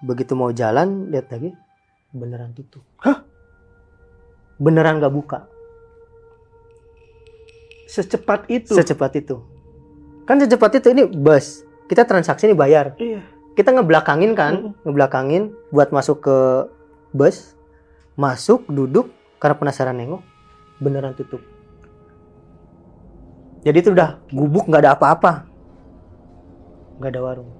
begitu 0.00 0.34
mau 0.34 0.50
jalan 0.50 1.06
lihat 1.08 1.30
lagi 1.30 1.54
beneran 2.10 2.50
tutup 2.52 2.82
Hah? 2.98 3.22
Beneran 4.60 5.00
nggak 5.00 5.14
buka? 5.14 5.38
Secepat 7.88 8.48
itu. 8.48 8.72
secepat 8.72 9.12
itu. 9.20 9.36
Kan 10.24 10.40
secepat 10.40 10.80
itu 10.80 10.88
ini 10.96 11.04
bus. 11.04 11.64
Kita 11.88 12.08
transaksi 12.08 12.48
ini 12.48 12.56
bayar. 12.56 12.96
Iya. 12.96 13.20
kita 13.52 13.68
ngebelakangin 13.68 14.32
kan? 14.32 14.52
Mm-mm. 14.56 14.72
ngebelakangin 14.88 15.52
buat 15.68 15.92
masuk 15.92 16.24
ke 16.24 16.36
bus. 17.12 17.52
Masuk 18.16 18.64
duduk. 18.68 19.12
Karena 19.36 19.58
penasaran 19.60 19.98
nengok 19.98 20.22
beneran 20.80 21.12
tutup. 21.18 21.42
Jadi 23.62 23.76
itu 23.78 23.90
udah 23.92 24.24
gubuk 24.32 24.70
nggak 24.70 24.88
ada 24.88 24.92
apa-apa. 24.96 25.44
Nggak 26.96 27.10
ada 27.12 27.20
warung. 27.20 27.50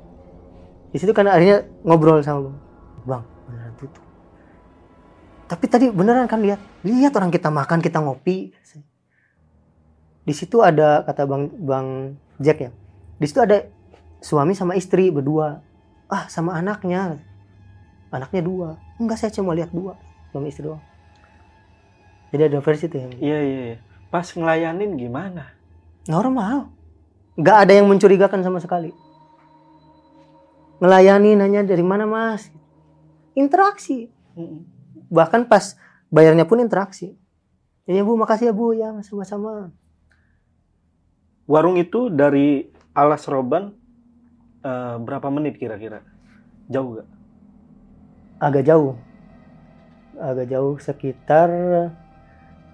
Di 0.93 1.01
situ 1.01 1.13
kan 1.13 1.29
akhirnya 1.29 1.67
ngobrol 1.85 2.25
sama 2.25 2.49
bang 2.49 2.57
bang 3.03 3.23
beneran 3.49 3.75
tutup 3.77 4.12
tapi 5.53 5.69
tadi 5.69 5.93
beneran 5.93 6.25
kan 6.25 6.41
lihat 6.41 6.57
lihat 6.81 7.13
orang 7.13 7.29
kita 7.29 7.53
makan 7.53 7.85
kita 7.85 8.01
ngopi. 8.01 8.57
Di 10.25 10.33
situ 10.33 10.65
ada 10.65 11.05
kata 11.05 11.29
bang 11.29 11.45
bang 11.61 11.89
Jack 12.41 12.59
ya 12.65 12.71
di 13.21 13.27
situ 13.29 13.45
ada 13.45 13.69
suami 14.25 14.57
sama 14.57 14.73
istri 14.75 15.13
berdua. 15.13 15.61
Ah 16.09 16.25
sama 16.33 16.57
anaknya. 16.57 17.21
Anaknya 18.09 18.41
dua. 18.41 18.69
Enggak 18.97 19.21
saya 19.21 19.31
cuma 19.37 19.53
lihat 19.53 19.69
dua 19.71 19.95
suami 20.33 20.49
istri 20.49 20.65
doang. 20.65 20.81
Jadi 22.33 22.49
ada 22.49 22.59
versi 22.65 22.89
tuh 22.89 22.99
yang 22.99 23.13
Iya, 23.21 23.39
iya, 23.45 23.61
iya. 23.69 23.79
Pas 24.09 24.25
ngelayanin 24.25 24.97
gimana? 24.97 25.53
normal. 26.11 26.67
Nggak 27.39 27.57
ada 27.63 27.73
yang 27.79 27.87
mencurigakan 27.87 28.43
sama 28.43 28.59
sekali. 28.59 28.91
Melayani 30.83 31.39
nanya 31.39 31.63
dari 31.63 31.85
mana 31.87 32.11
mas? 32.11 32.51
Interaksi. 33.39 34.11
Bahkan 35.13 35.45
pas 35.45 35.77
bayarnya 36.09 36.49
pun 36.49 36.59
interaksi 36.65 37.13
ya 37.85 38.01
bu 38.01 38.17
makasih 38.17 38.49
ya 38.49 38.55
bu 38.57 38.73
ya 38.73 38.89
sama-sama 39.05 39.69
Warung 41.45 41.77
itu 41.77 42.09
dari 42.09 42.71
Alas 42.97 43.29
Roban 43.29 43.75
eh, 44.63 44.97
berapa 44.97 45.27
menit 45.29 45.59
kira-kira? 45.59 46.01
Jauh 46.71 47.03
gak? 47.03 47.09
agak 48.43 48.67
jauh 48.67 48.99
agak 50.19 50.51
jauh 50.51 50.75
sekitar 50.83 51.49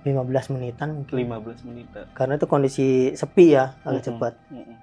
15 0.09 0.53
menitan 0.57 1.05
mungkin 1.05 1.29
15 1.29 1.69
menit. 1.69 1.87
karena 2.17 2.41
itu 2.41 2.47
kondisi 2.49 3.13
sepi 3.13 3.53
ya 3.53 3.77
agak 3.85 4.01
Mm-mm. 4.01 4.09
cepat 4.09 4.33
Mm-mm. 4.49 4.77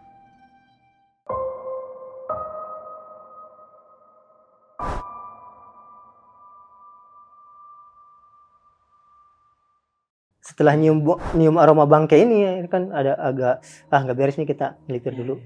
Setelah 10.46 10.78
nyium 10.78 11.02
nyium 11.34 11.58
aroma 11.58 11.90
bangke 11.90 12.14
ini 12.22 12.46
ya, 12.46 12.52
kan 12.70 12.94
ada 12.94 13.18
agak 13.18 13.66
ah 13.90 14.00
nggak 14.06 14.14
beres 14.14 14.38
nih 14.38 14.46
kita 14.46 14.78
melipir 14.86 15.18
dulu 15.18 15.42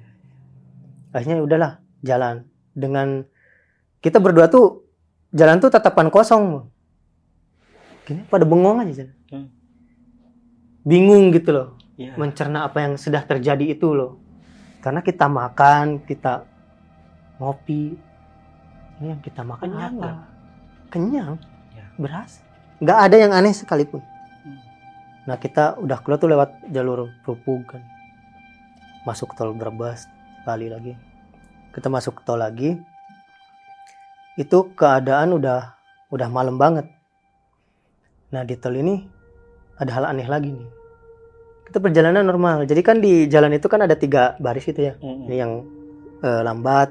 akhirnya 1.16 1.40
udahlah 1.40 1.72
jalan 2.04 2.44
dengan 2.76 3.24
kita 4.04 4.20
berdua 4.20 4.52
tuh 4.52 4.84
jalan 5.32 5.64
tuh 5.64 5.72
tatapan 5.72 6.12
kosong 6.12 6.68
gini 8.04 8.28
pada 8.28 8.44
bengong 8.44 8.84
aja 8.84 9.08
jalan. 9.08 9.16
Hmm. 9.32 9.48
bingung 10.84 11.32
gitu 11.32 11.56
loh 11.56 11.70
Iya. 12.00 12.16
mencerna 12.16 12.64
apa 12.64 12.80
yang 12.80 12.96
sudah 12.96 13.20
terjadi 13.28 13.76
itu 13.76 13.92
loh 13.92 14.24
karena 14.80 15.04
kita 15.04 15.28
makan 15.28 16.00
kita 16.08 16.48
ngopi 17.40 18.00
ini 19.00 19.06
yang 19.12 19.20
kita 19.20 19.44
makan 19.44 19.68
Kenyang 19.68 19.96
apa 19.96 20.12
kenyang 20.92 21.32
Ya. 21.76 21.86
berasa 22.00 22.40
nggak 22.80 23.00
ada 23.04 23.16
yang 23.20 23.32
aneh 23.36 23.52
sekalipun. 23.52 24.00
Nah 25.30 25.38
kita 25.38 25.78
udah 25.78 26.02
keluar 26.02 26.18
tuh 26.18 26.30
lewat 26.34 26.50
jalur 26.74 27.14
Perupug 27.22 27.62
kan. 27.70 27.86
Masuk 29.06 29.38
tol 29.38 29.54
Brebes 29.54 30.10
kali 30.42 30.74
lagi. 30.74 30.98
Kita 31.70 31.86
masuk 31.86 32.26
tol 32.26 32.42
lagi. 32.42 32.74
Itu 34.34 34.74
keadaan 34.74 35.38
udah 35.38 35.78
udah 36.10 36.28
malam 36.34 36.58
banget. 36.58 36.90
Nah 38.34 38.42
di 38.42 38.58
tol 38.58 38.74
ini 38.74 39.06
ada 39.78 39.94
hal 39.94 40.10
aneh 40.10 40.26
lagi 40.26 40.50
nih. 40.50 40.70
Kita 41.70 41.78
perjalanan 41.78 42.26
normal. 42.26 42.66
Jadi 42.66 42.82
kan 42.82 42.98
di 42.98 43.30
jalan 43.30 43.54
itu 43.54 43.70
kan 43.70 43.86
ada 43.86 43.94
tiga 43.94 44.34
baris 44.42 44.66
gitu 44.66 44.82
ya. 44.82 44.98
Mm-mm. 44.98 45.30
ini 45.30 45.36
yang 45.38 45.62
eh, 46.26 46.42
lambat 46.42 46.90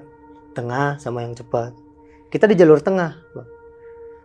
tengah 0.54 1.02
sama 1.02 1.26
yang 1.26 1.34
cepat. 1.34 1.74
Kita 2.30 2.46
di 2.46 2.54
jalur 2.54 2.78
tengah 2.78 3.18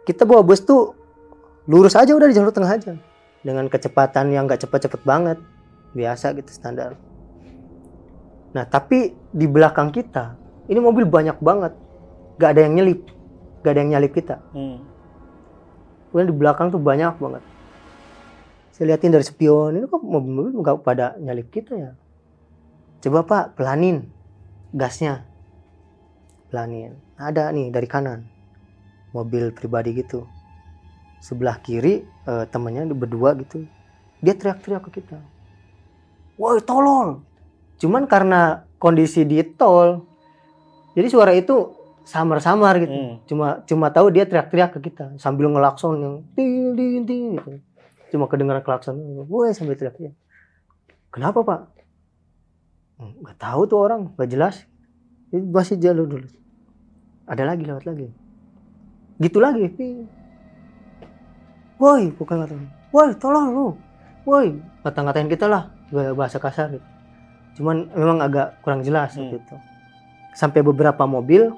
kita 0.04 0.28
bawa 0.28 0.44
bus 0.44 0.64
tuh 0.64 0.92
lurus 1.68 1.96
aja 1.96 2.12
udah 2.12 2.28
di 2.28 2.36
jalur 2.36 2.52
tengah 2.52 2.76
aja 2.76 2.94
dengan 3.44 3.68
kecepatan 3.68 4.32
yang 4.32 4.48
gak 4.48 4.64
cepat-cepat 4.66 5.02
banget 5.04 5.38
biasa 5.94 6.34
gitu 6.40 6.50
standar 6.50 6.98
nah 8.56 8.66
tapi 8.66 9.14
di 9.30 9.46
belakang 9.46 9.94
kita 9.94 10.36
ini 10.72 10.80
mobil 10.80 11.06
banyak 11.06 11.38
banget 11.44 11.76
gak 12.40 12.58
ada 12.58 12.62
yang 12.66 12.74
nyelip 12.80 13.02
gak 13.62 13.78
ada 13.78 13.80
yang 13.84 13.92
nyalip 14.00 14.12
kita 14.16 14.40
Mm. 14.56 14.94
Kemudian 16.14 16.30
di 16.30 16.38
belakang 16.38 16.70
tuh 16.70 16.78
banyak 16.78 17.18
banget. 17.18 17.42
Saya 18.70 18.94
liatin 18.94 19.10
dari 19.10 19.26
spion, 19.26 19.74
ini 19.74 19.90
kok 19.90 19.98
mobil-mobil 20.06 20.62
nggak 20.62 20.86
pada 20.86 21.18
nyalip 21.18 21.50
kita 21.50 21.74
ya? 21.74 21.98
Coba 23.02 23.26
pak, 23.26 23.58
pelanin 23.58 24.14
gasnya. 24.78 25.26
Pelanin. 26.54 27.02
Ada 27.18 27.50
nih 27.50 27.74
dari 27.74 27.90
kanan. 27.90 28.30
Mobil 29.10 29.50
pribadi 29.58 29.98
gitu. 29.98 30.30
Sebelah 31.24 31.56
kiri 31.64 32.04
eh, 32.04 32.46
temennya 32.52 32.84
berdua 32.92 33.32
gitu. 33.40 33.64
Dia 34.20 34.36
teriak-teriak 34.36 34.92
ke 34.92 35.00
kita. 35.00 35.24
Woi 36.36 36.60
tolol. 36.60 37.24
Cuman 37.80 38.04
karena 38.12 38.68
kondisi 38.76 39.24
di 39.24 39.40
tol, 39.56 40.04
jadi 40.92 41.08
suara 41.08 41.32
itu 41.32 41.72
samar-samar 42.04 42.84
gitu 42.84 42.92
Mm. 42.92 43.14
cuma 43.24 43.48
cuma 43.64 43.88
tahu 43.88 44.12
dia 44.12 44.28
teriak-teriak 44.28 44.76
ke 44.76 44.92
kita 44.92 45.16
sambil 45.16 45.48
ngelakson 45.48 45.96
yang 46.04 46.16
ting 46.36 46.76
ting 46.76 47.08
ting 47.08 47.24
gitu 47.40 47.50
cuma 48.12 48.28
kedengaran 48.28 48.60
klakson 48.60 49.00
gue 49.00 49.46
sambil 49.56 49.80
teriak-teriak 49.80 50.12
kenapa 51.08 51.40
pak 51.48 51.60
"Hmm, 53.00 53.16
nggak 53.24 53.38
tahu 53.40 53.62
tuh 53.72 53.80
orang 53.80 54.12
nggak 54.20 54.30
jelas 54.30 54.68
masih 55.32 55.80
jalur 55.80 56.04
dulu 56.04 56.28
ada 57.24 57.44
lagi 57.48 57.64
lewat 57.64 57.88
lagi 57.88 58.12
gitu 59.24 59.40
lagi 59.40 59.72
ting. 59.72 60.04
Woi 61.78 62.14
bukan 62.14 62.46
kata 62.46 62.56
woi 62.94 63.10
tolong 63.18 63.48
lu. 63.54 63.68
Woi. 64.24 64.56
Ngata-ngatain 64.84 65.28
kita 65.28 65.52
lah 65.52 65.68
bahasa 66.16 66.40
kasar 66.40 66.74
gitu. 66.74 66.88
cuman 67.54 67.86
memang 67.94 68.18
agak 68.18 68.58
kurang 68.66 68.82
jelas 68.82 69.14
Hmm. 69.14 69.30
gitu 69.30 69.54
sampai 70.34 70.66
beberapa 70.66 71.06
mobil 71.06 71.54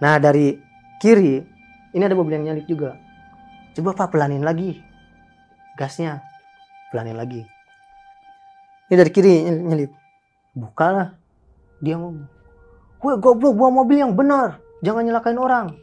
nah 0.00 0.16
dari 0.16 0.56
kiri 0.96 1.44
ini 1.92 2.00
ada 2.00 2.16
mobil 2.16 2.40
yang 2.40 2.52
nyalip 2.52 2.64
juga. 2.64 2.96
Coba 3.76 3.92
pak 3.92 4.16
pelanin 4.16 4.40
lagi 4.40 4.80
gasnya. 5.76 6.24
Pelanin 6.88 7.20
lagi. 7.20 7.44
Ini 8.88 8.96
dari 8.96 9.10
kiri 9.12 9.44
nyel- 9.44 9.64
nyelip 9.68 9.92
bukalah 10.56 11.12
dia 11.84 12.00
ngomong 12.00 12.24
woi 13.04 13.14
goblok 13.20 13.52
bawa 13.52 13.84
mobil 13.84 14.00
yang 14.00 14.16
benar. 14.16 14.56
Jangan 14.80 15.04
nyelakain 15.04 15.36
orang 15.36 15.76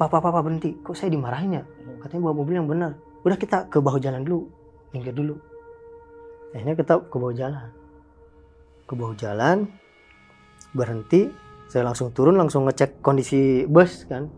papa 0.00 0.24
papa 0.24 0.40
berhenti. 0.40 0.72
Kok 0.80 0.96
saya 0.96 1.12
dimarahin 1.12 1.60
ya? 1.60 1.62
Katanya 2.00 2.24
bawa 2.24 2.34
mobil 2.40 2.56
yang 2.56 2.64
benar. 2.64 2.96
Udah 3.20 3.36
kita 3.36 3.68
ke 3.68 3.84
bahu 3.84 4.00
jalan 4.00 4.24
dulu. 4.24 4.48
Minggir 4.96 5.12
dulu. 5.12 5.36
Akhirnya 6.56 6.72
kita 6.72 7.04
ke 7.04 7.16
bahu 7.20 7.32
jalan. 7.36 7.68
Ke 8.88 8.92
bahu 8.96 9.12
jalan 9.20 9.68
berhenti. 10.72 11.28
Saya 11.68 11.86
langsung 11.86 12.10
turun 12.16 12.40
langsung 12.40 12.64
ngecek 12.64 13.04
kondisi 13.04 13.68
bus 13.68 14.08
kan. 14.08 14.32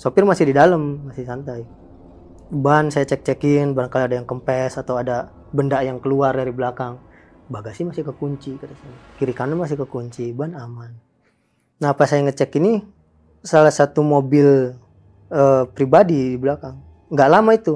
Sopir 0.00 0.24
masih 0.24 0.48
di 0.48 0.54
dalam 0.56 1.04
masih 1.04 1.28
santai. 1.28 1.62
Ban 2.48 2.88
saya 2.88 3.04
cek 3.04 3.22
cekin 3.22 3.76
barangkali 3.76 4.02
ada 4.10 4.16
yang 4.16 4.26
kempes 4.26 4.80
atau 4.80 4.98
ada 4.98 5.30
benda 5.52 5.78
yang 5.84 6.00
keluar 6.00 6.32
dari 6.32 6.50
belakang. 6.50 6.98
Bagasi 7.46 7.86
masih 7.86 8.02
kekunci 8.02 8.58
kata 8.58 8.74
saya. 8.74 8.96
Kiri 9.20 9.30
kanan 9.30 9.60
masih 9.60 9.78
kekunci 9.78 10.34
ban 10.34 10.58
aman. 10.58 10.90
Nah 11.78 11.94
pas 11.94 12.10
saya 12.10 12.26
ngecek 12.26 12.58
ini 12.58 12.82
salah 13.46 13.70
satu 13.70 14.02
mobil 14.02 14.74
eh, 15.30 15.64
pribadi 15.70 16.34
di 16.34 16.38
belakang. 16.38 16.76
Nggak 17.10 17.30
lama 17.30 17.50
itu 17.54 17.74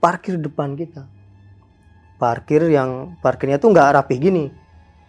parkir 0.00 0.40
depan 0.40 0.74
kita. 0.74 1.06
Parkir 2.16 2.64
yang 2.70 3.18
parkirnya 3.18 3.58
tuh 3.58 3.74
nggak 3.74 3.98
rapih 3.98 4.18
gini 4.18 4.44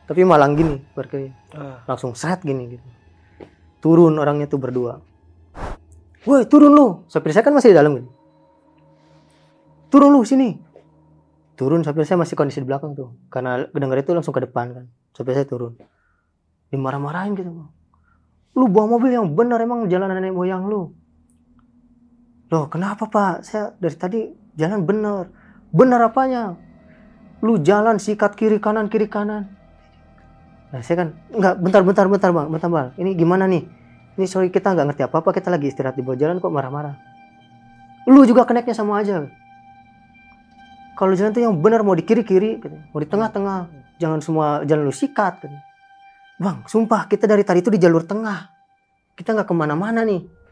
tapi 0.04 0.28
malang 0.28 0.58
gini 0.60 0.84
parkirnya. 0.92 1.32
Ah. 1.54 1.86
langsung 1.88 2.18
seret 2.18 2.42
gini 2.42 2.76
gitu. 2.76 2.88
Turun 3.80 4.18
orangnya 4.18 4.50
tuh 4.50 4.60
berdua. 4.60 5.00
Woi 6.24 6.48
turun 6.48 6.72
lu. 6.74 6.88
Sopir 7.08 7.36
saya 7.36 7.44
kan 7.46 7.54
masih 7.54 7.72
di 7.72 7.78
dalam 7.78 7.94
gitu. 8.00 8.10
Turun 9.94 10.10
lu 10.10 10.26
sini. 10.26 10.58
Turun 11.54 11.86
sopir 11.86 12.04
saya 12.08 12.18
masih 12.18 12.34
kondisi 12.34 12.64
di 12.64 12.68
belakang 12.68 12.98
tuh. 12.98 13.14
Karena 13.30 13.62
dengar 13.70 14.02
itu 14.02 14.16
langsung 14.16 14.34
ke 14.34 14.42
depan 14.42 14.74
kan. 14.74 14.86
Sopir 15.14 15.38
saya 15.38 15.46
turun. 15.46 15.78
Dimarah-marahin 16.74 17.38
gitu 17.38 17.52
lu 18.54 18.70
bawa 18.70 18.98
mobil 18.98 19.18
yang 19.18 19.34
benar 19.34 19.58
emang 19.62 19.90
jalan 19.90 20.14
nenek 20.14 20.34
moyang 20.34 20.70
lu 20.70 20.94
loh 22.54 22.70
kenapa 22.70 23.10
pak? 23.10 23.42
Saya 23.42 23.74
dari 23.82 23.98
tadi 23.98 24.20
jalan 24.54 24.86
benar. 24.86 25.34
Benar 25.74 26.14
apanya? 26.14 26.54
Lu 27.42 27.58
jalan 27.58 27.98
sikat 27.98 28.38
kiri 28.38 28.62
kanan 28.62 28.94
kiri 28.94 29.10
kanan. 29.10 29.50
Nah, 30.70 30.82
saya 30.86 31.06
kan 31.06 31.10
enggak 31.34 31.58
bentar 31.58 31.82
bentar 31.82 32.06
bentar 32.06 32.30
bang 32.30 32.48
bentar 32.54 32.70
bang. 32.70 32.88
Ini 33.02 33.18
gimana 33.18 33.50
nih? 33.50 33.66
Ini 34.14 34.26
sorry 34.30 34.54
kita 34.54 34.78
nggak 34.78 34.86
ngerti 34.94 35.02
apa 35.10 35.26
apa 35.26 35.30
kita 35.34 35.50
lagi 35.50 35.74
istirahat 35.74 35.98
di 35.98 36.06
bawah 36.06 36.18
jalan 36.18 36.38
kok 36.38 36.54
marah-marah. 36.54 36.94
Lu 38.06 38.22
juga 38.30 38.46
keneknya 38.46 38.78
sama 38.78 39.02
aja. 39.02 39.26
Kalau 40.94 41.18
jalan 41.18 41.34
tuh 41.34 41.42
yang 41.42 41.58
benar 41.58 41.82
mau 41.82 41.98
di 41.98 42.06
kiri 42.06 42.22
kiri 42.22 42.62
mau 42.94 43.02
di 43.02 43.10
tengah-tengah. 43.10 43.82
Jangan 43.98 44.20
semua 44.22 44.46
jalan 44.66 44.86
lu 44.86 44.94
sikat 44.94 45.42
gitu. 45.42 45.58
bang 46.42 46.66
sumpah 46.66 47.06
kita 47.10 47.30
dari 47.30 47.42
tadi 47.46 47.66
itu 47.66 47.74
di 47.74 47.82
jalur 47.82 48.06
tengah. 48.06 48.50
Kita 49.18 49.34
nggak 49.34 49.50
ke 49.50 49.56
mana-mana 49.58 50.06
nih 50.06 50.43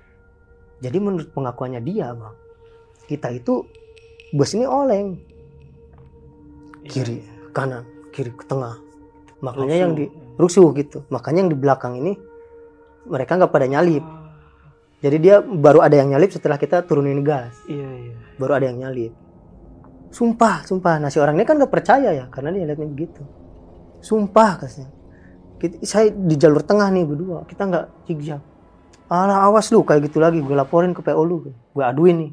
jadi 0.82 0.98
menurut 0.98 1.30
pengakuannya 1.32 1.82
dia 1.86 2.12
bang 2.12 2.36
kita 3.12 3.28
itu 3.36 3.68
bus 4.32 4.56
ini 4.56 4.64
oleng. 4.64 5.20
Kiri 6.88 7.20
kanan 7.52 7.84
kiri 8.16 8.32
ke 8.32 8.48
tengah. 8.48 8.80
Makanya 9.44 9.76
yang 9.76 9.92
di 9.92 10.08
rusuh 10.40 10.72
gitu. 10.80 11.04
Makanya 11.12 11.44
yang 11.44 11.52
di 11.52 11.60
belakang 11.60 12.00
ini 12.00 12.16
mereka 13.12 13.36
nggak 13.36 13.52
pada 13.52 13.68
nyalip. 13.68 14.04
Jadi 15.02 15.18
dia 15.18 15.42
baru 15.42 15.84
ada 15.84 15.98
yang 15.98 16.16
nyalip 16.16 16.32
setelah 16.32 16.56
kita 16.56 16.88
turunin 16.88 17.20
gas. 17.26 17.52
Iya 17.68 17.90
iya. 18.08 18.16
baru 18.40 18.58
ada 18.58 18.66
yang 18.72 18.80
nyalip. 18.88 19.12
Sumpah 20.14 20.64
sumpah. 20.64 21.04
Nasi 21.04 21.20
orang 21.20 21.36
ini 21.36 21.44
kan 21.44 21.60
nggak 21.60 21.74
percaya 21.74 22.16
ya 22.16 22.26
karena 22.32 22.56
dia 22.56 22.64
lihatnya 22.64 22.88
begitu. 22.88 23.22
Sumpah 24.00 24.62
kasnya. 24.62 24.88
Kita- 25.60 25.84
saya 25.84 26.10
di 26.10 26.36
jalur 26.40 26.64
tengah 26.64 26.88
nih 26.90 27.04
berdua. 27.04 27.44
Kita 27.44 27.68
nggak 27.68 27.86
zigzag 28.08 28.51
alah 29.12 29.52
awas 29.52 29.68
lu 29.76 29.84
kayak 29.84 30.08
gitu 30.08 30.24
lagi. 30.24 30.40
Gue 30.40 30.56
laporin 30.56 30.96
ke 30.96 31.04
PO 31.04 31.22
lu. 31.28 31.52
Gue 31.76 31.84
aduin 31.84 32.16
nih. 32.16 32.32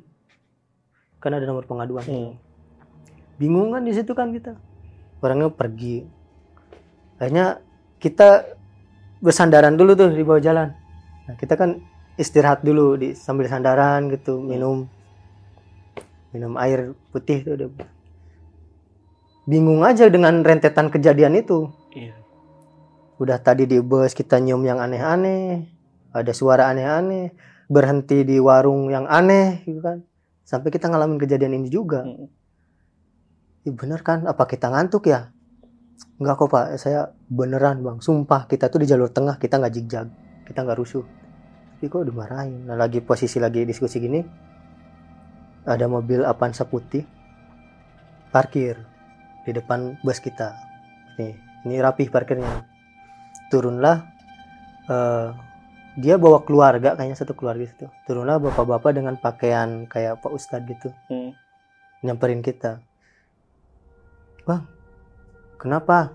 Kan 1.18 1.34
ada 1.34 1.42
nomor 1.42 1.66
pengaduan. 1.66 2.06
Hmm. 2.06 2.32
bingung 3.38 3.70
kan 3.70 3.82
di 3.82 3.94
situ 3.94 4.14
kan 4.14 4.30
kita. 4.30 4.54
Orangnya 5.18 5.50
pergi. 5.50 6.06
Akhirnya 7.18 7.58
kita 7.98 8.46
bersandaran 9.18 9.74
dulu 9.74 9.98
tuh 9.98 10.14
di 10.14 10.22
bawah 10.22 10.42
jalan. 10.42 10.74
Nah, 11.26 11.34
kita 11.34 11.58
kan 11.58 11.82
istirahat 12.14 12.62
dulu 12.62 12.98
di 12.98 13.14
sambil 13.18 13.50
sandaran 13.50 14.10
gitu 14.14 14.38
minum. 14.38 14.86
Minum 16.30 16.54
air 16.58 16.94
putih 17.10 17.42
tuh 17.42 17.54
udah 17.58 17.68
bingung 19.46 19.82
aja 19.82 20.06
dengan 20.06 20.42
rentetan 20.46 20.90
kejadian 20.90 21.38
itu. 21.38 21.70
Iya. 21.94 22.14
udah 23.18 23.42
tadi 23.42 23.66
di 23.66 23.82
bus 23.82 24.14
kita 24.14 24.38
nyium 24.38 24.62
yang 24.62 24.78
aneh-aneh 24.78 25.77
ada 26.12 26.32
suara 26.32 26.70
aneh-aneh 26.72 27.32
berhenti 27.68 28.24
di 28.24 28.40
warung 28.40 28.88
yang 28.88 29.04
aneh 29.09 29.64
gitu 29.68 29.80
kan. 29.80 30.04
Sampai 30.44 30.72
kita 30.72 30.88
ngalamin 30.88 31.20
kejadian 31.20 31.61
ini 31.61 31.68
juga. 31.68 32.04
Hmm. 32.04 32.28
Ih, 33.68 33.74
bener 33.76 34.00
kan? 34.00 34.24
Apa 34.24 34.48
kita 34.48 34.72
ngantuk 34.72 35.12
ya? 35.12 35.28
Enggak 36.16 36.40
kok 36.40 36.48
pak. 36.48 36.80
Saya 36.80 37.12
beneran 37.28 37.84
bang. 37.84 37.98
Sumpah 38.00 38.48
kita 38.48 38.72
tuh 38.72 38.80
di 38.80 38.86
jalur 38.88 39.12
tengah 39.12 39.36
kita 39.36 39.61
nggak 39.61 39.74
jigjag 39.76 40.09
kita 40.48 40.64
nggak 40.64 40.80
rusuh. 40.80 41.04
Tapi 41.76 41.92
kok 41.92 42.09
dimarahin? 42.09 42.64
Nah 42.64 42.74
lagi 42.74 43.04
posisi 43.04 43.36
lagi 43.36 43.68
diskusi 43.68 44.00
gini 44.00 44.24
ada 45.68 45.84
mobil 45.84 46.24
Avanza 46.24 46.64
putih 46.64 47.04
parkir 48.32 48.80
di 49.44 49.52
depan 49.52 50.00
bus 50.00 50.18
kita. 50.24 50.56
Nih 51.20 51.36
ini 51.68 51.76
rapih 51.84 52.09
parkirnya. 52.09 52.64
Turunlah 53.52 54.09
eh, 54.88 55.28
dia 55.97 56.20
bawa 56.20 56.45
keluarga 56.45 56.93
kayaknya 56.99 57.16
satu 57.16 57.32
keluarga 57.32 57.64
situ. 57.64 57.86
Turunlah 58.05 58.36
bapak-bapak 58.36 58.93
dengan 58.93 59.16
pakaian 59.16 59.89
kayak 59.89 60.20
pak 60.20 60.32
ustadz 60.34 60.68
gitu. 60.68 60.91
Hmm. 61.09 61.32
nyamperin 61.99 62.45
kita. 62.45 62.78
Bang 64.47 64.68
kenapa? 65.59 66.14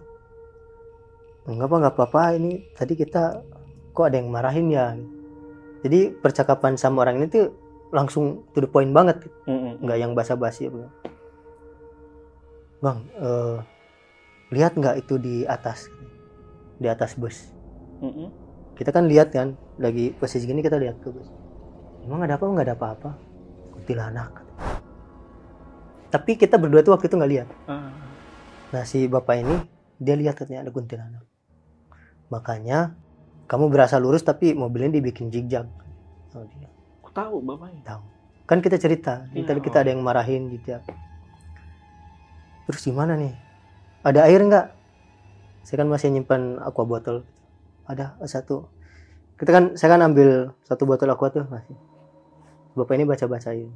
Enggak 1.44 1.68
apa 1.68 1.76
nggak 1.84 1.96
apa-apa. 2.00 2.24
Ini 2.40 2.52
tadi 2.78 2.94
kita 2.96 3.44
kok 3.92 4.08
ada 4.08 4.16
yang 4.16 4.32
marahin 4.32 4.72
ya? 4.72 4.96
Jadi 5.84 6.16
percakapan 6.16 6.80
sama 6.80 7.04
orang 7.04 7.20
ini 7.20 7.28
tuh 7.28 7.52
langsung 7.92 8.48
to 8.56 8.64
the 8.64 8.70
point 8.70 8.96
banget. 8.96 9.28
Hmm. 9.44 9.76
nggak 9.84 10.00
yang 10.00 10.12
basa-basi 10.16 10.72
bang 10.72 10.88
bang 12.84 13.00
eh, 13.16 13.58
lihat 14.56 14.80
nggak 14.80 15.04
itu 15.04 15.20
di 15.20 15.44
atas? 15.44 15.92
Di 16.80 16.88
atas 16.88 17.20
bus. 17.20 17.52
Hmm. 18.04 18.32
kita 18.76 18.92
kan 18.92 19.08
lihat 19.08 19.32
kan 19.32 19.56
lagi 19.82 20.14
posisi 20.14 20.46
gini 20.46 20.62
kita 20.62 20.78
lihat 20.78 21.02
ke 21.02 21.10
bus 21.10 21.30
emang 22.06 22.22
ada 22.26 22.38
apa 22.38 22.46
nggak 22.46 22.66
ada 22.70 22.76
apa-apa 22.78 23.12
kuntilanak 23.74 24.32
tapi 26.14 26.38
kita 26.38 26.62
berdua 26.62 26.86
tuh 26.86 26.94
waktu 26.94 27.10
itu 27.10 27.16
nggak 27.18 27.32
lihat 27.32 27.50
Ah. 27.66 28.04
Nah 28.74 28.84
si 28.90 29.06
bapak 29.06 29.38
ini 29.38 29.56
dia 30.02 30.18
lihat 30.18 30.34
katanya 30.34 30.66
ada 30.66 30.72
kuntilanak. 30.74 31.22
Makanya 32.34 32.98
kamu 33.46 33.70
berasa 33.70 34.02
lurus 34.02 34.26
tapi 34.26 34.58
mobilnya 34.58 34.98
dibikin 34.98 35.30
jigjag. 35.30 35.70
Oh, 36.34 36.42
dia 36.50 36.66
Aku 37.06 37.14
tahu 37.14 37.38
bapaknya. 37.46 37.86
tahu. 37.86 38.02
Kan 38.50 38.60
kita 38.66 38.82
cerita, 38.82 39.30
tadi 39.30 39.60
oh. 39.62 39.64
kita 39.64 39.86
ada 39.86 39.94
yang 39.94 40.02
marahin 40.02 40.50
jigjag. 40.50 40.82
Terus 42.66 42.82
gimana 42.82 43.14
nih? 43.14 43.38
Ada 44.02 44.26
air 44.26 44.42
nggak? 44.42 44.68
Saya 45.64 45.86
kan 45.86 45.88
masih 45.94 46.10
nyimpan 46.10 46.58
aqua 46.66 46.84
botol. 46.90 47.22
Ada 47.86 48.18
satu. 48.26 48.66
Kita 49.44 49.52
kan 49.52 49.76
saya 49.76 50.00
kan 50.00 50.08
ambil 50.08 50.56
satu 50.64 50.88
botol 50.88 51.12
aqua 51.12 51.28
tuh 51.28 51.44
masih. 51.52 51.76
Bapak 52.80 52.96
ini 52.96 53.04
baca-bacain. 53.04 53.68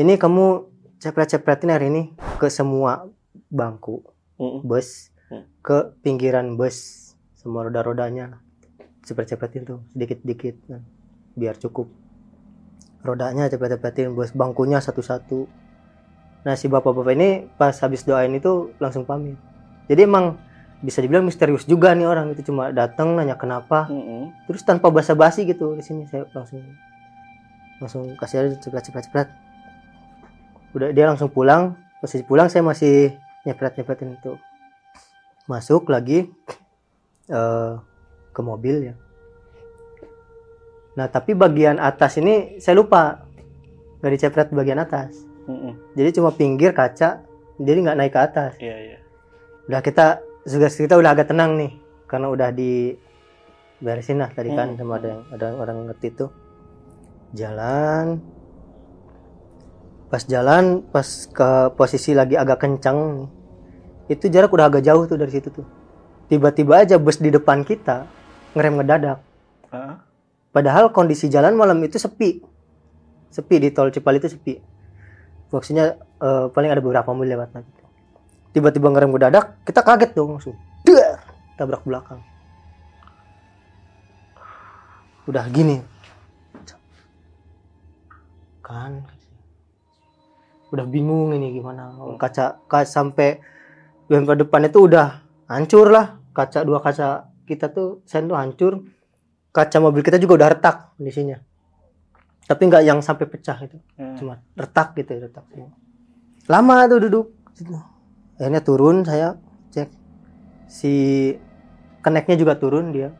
Ini 0.00 0.16
kamu 0.16 0.64
cepret-cepretin 0.96 1.68
hari 1.68 1.92
ini 1.92 2.02
ke 2.40 2.48
semua 2.48 3.04
bangku 3.52 4.00
Hmm. 4.40 4.64
bus, 4.64 5.12
Hmm. 5.28 5.44
ke 5.60 5.92
pinggiran 6.00 6.56
bus, 6.56 7.12
semua 7.36 7.68
roda-rodanya. 7.68 8.40
Cepret-cepretin 9.04 9.68
tuh 9.68 9.84
sedikit-sedikit 9.92 10.56
nah, 10.72 10.80
biar 11.36 11.60
cukup. 11.60 12.09
Rodanya 13.00 13.48
cepet-cepetin 13.48 14.12
bus, 14.12 14.32
bangkunya 14.36 14.78
satu-satu. 14.80 15.48
nah 16.40 16.56
si 16.56 16.72
bapak-bapak 16.72 17.12
ini 17.20 17.52
pas 17.60 17.76
habis 17.84 18.00
doain 18.08 18.32
itu 18.32 18.72
langsung 18.80 19.04
pamit. 19.04 19.36
Jadi 19.92 20.08
emang 20.08 20.40
bisa 20.80 21.04
dibilang 21.04 21.28
misterius 21.28 21.68
juga 21.68 21.92
nih 21.92 22.08
orang 22.08 22.32
itu 22.32 22.48
cuma 22.48 22.72
datang 22.72 23.12
nanya 23.12 23.36
kenapa. 23.36 23.84
Mm-mm. 23.92 24.32
terus 24.48 24.64
tanpa 24.64 24.88
basa-basi 24.88 25.44
gitu 25.44 25.76
di 25.76 25.84
sini 25.84 26.08
saya 26.08 26.24
langsung 26.32 26.64
langsung 27.76 28.04
kasih 28.16 28.36
aja 28.40 28.56
cepet 28.56 28.88
cepet 28.88 29.02
cepet 29.12 29.26
udah 30.72 30.88
dia 30.96 31.04
langsung 31.04 31.28
pulang. 31.28 31.76
Posisi 32.00 32.24
pulang 32.24 32.48
saya 32.48 32.64
masih 32.64 33.12
nyepret 33.44 33.76
nyepretin 33.76 34.16
itu 34.16 34.40
masuk 35.44 35.92
lagi 35.92 36.32
eh, 37.28 37.72
ke 38.32 38.40
mobil 38.40 38.92
ya 38.92 38.94
nah 41.00 41.08
tapi 41.08 41.32
bagian 41.32 41.80
atas 41.80 42.20
ini 42.20 42.60
saya 42.60 42.76
lupa. 42.76 43.24
Nggak 44.04 44.12
dicepret 44.12 44.48
bagian 44.52 44.84
atas. 44.84 45.30
Mm-mm. 45.48 45.72
jadi 45.98 46.20
cuma 46.20 46.30
pinggir 46.30 46.70
kaca 46.70 47.24
jadi 47.58 47.78
nggak 47.80 47.96
naik 47.96 48.12
ke 48.12 48.20
atas. 48.20 48.52
Iya 48.60 48.76
iya. 48.76 48.98
udah 49.66 49.80
kita 49.80 50.20
juga 50.44 50.68
kita 50.68 50.94
udah 50.98 51.10
agak 51.14 51.30
tenang 51.30 51.56
nih 51.56 51.72
karena 52.04 52.26
udah 52.28 52.48
di 52.50 52.94
beresin 53.80 54.20
lah 54.20 54.28
tadi 54.30 54.50
kan 54.52 54.76
sama 54.76 55.00
ada 55.00 55.08
yang 55.08 55.22
ada 55.32 55.46
orang 55.56 55.76
ngerti 55.90 56.06
itu. 56.12 56.26
Jalan. 57.32 58.20
Pas 60.10 60.22
jalan 60.26 60.82
pas 60.90 61.06
ke 61.30 61.50
posisi 61.78 62.12
lagi 62.12 62.34
agak 62.34 62.60
kencang 62.60 63.30
itu 64.10 64.26
jarak 64.26 64.50
udah 64.50 64.66
agak 64.66 64.82
jauh 64.82 65.06
tuh 65.06 65.16
dari 65.16 65.30
situ 65.30 65.48
tuh. 65.54 65.66
Tiba-tiba 66.26 66.82
aja 66.82 66.98
bus 66.98 67.18
di 67.22 67.30
depan 67.30 67.62
kita 67.62 68.06
ngerem 68.54 68.82
ngedadak. 68.82 69.18
Ah, 69.70 70.02
padahal 70.50 70.90
kondisi 70.94 71.30
jalan 71.30 71.54
malam 71.54 71.78
itu 71.82 71.98
sepi. 71.98 72.42
Sepi 73.30 73.54
di 73.62 73.68
tol 73.70 73.94
Cipali 73.94 74.18
itu 74.18 74.30
sepi. 74.30 74.54
Maksudnya 75.50 75.98
eh, 75.98 76.46
paling 76.50 76.70
ada 76.70 76.82
beberapa 76.82 77.10
mobil 77.10 77.34
lewat 77.34 77.54
gitu. 77.54 77.84
tiba-tiba 78.50 78.90
ngerem 78.90 79.14
mendadak 79.14 79.62
kita 79.62 79.80
kaget 79.82 80.10
dong 80.14 80.34
langsung. 80.34 80.58
Dar! 80.82 81.30
tabrak 81.60 81.84
belakang. 81.84 82.24
Udah 85.28 85.44
gini. 85.52 85.84
Kan. 88.64 89.04
Udah 90.72 90.86
bingung 90.88 91.36
ini 91.36 91.52
gimana. 91.52 91.92
Kaca, 92.16 92.64
kaca 92.64 92.88
sampai 92.88 93.44
bumper 94.08 94.40
depan 94.40 94.64
itu 94.64 94.88
udah 94.88 95.20
hancur 95.52 95.92
lah. 95.92 96.16
Kaca 96.32 96.64
dua 96.64 96.80
kaca 96.80 97.28
kita 97.44 97.68
tuh 97.68 98.00
sen 98.08 98.24
tuh 98.30 98.40
hancur 98.40 98.80
kaca 99.50 99.78
mobil 99.82 100.02
kita 100.02 100.18
juga 100.18 100.42
udah 100.42 100.48
retak 100.54 100.76
kondisinya. 100.96 101.38
Tapi 102.46 102.62
nggak 102.66 102.82
yang 102.82 102.98
sampai 102.98 103.30
pecah 103.30 103.58
itu 103.62 103.78
mm. 103.94 104.16
cuma 104.18 104.42
retak 104.58 104.98
gitu 104.98 105.22
retak 105.22 105.46
lama 106.50 106.90
tuh 106.90 106.98
duduk. 106.98 107.26
Akhirnya 108.40 108.62
turun 108.64 109.06
saya 109.06 109.38
cek. 109.70 109.88
Si 110.66 110.94
keneknya 112.02 112.34
juga 112.34 112.56
turun 112.56 112.90
dia 112.90 113.14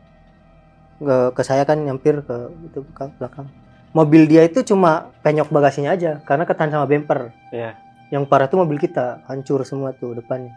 ke, 0.99 1.35
ke 1.37 1.43
saya 1.47 1.63
kan 1.63 1.79
nyampir 1.79 2.23
ke 2.27 2.37
itu 2.67 2.83
ke 2.91 3.05
belakang. 3.21 3.47
Mobil 3.91 4.31
dia 4.31 4.47
itu 4.47 4.63
cuma 4.63 5.11
penyok 5.27 5.51
bagasinya 5.51 5.95
aja 5.95 6.23
karena 6.27 6.47
ketahan 6.47 6.71
sama 6.75 6.87
bumper. 6.87 7.35
Iya. 7.55 7.75
yang 8.11 8.27
parah 8.27 8.51
tuh 8.51 8.67
mobil 8.67 8.75
kita 8.83 9.23
hancur 9.31 9.63
semua 9.63 9.95
tuh 9.95 10.19
depannya. 10.19 10.51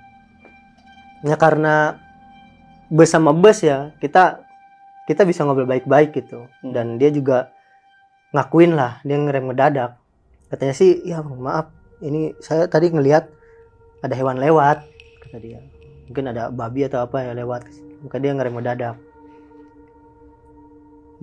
Ya 1.21 1.37
karena 1.37 2.01
bus 2.89 3.13
sama 3.13 3.29
bus 3.29 3.61
ya 3.61 3.93
kita 4.01 4.41
kita 5.09 5.27
bisa 5.27 5.43
ngobrol 5.43 5.67
baik-baik 5.67 6.15
gitu. 6.15 6.47
Hmm. 6.63 6.71
dan 6.71 6.95
dia 6.97 7.11
juga 7.11 7.51
ngakuin 8.33 8.73
lah 8.73 8.99
dia 9.05 9.17
ngerem 9.19 9.51
ngedadak. 9.51 9.99
Katanya 10.49 10.73
sih 10.77 11.01
ya 11.05 11.21
maaf 11.21 11.69
ini 12.01 12.33
saya 12.41 12.69
tadi 12.69 12.89
ngelihat 12.93 13.29
ada 14.03 14.13
hewan 14.15 14.37
lewat 14.39 14.83
kata 15.27 15.37
dia. 15.41 15.59
Mungkin 16.09 16.29
ada 16.29 16.51
babi 16.51 16.85
atau 16.85 17.03
apa 17.03 17.23
ya 17.25 17.31
lewat. 17.33 17.65
Maka 18.03 18.17
dia 18.19 18.31
ngerem 18.35 18.53
ngedadak. 18.59 18.95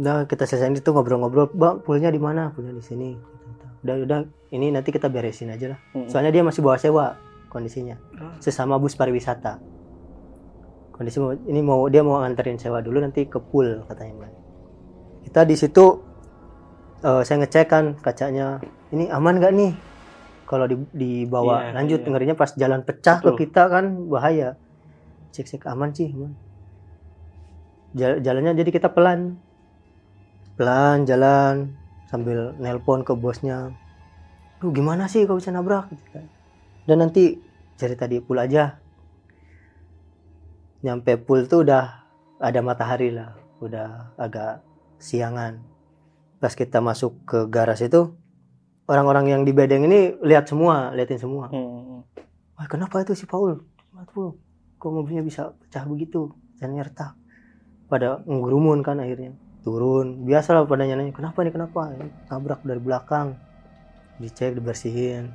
Udah 0.00 0.24
kita 0.24 0.48
selesai 0.48 0.80
itu 0.80 0.90
ngobrol-ngobrol 0.96 1.52
bang 1.52 1.76
poolnya 1.84 2.08
di 2.08 2.16
mana? 2.16 2.48
Poolnya 2.56 2.72
di 2.72 2.84
sini. 2.84 3.10
Udah 3.84 3.96
udah 4.00 4.18
ini 4.50 4.72
nanti 4.72 4.90
kita 4.92 5.08
beresin 5.08 5.52
aja 5.52 5.72
lah. 5.76 5.80
Mm-mm. 5.94 6.08
soalnya 6.10 6.32
dia 6.34 6.42
masih 6.44 6.60
bawa 6.60 6.76
sewa 6.76 7.06
kondisinya 7.50 7.96
Ah. 8.18 8.34
sesama 8.38 8.76
bus 8.76 8.94
pariwisata 8.94 9.58
kondisi 11.00 11.16
mau- 11.16 11.32
ini 11.32 11.60
mau 11.64 11.80
dia 11.88 12.04
mau 12.04 12.20
nganterin 12.20 12.60
sewa 12.60 12.84
dulu 12.84 13.00
nanti 13.00 13.24
ke 13.24 13.40
pool 13.40 13.88
katanya 13.88 14.12
Mbak. 14.20 14.32
kita 15.24 15.40
di 15.48 15.56
situ 15.56 15.84
eh, 17.00 17.22
saya 17.24 17.40
ngecek 17.40 17.66
kan 17.72 17.84
kacanya 17.96 18.60
ini 18.92 19.08
aman 19.08 19.40
nggak 19.40 19.52
nih 19.56 19.72
kalau 20.44 20.68
di- 20.68 20.92
dibawa 20.92 21.72
Iya, 21.72 21.80
lanjut 21.80 22.00
iya. 22.04 22.08
ngerinya 22.12 22.36
pas 22.36 22.52
jalan 22.52 22.84
pecah 22.84 23.24
Betul. 23.24 23.32
ke 23.32 23.48
kita 23.48 23.62
kan 23.72 23.84
bahaya 24.12 24.60
cek 25.32 25.48
cek 25.48 25.62
aman 25.72 25.88
sih 25.96 26.12
aman 26.12 26.36
Jal- 27.96 28.20
jalannya 28.20 28.52
jadi 28.60 28.68
kita 28.68 28.92
pelan 28.92 29.40
pelan 30.60 31.08
jalan 31.08 31.80
sambil 32.12 32.52
nelpon 32.60 33.08
ke 33.08 33.16
bosnya 33.16 33.72
Duh 34.60 34.68
gimana 34.76 35.08
sih 35.08 35.24
kau 35.24 35.40
bisa 35.40 35.48
nabrak 35.48 35.88
dan 36.84 37.00
nanti 37.00 37.40
cerita 37.80 38.04
di 38.04 38.20
pool 38.20 38.36
aja 38.36 38.76
nyampe 40.80 41.20
pool 41.20 41.44
tuh 41.44 41.64
udah 41.64 42.08
ada 42.40 42.60
matahari 42.64 43.12
lah 43.12 43.36
udah 43.60 44.16
agak 44.16 44.64
siangan 44.96 45.60
pas 46.40 46.56
kita 46.56 46.80
masuk 46.80 47.20
ke 47.28 47.44
garas 47.52 47.84
itu 47.84 48.16
orang-orang 48.88 49.28
yang 49.28 49.42
di 49.44 49.52
bedeng 49.52 49.84
ini 49.84 50.16
lihat 50.24 50.48
semua 50.48 50.92
liatin 50.96 51.20
semua 51.20 51.52
Mm-mm. 51.52 52.00
Wah, 52.60 52.68
kenapa 52.68 53.00
itu 53.00 53.16
si 53.16 53.24
Paul? 53.24 53.56
Kenapa? 53.88 54.36
Kok 54.76 54.90
mobilnya 54.92 55.24
bisa 55.24 55.56
pecah 55.56 55.80
begitu? 55.88 56.28
Dan 56.60 56.76
retak. 56.76 57.16
Pada 57.88 58.20
ngerumun 58.28 58.84
kan 58.84 59.00
akhirnya. 59.00 59.32
Turun. 59.64 60.28
Biasalah 60.28 60.68
pada 60.68 60.84
nanya 60.84 61.08
kenapa 61.08 61.40
nih 61.40 61.56
kenapa? 61.56 61.96
Tabrak 62.28 62.60
dari 62.60 62.76
belakang. 62.76 63.40
Dicek, 64.20 64.60
dibersihin. 64.60 65.32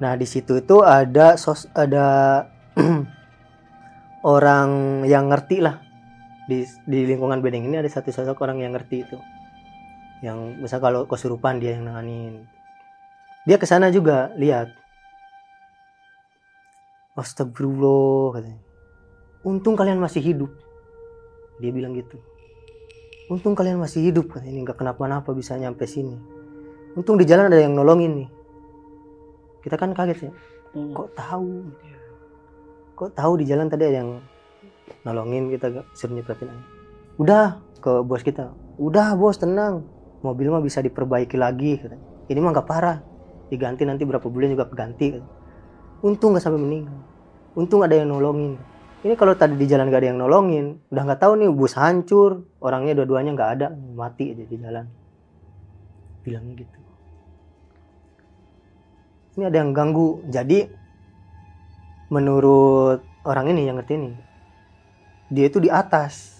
Nah, 0.00 0.16
di 0.16 0.24
situ 0.24 0.56
itu 0.56 0.80
ada 0.80 1.36
sos 1.36 1.68
ada 1.76 2.48
orang 4.22 5.02
yang 5.06 5.30
ngerti 5.30 5.62
lah. 5.62 5.82
Di, 6.48 6.64
di 6.88 7.04
lingkungan 7.04 7.44
bedeng 7.44 7.68
ini 7.68 7.76
ada 7.76 7.90
satu 7.92 8.08
sosok 8.08 8.40
orang 8.40 8.64
yang 8.64 8.72
ngerti 8.72 8.96
itu. 9.04 9.18
Yang 10.24 10.58
misal 10.64 10.80
kalau 10.80 11.04
kesurupan 11.04 11.60
dia 11.60 11.76
yang 11.76 11.86
nanganin. 11.86 12.48
Dia 13.44 13.60
ke 13.60 13.68
sana 13.68 13.92
juga 13.92 14.32
lihat 14.34 14.72
Astagfirullah 17.18 18.38
katanya. 18.38 18.60
Untung 19.42 19.74
kalian 19.74 19.98
masih 19.98 20.22
hidup. 20.22 20.50
Dia 21.58 21.74
bilang 21.74 21.98
gitu. 21.98 22.14
Untung 23.28 23.58
kalian 23.58 23.82
masih 23.82 24.08
hidup 24.08 24.30
katanya. 24.30 24.54
Ini 24.54 24.60
nggak 24.64 24.78
kenapa-napa 24.78 25.34
bisa 25.34 25.58
nyampe 25.58 25.84
sini. 25.84 26.14
Untung 26.94 27.18
di 27.18 27.26
jalan 27.26 27.50
ada 27.50 27.58
yang 27.58 27.74
nolongin 27.74 28.24
nih. 28.24 28.28
Kita 29.66 29.74
kan 29.74 29.92
kaget 29.92 30.30
ya. 30.30 30.32
Mm. 30.78 30.94
Kok 30.94 31.08
tahu? 31.18 31.50
Kok 32.98 33.14
tahu 33.14 33.38
di 33.38 33.46
jalan 33.46 33.70
tadi 33.70 33.86
ada 33.86 34.02
yang 34.02 34.18
nolongin 35.06 35.54
kita 35.54 35.86
suruh 35.94 36.18
nyepretin 36.18 36.50
aja. 36.50 36.64
Udah 37.22 37.44
ke 37.78 38.02
bos 38.02 38.26
kita. 38.26 38.50
Udah 38.74 39.14
bos 39.14 39.38
tenang. 39.38 39.86
Mobil 40.26 40.50
mah 40.50 40.58
bisa 40.58 40.82
diperbaiki 40.82 41.38
lagi. 41.38 41.78
Ini 42.26 42.38
mah 42.42 42.50
nggak 42.50 42.66
parah. 42.66 42.98
Diganti 43.54 43.86
nanti 43.86 44.02
berapa 44.02 44.26
bulan 44.26 44.50
juga 44.50 44.66
keganti. 44.66 45.14
Untung 46.02 46.34
nggak 46.34 46.42
sampai 46.42 46.58
meninggal. 46.58 46.98
Untung 47.54 47.86
ada 47.86 47.94
yang 47.94 48.10
nolongin. 48.10 48.58
Ini 49.06 49.14
kalau 49.14 49.38
tadi 49.38 49.54
di 49.54 49.70
jalan 49.70 49.94
gak 49.94 50.02
ada 50.02 50.10
yang 50.10 50.18
nolongin, 50.18 50.82
udah 50.90 51.02
nggak 51.06 51.22
tahu 51.22 51.38
nih 51.38 51.46
bus 51.54 51.78
hancur, 51.78 52.50
orangnya 52.58 52.98
dua-duanya 52.98 53.30
nggak 53.30 53.50
ada, 53.54 53.66
mati 53.70 54.34
aja 54.34 54.42
di 54.42 54.56
jalan. 54.58 54.90
Bilangnya 56.26 56.66
gitu. 56.66 56.78
Ini 59.38 59.46
ada 59.46 59.56
yang 59.62 59.70
ganggu. 59.70 60.26
Jadi 60.26 60.66
menurut 62.08 63.04
orang 63.24 63.52
ini 63.52 63.68
yang 63.68 63.76
ngerti 63.80 63.94
ini, 63.96 64.12
dia 65.28 65.46
itu 65.48 65.60
di 65.60 65.68
atas. 65.68 66.36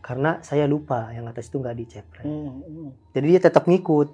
Karena 0.00 0.42
saya 0.42 0.66
lupa 0.66 1.14
yang 1.14 1.28
atas 1.30 1.46
itu 1.52 1.62
nggak 1.62 1.76
dicepret. 1.76 2.26
Mm-mm. 2.26 3.14
Jadi 3.14 3.26
dia 3.30 3.40
tetap 3.46 3.70
ngikut. 3.70 4.10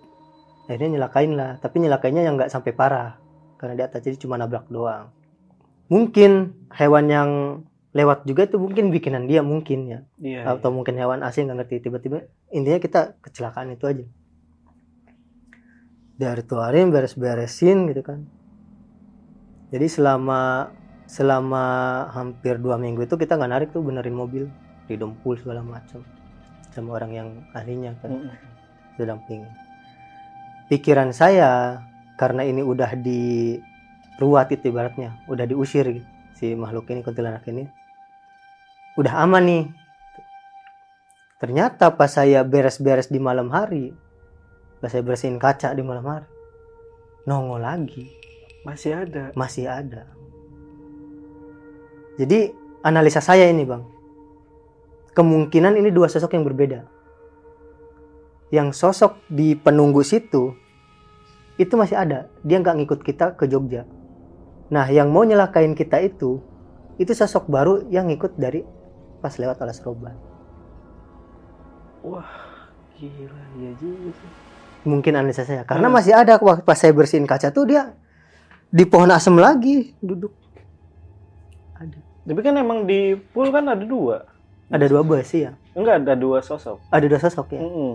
Akhirnya 0.68 0.98
nyelakain 0.98 1.32
lah. 1.32 1.56
Tapi 1.56 1.80
nyelakainnya 1.80 2.20
yang 2.20 2.36
nggak 2.36 2.52
sampai 2.52 2.76
parah. 2.76 3.16
Karena 3.56 3.80
di 3.80 3.82
atas 3.86 4.04
jadi 4.04 4.18
cuma 4.20 4.36
nabrak 4.36 4.68
doang. 4.68 5.08
Mungkin 5.88 6.52
hewan 6.74 7.06
yang 7.08 7.30
lewat 7.96 8.28
juga 8.28 8.44
itu 8.44 8.60
mungkin 8.60 8.92
bikinan 8.92 9.24
dia 9.24 9.40
mungkin 9.40 9.88
ya. 9.88 10.00
Iya. 10.20 10.58
Atau 10.58 10.68
mungkin 10.74 11.00
hewan 11.00 11.24
asing 11.24 11.48
nggak 11.48 11.64
ngerti. 11.64 11.88
Tiba-tiba 11.88 12.28
intinya 12.52 12.76
kita 12.82 13.00
kecelakaan 13.24 13.72
itu 13.72 13.88
aja. 13.88 14.04
Dari 16.20 16.42
tuarin 16.44 16.92
beres-beresin 16.92 17.88
gitu 17.88 18.04
kan. 18.04 18.28
Jadi 19.72 19.86
selama 19.90 20.70
selama 21.06 21.64
hampir 22.10 22.58
dua 22.58 22.78
minggu 22.78 23.06
itu 23.06 23.14
kita 23.14 23.38
nggak 23.38 23.50
narik 23.50 23.68
tuh 23.70 23.82
benerin 23.82 24.14
mobil 24.14 24.44
didempul 24.90 25.38
segala 25.38 25.62
macam 25.62 26.02
sama 26.74 26.98
orang 26.98 27.12
yang 27.14 27.28
ahlinya 27.54 27.94
kan 28.02 28.10
Mm-mm. 28.10 28.34
didampingi. 28.98 29.50
Pikiran 30.66 31.14
saya 31.14 31.82
karena 32.18 32.42
ini 32.42 32.62
udah 32.62 32.96
di 32.98 33.54
ruat 34.16 34.48
itu 34.50 34.72
ibaratnya 34.72 35.20
udah 35.28 35.44
diusir 35.44 35.84
gitu, 35.92 36.08
si 36.32 36.56
makhluk 36.56 36.88
ini 36.88 37.04
kuntilanak 37.04 37.44
ini 37.52 37.68
udah 38.96 39.12
aman 39.28 39.44
nih 39.44 39.64
ternyata 41.36 41.92
pas 41.92 42.08
saya 42.08 42.40
beres-beres 42.40 43.12
di 43.12 43.20
malam 43.20 43.52
hari 43.52 43.92
pas 44.80 44.88
saya 44.88 45.04
bersihin 45.04 45.36
kaca 45.36 45.76
di 45.76 45.84
malam 45.84 46.04
hari 46.08 46.28
nongol 47.28 47.60
lagi 47.60 48.08
Masih 48.66 48.92
ada. 48.98 49.30
masih 49.38 49.70
ada. 49.70 50.10
Jadi 52.18 52.50
analisa 52.82 53.22
saya 53.22 53.46
ini 53.46 53.62
bang. 53.62 53.86
Kemungkinan 55.14 55.78
ini 55.78 55.94
dua 55.94 56.10
sosok 56.10 56.34
yang 56.34 56.42
berbeda. 56.42 56.82
Yang 58.50 58.74
sosok 58.74 59.22
di 59.30 59.54
penunggu 59.54 60.02
situ 60.02 60.50
itu 61.56 61.74
masih 61.78 61.94
ada. 61.94 62.26
Dia 62.42 62.58
nggak 62.58 62.76
ngikut 62.82 63.00
kita 63.06 63.38
ke 63.38 63.46
Jogja. 63.46 63.86
Nah 64.74 64.90
yang 64.90 65.14
mau 65.14 65.22
nyelakain 65.22 65.78
kita 65.78 66.02
itu 66.02 66.42
itu 66.98 67.12
sosok 67.14 67.46
baru 67.46 67.86
yang 67.92 68.10
ngikut 68.10 68.34
dari 68.34 68.66
pas 69.20 69.36
lewat 69.36 69.60
alas 69.60 69.80
roban 69.84 70.16
Wah, 72.00 72.24
gila 72.96 73.42
iya 73.58 73.72
juga 73.76 74.10
sih. 74.14 74.30
mungkin 74.86 75.12
analisa 75.18 75.42
saya. 75.42 75.66
Karena 75.66 75.90
masih 75.90 76.14
ada 76.14 76.38
waktu 76.38 76.62
pas 76.62 76.78
saya 76.78 76.94
bersihin 76.94 77.26
kaca 77.26 77.50
tuh 77.50 77.66
dia 77.66 77.98
di 78.68 78.84
pohon 78.84 79.08
asem 79.08 79.34
lagi 79.34 79.94
duduk 79.98 80.32
ada 81.74 81.98
Tapi 82.22 82.40
kan 82.40 82.54
emang 82.54 82.82
di 82.82 83.00
pool 83.26 83.48
kan 83.48 83.64
ada 83.64 83.80
dua. 83.80 84.26
ada 84.66 84.82
dua 84.84 85.00
bus 85.00 85.22
sih 85.24 85.46
ya 85.46 85.54
Enggak 85.72 86.02
ada 86.02 86.14
dua 86.14 86.40
sosok. 86.40 86.82
ada 86.88 87.04
dua 87.04 87.18
sosok 87.18 87.46
ya 87.50 87.60
Mm-mm. 87.60 87.92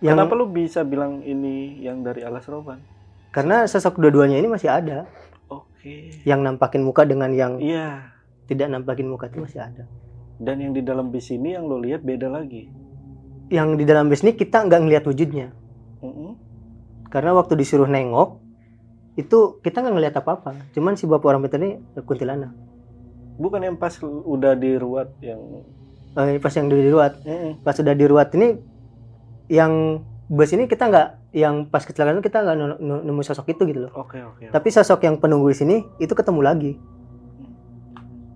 yang 0.00 0.16
Kenapa 0.16 0.34
lu 0.34 0.46
bisa 0.46 0.82
bilang 0.82 1.20
ini 1.20 1.78
yang 1.78 2.00
dari 2.00 2.20
alas 2.20 2.44
roban? 2.44 2.82
karena 3.30 3.62
sosok 3.64 3.98
dua-duanya 3.98 4.36
ini 4.36 4.46
masih 4.46 4.68
ada 4.68 5.06
Oke. 5.46 6.10
yang 6.22 6.40
nampakin 6.40 6.82
muka 6.82 7.02
dengan 7.02 7.30
yang 7.30 7.58
Iya. 7.58 8.10
tidak 8.46 8.68
nampakin 8.68 9.06
muka 9.06 9.26
itu 9.26 9.38
masih 9.40 9.62
ada 9.62 9.84
Dan 10.34 10.58
yang 10.58 10.72
di 10.72 10.82
dalam 10.82 11.08
bis 11.08 11.30
ini 11.30 11.54
yang 11.54 11.64
lo 11.64 11.78
lihat 11.78 12.02
beda 12.02 12.26
lagi. 12.26 12.66
yang 13.46 13.74
di 13.74 13.82
dalam 13.82 14.06
bis 14.06 14.20
ini 14.20 14.34
kita 14.34 14.60
nggak 14.60 14.80
ngelihat 14.82 15.04
wujudnya 15.04 15.54
Mm-mm. 16.00 16.34
karena 17.06 17.30
waktu 17.32 17.54
disuruh 17.54 17.86
nengok 17.86 18.42
itu 19.14 19.38
kita 19.60 19.78
nggak 19.78 19.94
ngelihat 19.94 20.14
apa-apa 20.16 20.70
cuman 20.70 20.94
si 20.94 21.04
bapak 21.04 21.26
orang 21.26 21.42
pintar 21.42 21.58
ini 21.58 21.78
kuntilanak 22.02 22.50
Bukan 23.34 23.58
yang 23.60 23.74
pas 23.74 23.90
udah 24.00 24.54
diruat 24.54 25.10
yang. 25.18 25.42
Eh, 26.14 26.38
pas 26.38 26.54
yang 26.54 26.70
di 26.70 26.86
ruat 26.86 27.18
Mm-mm. 27.20 27.66
pas 27.66 27.74
sudah 27.74 27.90
diruat 27.90 28.30
ini 28.30 28.62
yang 29.50 29.98
bus 30.24 30.50
ini 30.50 30.64
kita 30.64 30.86
nggak 30.86 31.08
yang 31.34 31.66
pas 31.66 31.82
kecelakaan 31.82 32.16
itu 32.16 32.24
kita 32.24 32.38
nggak 32.40 32.56
nemu- 32.78 33.26
sosok 33.26 33.50
itu 33.50 33.66
gitu 33.66 33.80
loh 33.86 33.92
Oke 33.96 34.22
oke. 34.22 34.46
tapi 34.48 34.70
sosok 34.70 35.02
yang 35.02 35.18
penunggu 35.18 35.50
di 35.50 35.56
sini 35.56 35.76
itu 35.98 36.10
ketemu 36.10 36.40
lagi 36.40 36.72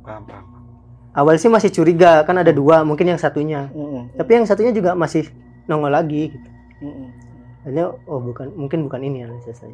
Paham 0.02 0.26
paham. 0.26 0.44
awal 1.14 1.38
sih 1.38 1.46
masih 1.46 1.70
curiga 1.70 2.22
kan 2.22 2.34
ada 2.34 2.50
dua 2.50 2.82
mungkin 2.82 3.06
yang 3.06 3.16
satunya 3.16 3.70
Mm-mm. 3.70 4.18
tapi 4.18 4.34
yang 4.34 4.44
satunya 4.44 4.74
juga 4.74 4.98
masih 4.98 5.30
nongol 5.64 5.94
lagi 5.94 6.34
gitu 6.34 6.48
Mm-mm. 6.82 7.06
Akhirnya 7.60 7.86
oh 8.04 8.18
bukan 8.18 8.50
mungkin 8.54 8.82
bukan 8.82 9.00
ini 9.00 9.22
analisa 9.22 9.52
saya. 9.52 9.70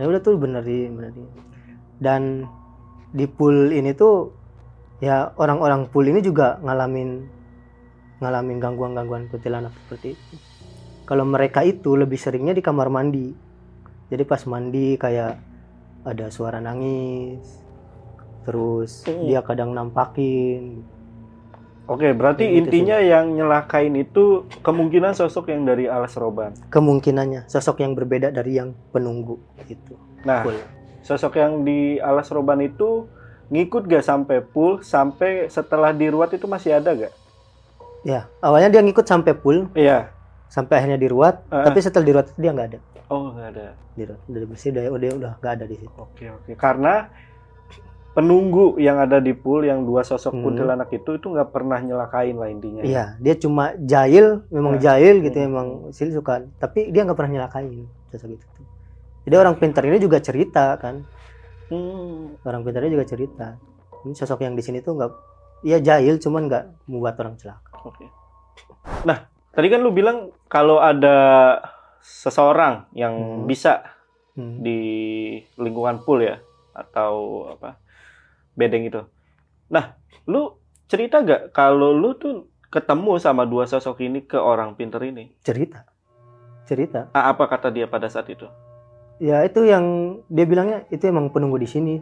Ya 0.00 0.08
udah 0.08 0.20
tuh 0.24 0.40
benerin 0.40 0.96
benerin. 0.96 1.28
Dan 2.00 2.48
di 3.12 3.28
pool 3.28 3.68
ini 3.68 3.92
tuh 3.92 4.32
ya 5.04 5.36
orang-orang 5.36 5.92
pool 5.92 6.08
ini 6.08 6.24
juga 6.24 6.56
ngalamin 6.64 7.28
ngalamin 8.24 8.56
gangguan-gangguan 8.56 9.28
kuntilanak 9.28 9.76
seperti 9.84 10.16
itu. 10.16 10.34
Kalau 11.04 11.28
mereka 11.28 11.60
itu 11.66 12.00
lebih 12.00 12.16
seringnya 12.16 12.56
di 12.56 12.64
kamar 12.64 12.88
mandi. 12.88 13.28
Jadi 14.08 14.22
pas 14.24 14.40
mandi 14.48 14.96
kayak 14.96 15.36
ada 16.08 16.32
suara 16.32 16.64
nangis. 16.64 17.60
Terus 18.48 19.04
dia 19.04 19.44
kadang 19.44 19.76
nampakin. 19.76 20.80
Oke, 21.90 22.14
berarti 22.14 22.46
Kayak 22.46 22.54
gitu 22.54 22.66
intinya 22.70 22.98
yang 23.02 23.34
nyelakain 23.34 23.90
itu 23.98 24.46
kemungkinan 24.62 25.10
sosok 25.10 25.50
yang 25.50 25.66
dari 25.66 25.90
alas 25.90 26.14
roban. 26.14 26.54
Kemungkinannya 26.70 27.50
sosok 27.50 27.82
yang 27.82 27.98
berbeda 27.98 28.30
dari 28.30 28.62
yang 28.62 28.78
penunggu 28.94 29.42
gitu. 29.66 29.98
Nah, 30.22 30.46
Pool. 30.46 30.54
sosok 31.02 31.34
yang 31.34 31.66
di 31.66 31.98
alas 31.98 32.30
roban 32.30 32.62
itu 32.62 33.10
ngikut 33.50 33.90
gak 33.90 34.06
sampai 34.06 34.38
pool, 34.38 34.78
sampai 34.86 35.50
setelah 35.50 35.90
diruat 35.90 36.30
itu 36.30 36.46
masih 36.46 36.78
ada 36.78 36.94
gak? 36.94 37.10
Ya, 38.06 38.30
awalnya 38.38 38.70
dia 38.70 38.82
ngikut 38.86 39.04
sampai 39.04 39.34
pool, 39.34 39.66
Iya. 39.74 40.14
sampai 40.46 40.78
akhirnya 40.78 40.94
diruat 40.96 41.42
Heeh. 41.50 41.64
tapi 41.66 41.78
setelah 41.82 42.06
diruat 42.06 42.26
itu 42.30 42.38
dia 42.38 42.54
nggak 42.54 42.68
ada 42.70 42.78
Oh, 43.10 43.34
nggak 43.34 43.48
ada. 43.50 43.66
diruat 43.98 44.20
udah 44.30 44.46
bersih 44.46 44.70
udah 44.70 44.82
udah 44.88 45.08
udah 45.18 45.32
nggak 45.42 45.52
ada 45.58 45.64
di 45.66 45.76
situ 45.76 45.90
Oke, 45.98 46.30
oke. 46.30 46.54
Karena 46.54 47.10
penunggu 48.10 48.74
yang 48.76 48.98
ada 48.98 49.18
di 49.18 49.30
pool 49.30 49.62
yang 49.62 49.82
dua 49.82 50.02
sosok 50.02 50.32
Hmm. 50.32 50.42
kuntilanak 50.42 50.90
itu 50.90 51.10
itu 51.12 51.26
nggak 51.26 51.48
pernah 51.48 51.78
nyelakain 51.78 52.34
lah 52.34 52.48
intinya. 52.48 52.80
ya. 52.80 52.84
iya 52.84 53.04
dia 53.16 53.34
cuma 53.36 53.70
jahil 53.76 54.42
memang 54.48 54.76
Nah. 54.76 54.82
jahil 54.82 55.14
gitu 55.20 55.36
Hmm. 55.36 55.48
emang 55.48 55.68
sih 55.90 56.10
suka 56.10 56.42
tapi 56.56 56.90
dia 56.90 57.02
nggak 57.02 57.14
pernah 57.14 57.32
nyelakain 57.36 57.86
sosok 58.08 58.30
itu 58.32 58.46
jadi 59.22 59.36
orang 59.36 59.54
pintar 59.56 59.84
ini 59.84 59.96
juga 59.96 60.18
cerita 60.18 60.74
kan 60.76 61.06
Hmm. 61.68 62.34
orang 62.42 62.60
pintarnya 62.60 62.90
juga 62.90 63.06
cerita 63.06 63.54
ini 64.02 64.12
sosok 64.12 64.42
yang 64.42 64.54
di 64.54 64.62
sini 64.62 64.80
tuh 64.80 64.94
nggak 64.96 65.12
Iya 65.60 65.76
jahil 65.78 66.16
cuman 66.16 66.48
nggak 66.48 66.64
membuat 66.88 67.20
orang 67.20 67.36
celaka 67.36 67.68
Oke. 67.84 68.08
Nah, 69.04 69.24
tadi 69.50 69.68
kan 69.68 69.78
lu 69.78 69.92
bilang 69.92 70.32
kalau 70.46 70.80
ada 70.80 71.60
seseorang 72.00 72.88
yang 72.92 73.12
Hmm. 73.12 73.44
bisa 73.44 73.84
Hmm. 74.32 74.56
di 74.58 74.80
lingkungan 75.54 76.00
pool 76.00 76.24
ya 76.24 76.40
atau 76.72 77.12
apa 77.50 77.76
bedeng 78.52 78.82
itu. 78.82 79.00
Nah, 79.66 79.94
lu 80.24 80.56
cerita 80.86 81.20
gak 81.20 81.50
kalau 81.50 81.90
lu 81.90 82.14
tuh 82.14 82.34
ketemu 82.66 83.16
sama 83.16 83.42
dua 83.42 83.64
sosok 83.64 83.98
ini 84.00 84.22
ke 84.22 84.36
orang 84.36 84.74
pinter 84.74 85.02
ini? 85.02 85.34
cerita 85.40 85.82
cerita 86.62 87.10
Ah, 87.10 87.30
apa 87.30 87.46
kata 87.46 87.66
dia 87.68 87.86
pada 87.86 88.06
saat 88.06 88.26
itu? 88.26 88.46
ya 89.18 89.42
itu 89.42 89.60
yang 89.62 89.84
dia 90.26 90.44
bilangnya 90.44 90.86
itu 90.88 91.02
emang 91.04 91.28
penunggu 91.28 91.56
di 91.56 91.66
sini 91.66 91.94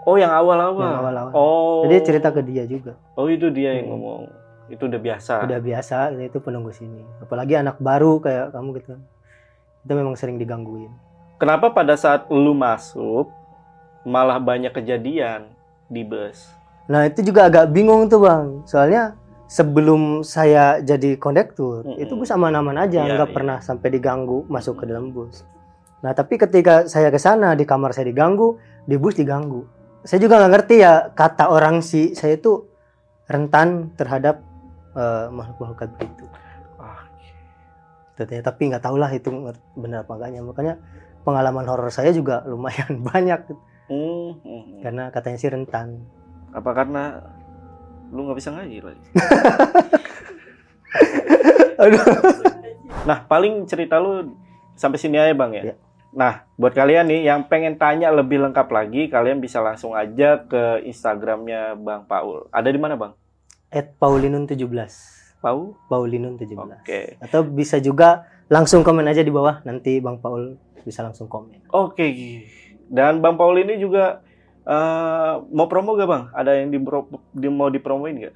Oh, 0.00 0.16
yang 0.16 0.30
awal-awal. 0.30 0.80
Yang 0.80 0.96
awal-awal. 0.98 1.32
Oh. 1.34 1.84
jadi 1.84 1.96
cerita 2.00 2.28
ke 2.28 2.40
dia 2.40 2.64
juga 2.64 2.96
Oh, 3.14 3.26
itu 3.26 3.48
dia 3.48 3.74
yang 3.74 3.84
Hmm. 3.86 3.92
ngomong. 3.94 4.22
Itu 4.68 4.86
udah 4.86 4.96
biasa. 4.98 5.34
udah 5.42 5.58
biasa 5.58 5.96
itu 6.14 6.38
penunggu 6.38 6.70
sini 6.70 7.02
apalagi 7.18 7.52
anak 7.54 7.76
baru 7.76 8.16
kayak 8.18 8.54
kamu 8.54 8.78
gitu 8.78 8.94
itu 9.80 9.92
memang 9.92 10.14
sering 10.14 10.36
digangguin 10.36 10.92
Kenapa 11.36 11.68
pada 11.70 11.96
saat 11.96 12.28
lu 12.28 12.52
masuk 12.52 13.32
malah 14.02 14.36
banyak 14.36 14.70
kejadian 14.70 15.48
di 15.90 16.06
bus? 16.06 16.56
nah 16.86 17.06
itu 17.06 17.22
juga 17.22 17.46
agak 17.46 17.70
bingung 17.70 18.06
tuh 18.06 18.18
bang. 18.18 18.66
Soalnya 18.66 19.14
sebelum 19.46 20.22
saya 20.22 20.78
jadi 20.78 21.14
kondektur 21.18 21.82
Mm-mm. 21.82 21.98
itu 21.98 22.14
bus 22.14 22.30
aman-aman 22.30 22.74
aja 22.82 23.02
Iya, 23.02 23.14
nggak 23.14 23.30
iya. 23.30 23.36
pernah 23.36 23.58
sampai 23.58 23.90
diganggu 23.90 24.42
masuk 24.46 24.82
ke 24.82 24.84
dalam 24.86 25.10
bus. 25.10 25.46
Nah 26.02 26.10
tapi 26.10 26.34
ketika 26.34 26.86
saya 26.86 27.10
ke 27.10 27.18
sana 27.18 27.54
di 27.54 27.62
kamar 27.62 27.90
saya 27.90 28.10
diganggu 28.10 28.58
di 28.86 28.94
bus 28.94 29.14
diganggu. 29.14 29.66
Saya 30.02 30.18
juga 30.18 30.40
nggak 30.40 30.52
ngerti 30.54 30.74
ya 30.80 31.12
kata 31.12 31.46
orang 31.46 31.78
si 31.78 32.14
saya 32.14 32.34
itu 32.34 32.66
rentan 33.26 33.94
terhadap 33.94 34.42
eh, 34.94 35.26
makhluk-makhluk 35.30 35.78
kayak 35.78 35.92
begitu. 35.94 36.24
Ah, 36.74 37.06
Katanya, 38.18 38.42
tapi 38.50 38.62
nggak 38.66 38.82
tahu 38.82 38.96
lah 38.98 39.10
itu 39.12 39.28
benar 39.78 40.02
apa 40.02 40.12
enggaknya. 40.18 40.40
Makanya 40.42 40.74
pengalaman 41.22 41.66
horor 41.70 41.92
saya 41.94 42.10
juga 42.10 42.42
lumayan 42.44 42.98
banyak. 43.14 43.40
hmm, 43.46 43.69
hmm, 43.90 44.28
hmm. 44.46 44.62
karena 44.86 45.10
katanya 45.10 45.38
sih 45.38 45.50
rentan 45.50 46.06
Apa 46.54 46.70
karena 46.74 47.18
lu 48.10 48.26
nggak 48.26 48.38
bisa 48.42 48.50
ngaji 48.50 48.78
lagi? 48.82 49.02
aduh 51.82 52.02
Nah, 53.00 53.24
paling 53.24 53.64
cerita 53.64 53.96
lu 53.96 54.36
sampai 54.76 55.00
sini 55.00 55.16
aja, 55.16 55.32
Bang 55.32 55.56
ya. 55.56 55.72
Iya. 55.72 55.74
Nah, 56.12 56.44
buat 56.60 56.76
kalian 56.76 57.08
nih 57.08 57.32
yang 57.32 57.48
pengen 57.48 57.80
tanya 57.80 58.12
lebih 58.12 58.44
lengkap 58.44 58.68
lagi, 58.68 59.08
kalian 59.08 59.40
bisa 59.40 59.64
langsung 59.64 59.96
aja 59.96 60.44
ke 60.44 60.84
Instagramnya 60.84 61.80
Bang 61.80 62.04
Paul. 62.04 62.52
Ada 62.52 62.68
di 62.68 62.76
mana, 62.76 63.00
Bang? 63.00 63.16
at 63.70 63.94
paulinun 63.96 64.50
17 64.50 64.66
Paul? 65.40 65.78
paulinun 65.86 66.34
17 66.36 66.58
Oke. 66.58 67.00
atau 67.22 67.46
bisa 67.46 67.78
juga 67.78 68.26
langsung 68.50 68.82
komen 68.82 69.06
aja 69.06 69.22
di 69.22 69.30
bawah 69.30 69.62
nanti 69.62 70.02
bang 70.02 70.18
Paul 70.18 70.58
bisa 70.82 71.06
langsung 71.06 71.30
komen 71.30 71.70
Oke. 71.70 72.10
Dan 72.90 73.22
Bang 73.22 73.38
Paul 73.38 73.62
ini 73.62 73.78
juga 73.78 74.20
eh, 74.66 75.34
mau 75.48 75.70
promo 75.70 75.94
gak, 75.94 76.08
Bang? 76.10 76.24
Ada 76.34 76.58
yang 76.58 76.74
di, 76.74 76.78
di 77.32 77.48
mau 77.48 77.70
dipromoin 77.70 78.18
gak? 78.18 78.34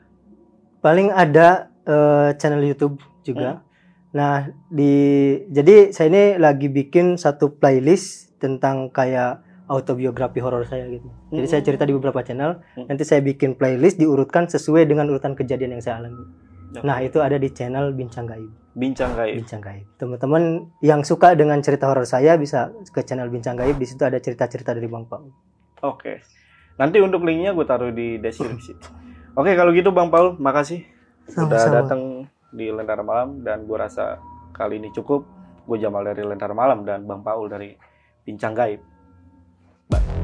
paling 0.80 1.08
ada 1.08 1.72
eh, 1.88 2.36
channel 2.36 2.60
YouTube 2.60 3.00
juga 3.24 3.64
nah 4.12 4.46
di 4.68 4.92
jadi 5.48 5.90
saya 5.90 6.06
ini 6.12 6.24
lagi 6.36 6.68
bikin 6.68 7.16
satu 7.16 7.56
playlist 7.56 8.36
tentang 8.36 8.92
kayak 8.92 9.40
autobiografi 9.66 10.44
horor 10.44 10.68
saya 10.68 10.84
gitu 10.86 11.08
jadi 11.32 11.46
saya 11.48 11.60
Hmm. 11.64 11.68
cerita 11.72 11.88
di 11.88 11.96
beberapa 11.96 12.20
channel 12.20 12.60
Hmm. 12.76 12.84
nanti 12.84 13.02
saya 13.02 13.24
bikin 13.24 13.56
playlist 13.56 13.96
diurutkan 13.96 14.44
sesuai 14.44 14.84
dengan 14.84 15.08
urutan 15.08 15.32
kejadian 15.32 15.80
yang 15.80 15.82
saya 15.82 16.04
alami 16.04 16.20
Nah, 16.82 16.98
itu 17.04 17.22
ada 17.22 17.38
di 17.38 17.52
channel 17.54 17.94
Bincang 17.94 18.26
Gaib. 18.26 18.50
Bincang 18.74 19.14
Gaib. 19.14 19.38
Bincang 19.38 19.62
Gaib. 19.62 19.86
Teman-teman 19.94 20.66
yang 20.82 21.06
suka 21.06 21.38
dengan 21.38 21.62
cerita 21.62 21.86
horor 21.86 22.02
saya 22.02 22.34
bisa 22.34 22.74
ke 22.90 23.06
channel 23.06 23.30
Bincang 23.30 23.54
Gaib. 23.54 23.78
Di 23.78 23.86
situ 23.86 24.02
ada 24.02 24.18
cerita-cerita 24.18 24.74
dari 24.74 24.90
Bang 24.90 25.06
Paul. 25.06 25.30
Oke. 25.86 26.24
Nanti 26.74 26.98
untuk 26.98 27.22
linknya 27.22 27.54
gue 27.54 27.62
taruh 27.62 27.94
di 27.94 28.18
deskripsi. 28.18 28.72
Oke, 29.38 29.54
kalau 29.54 29.70
gitu 29.70 29.94
Bang 29.94 30.10
Paul, 30.10 30.34
makasih 30.42 30.82
udah 31.30 31.58
Sama-sama. 31.58 31.74
datang 31.78 32.00
di 32.50 32.66
Lentera 32.70 33.02
Malam 33.06 33.42
dan 33.46 33.66
gue 33.66 33.78
rasa 33.78 34.18
kali 34.50 34.82
ini 34.82 34.90
cukup. 34.90 35.22
Gue 35.64 35.78
Jamal 35.78 36.04
dari 36.06 36.26
Lentera 36.26 36.52
Malam 36.52 36.82
dan 36.82 37.06
Bang 37.06 37.22
Paul 37.22 37.46
dari 37.46 37.74
Bincang 38.26 38.54
Gaib. 38.58 38.80
Bye. 39.90 40.23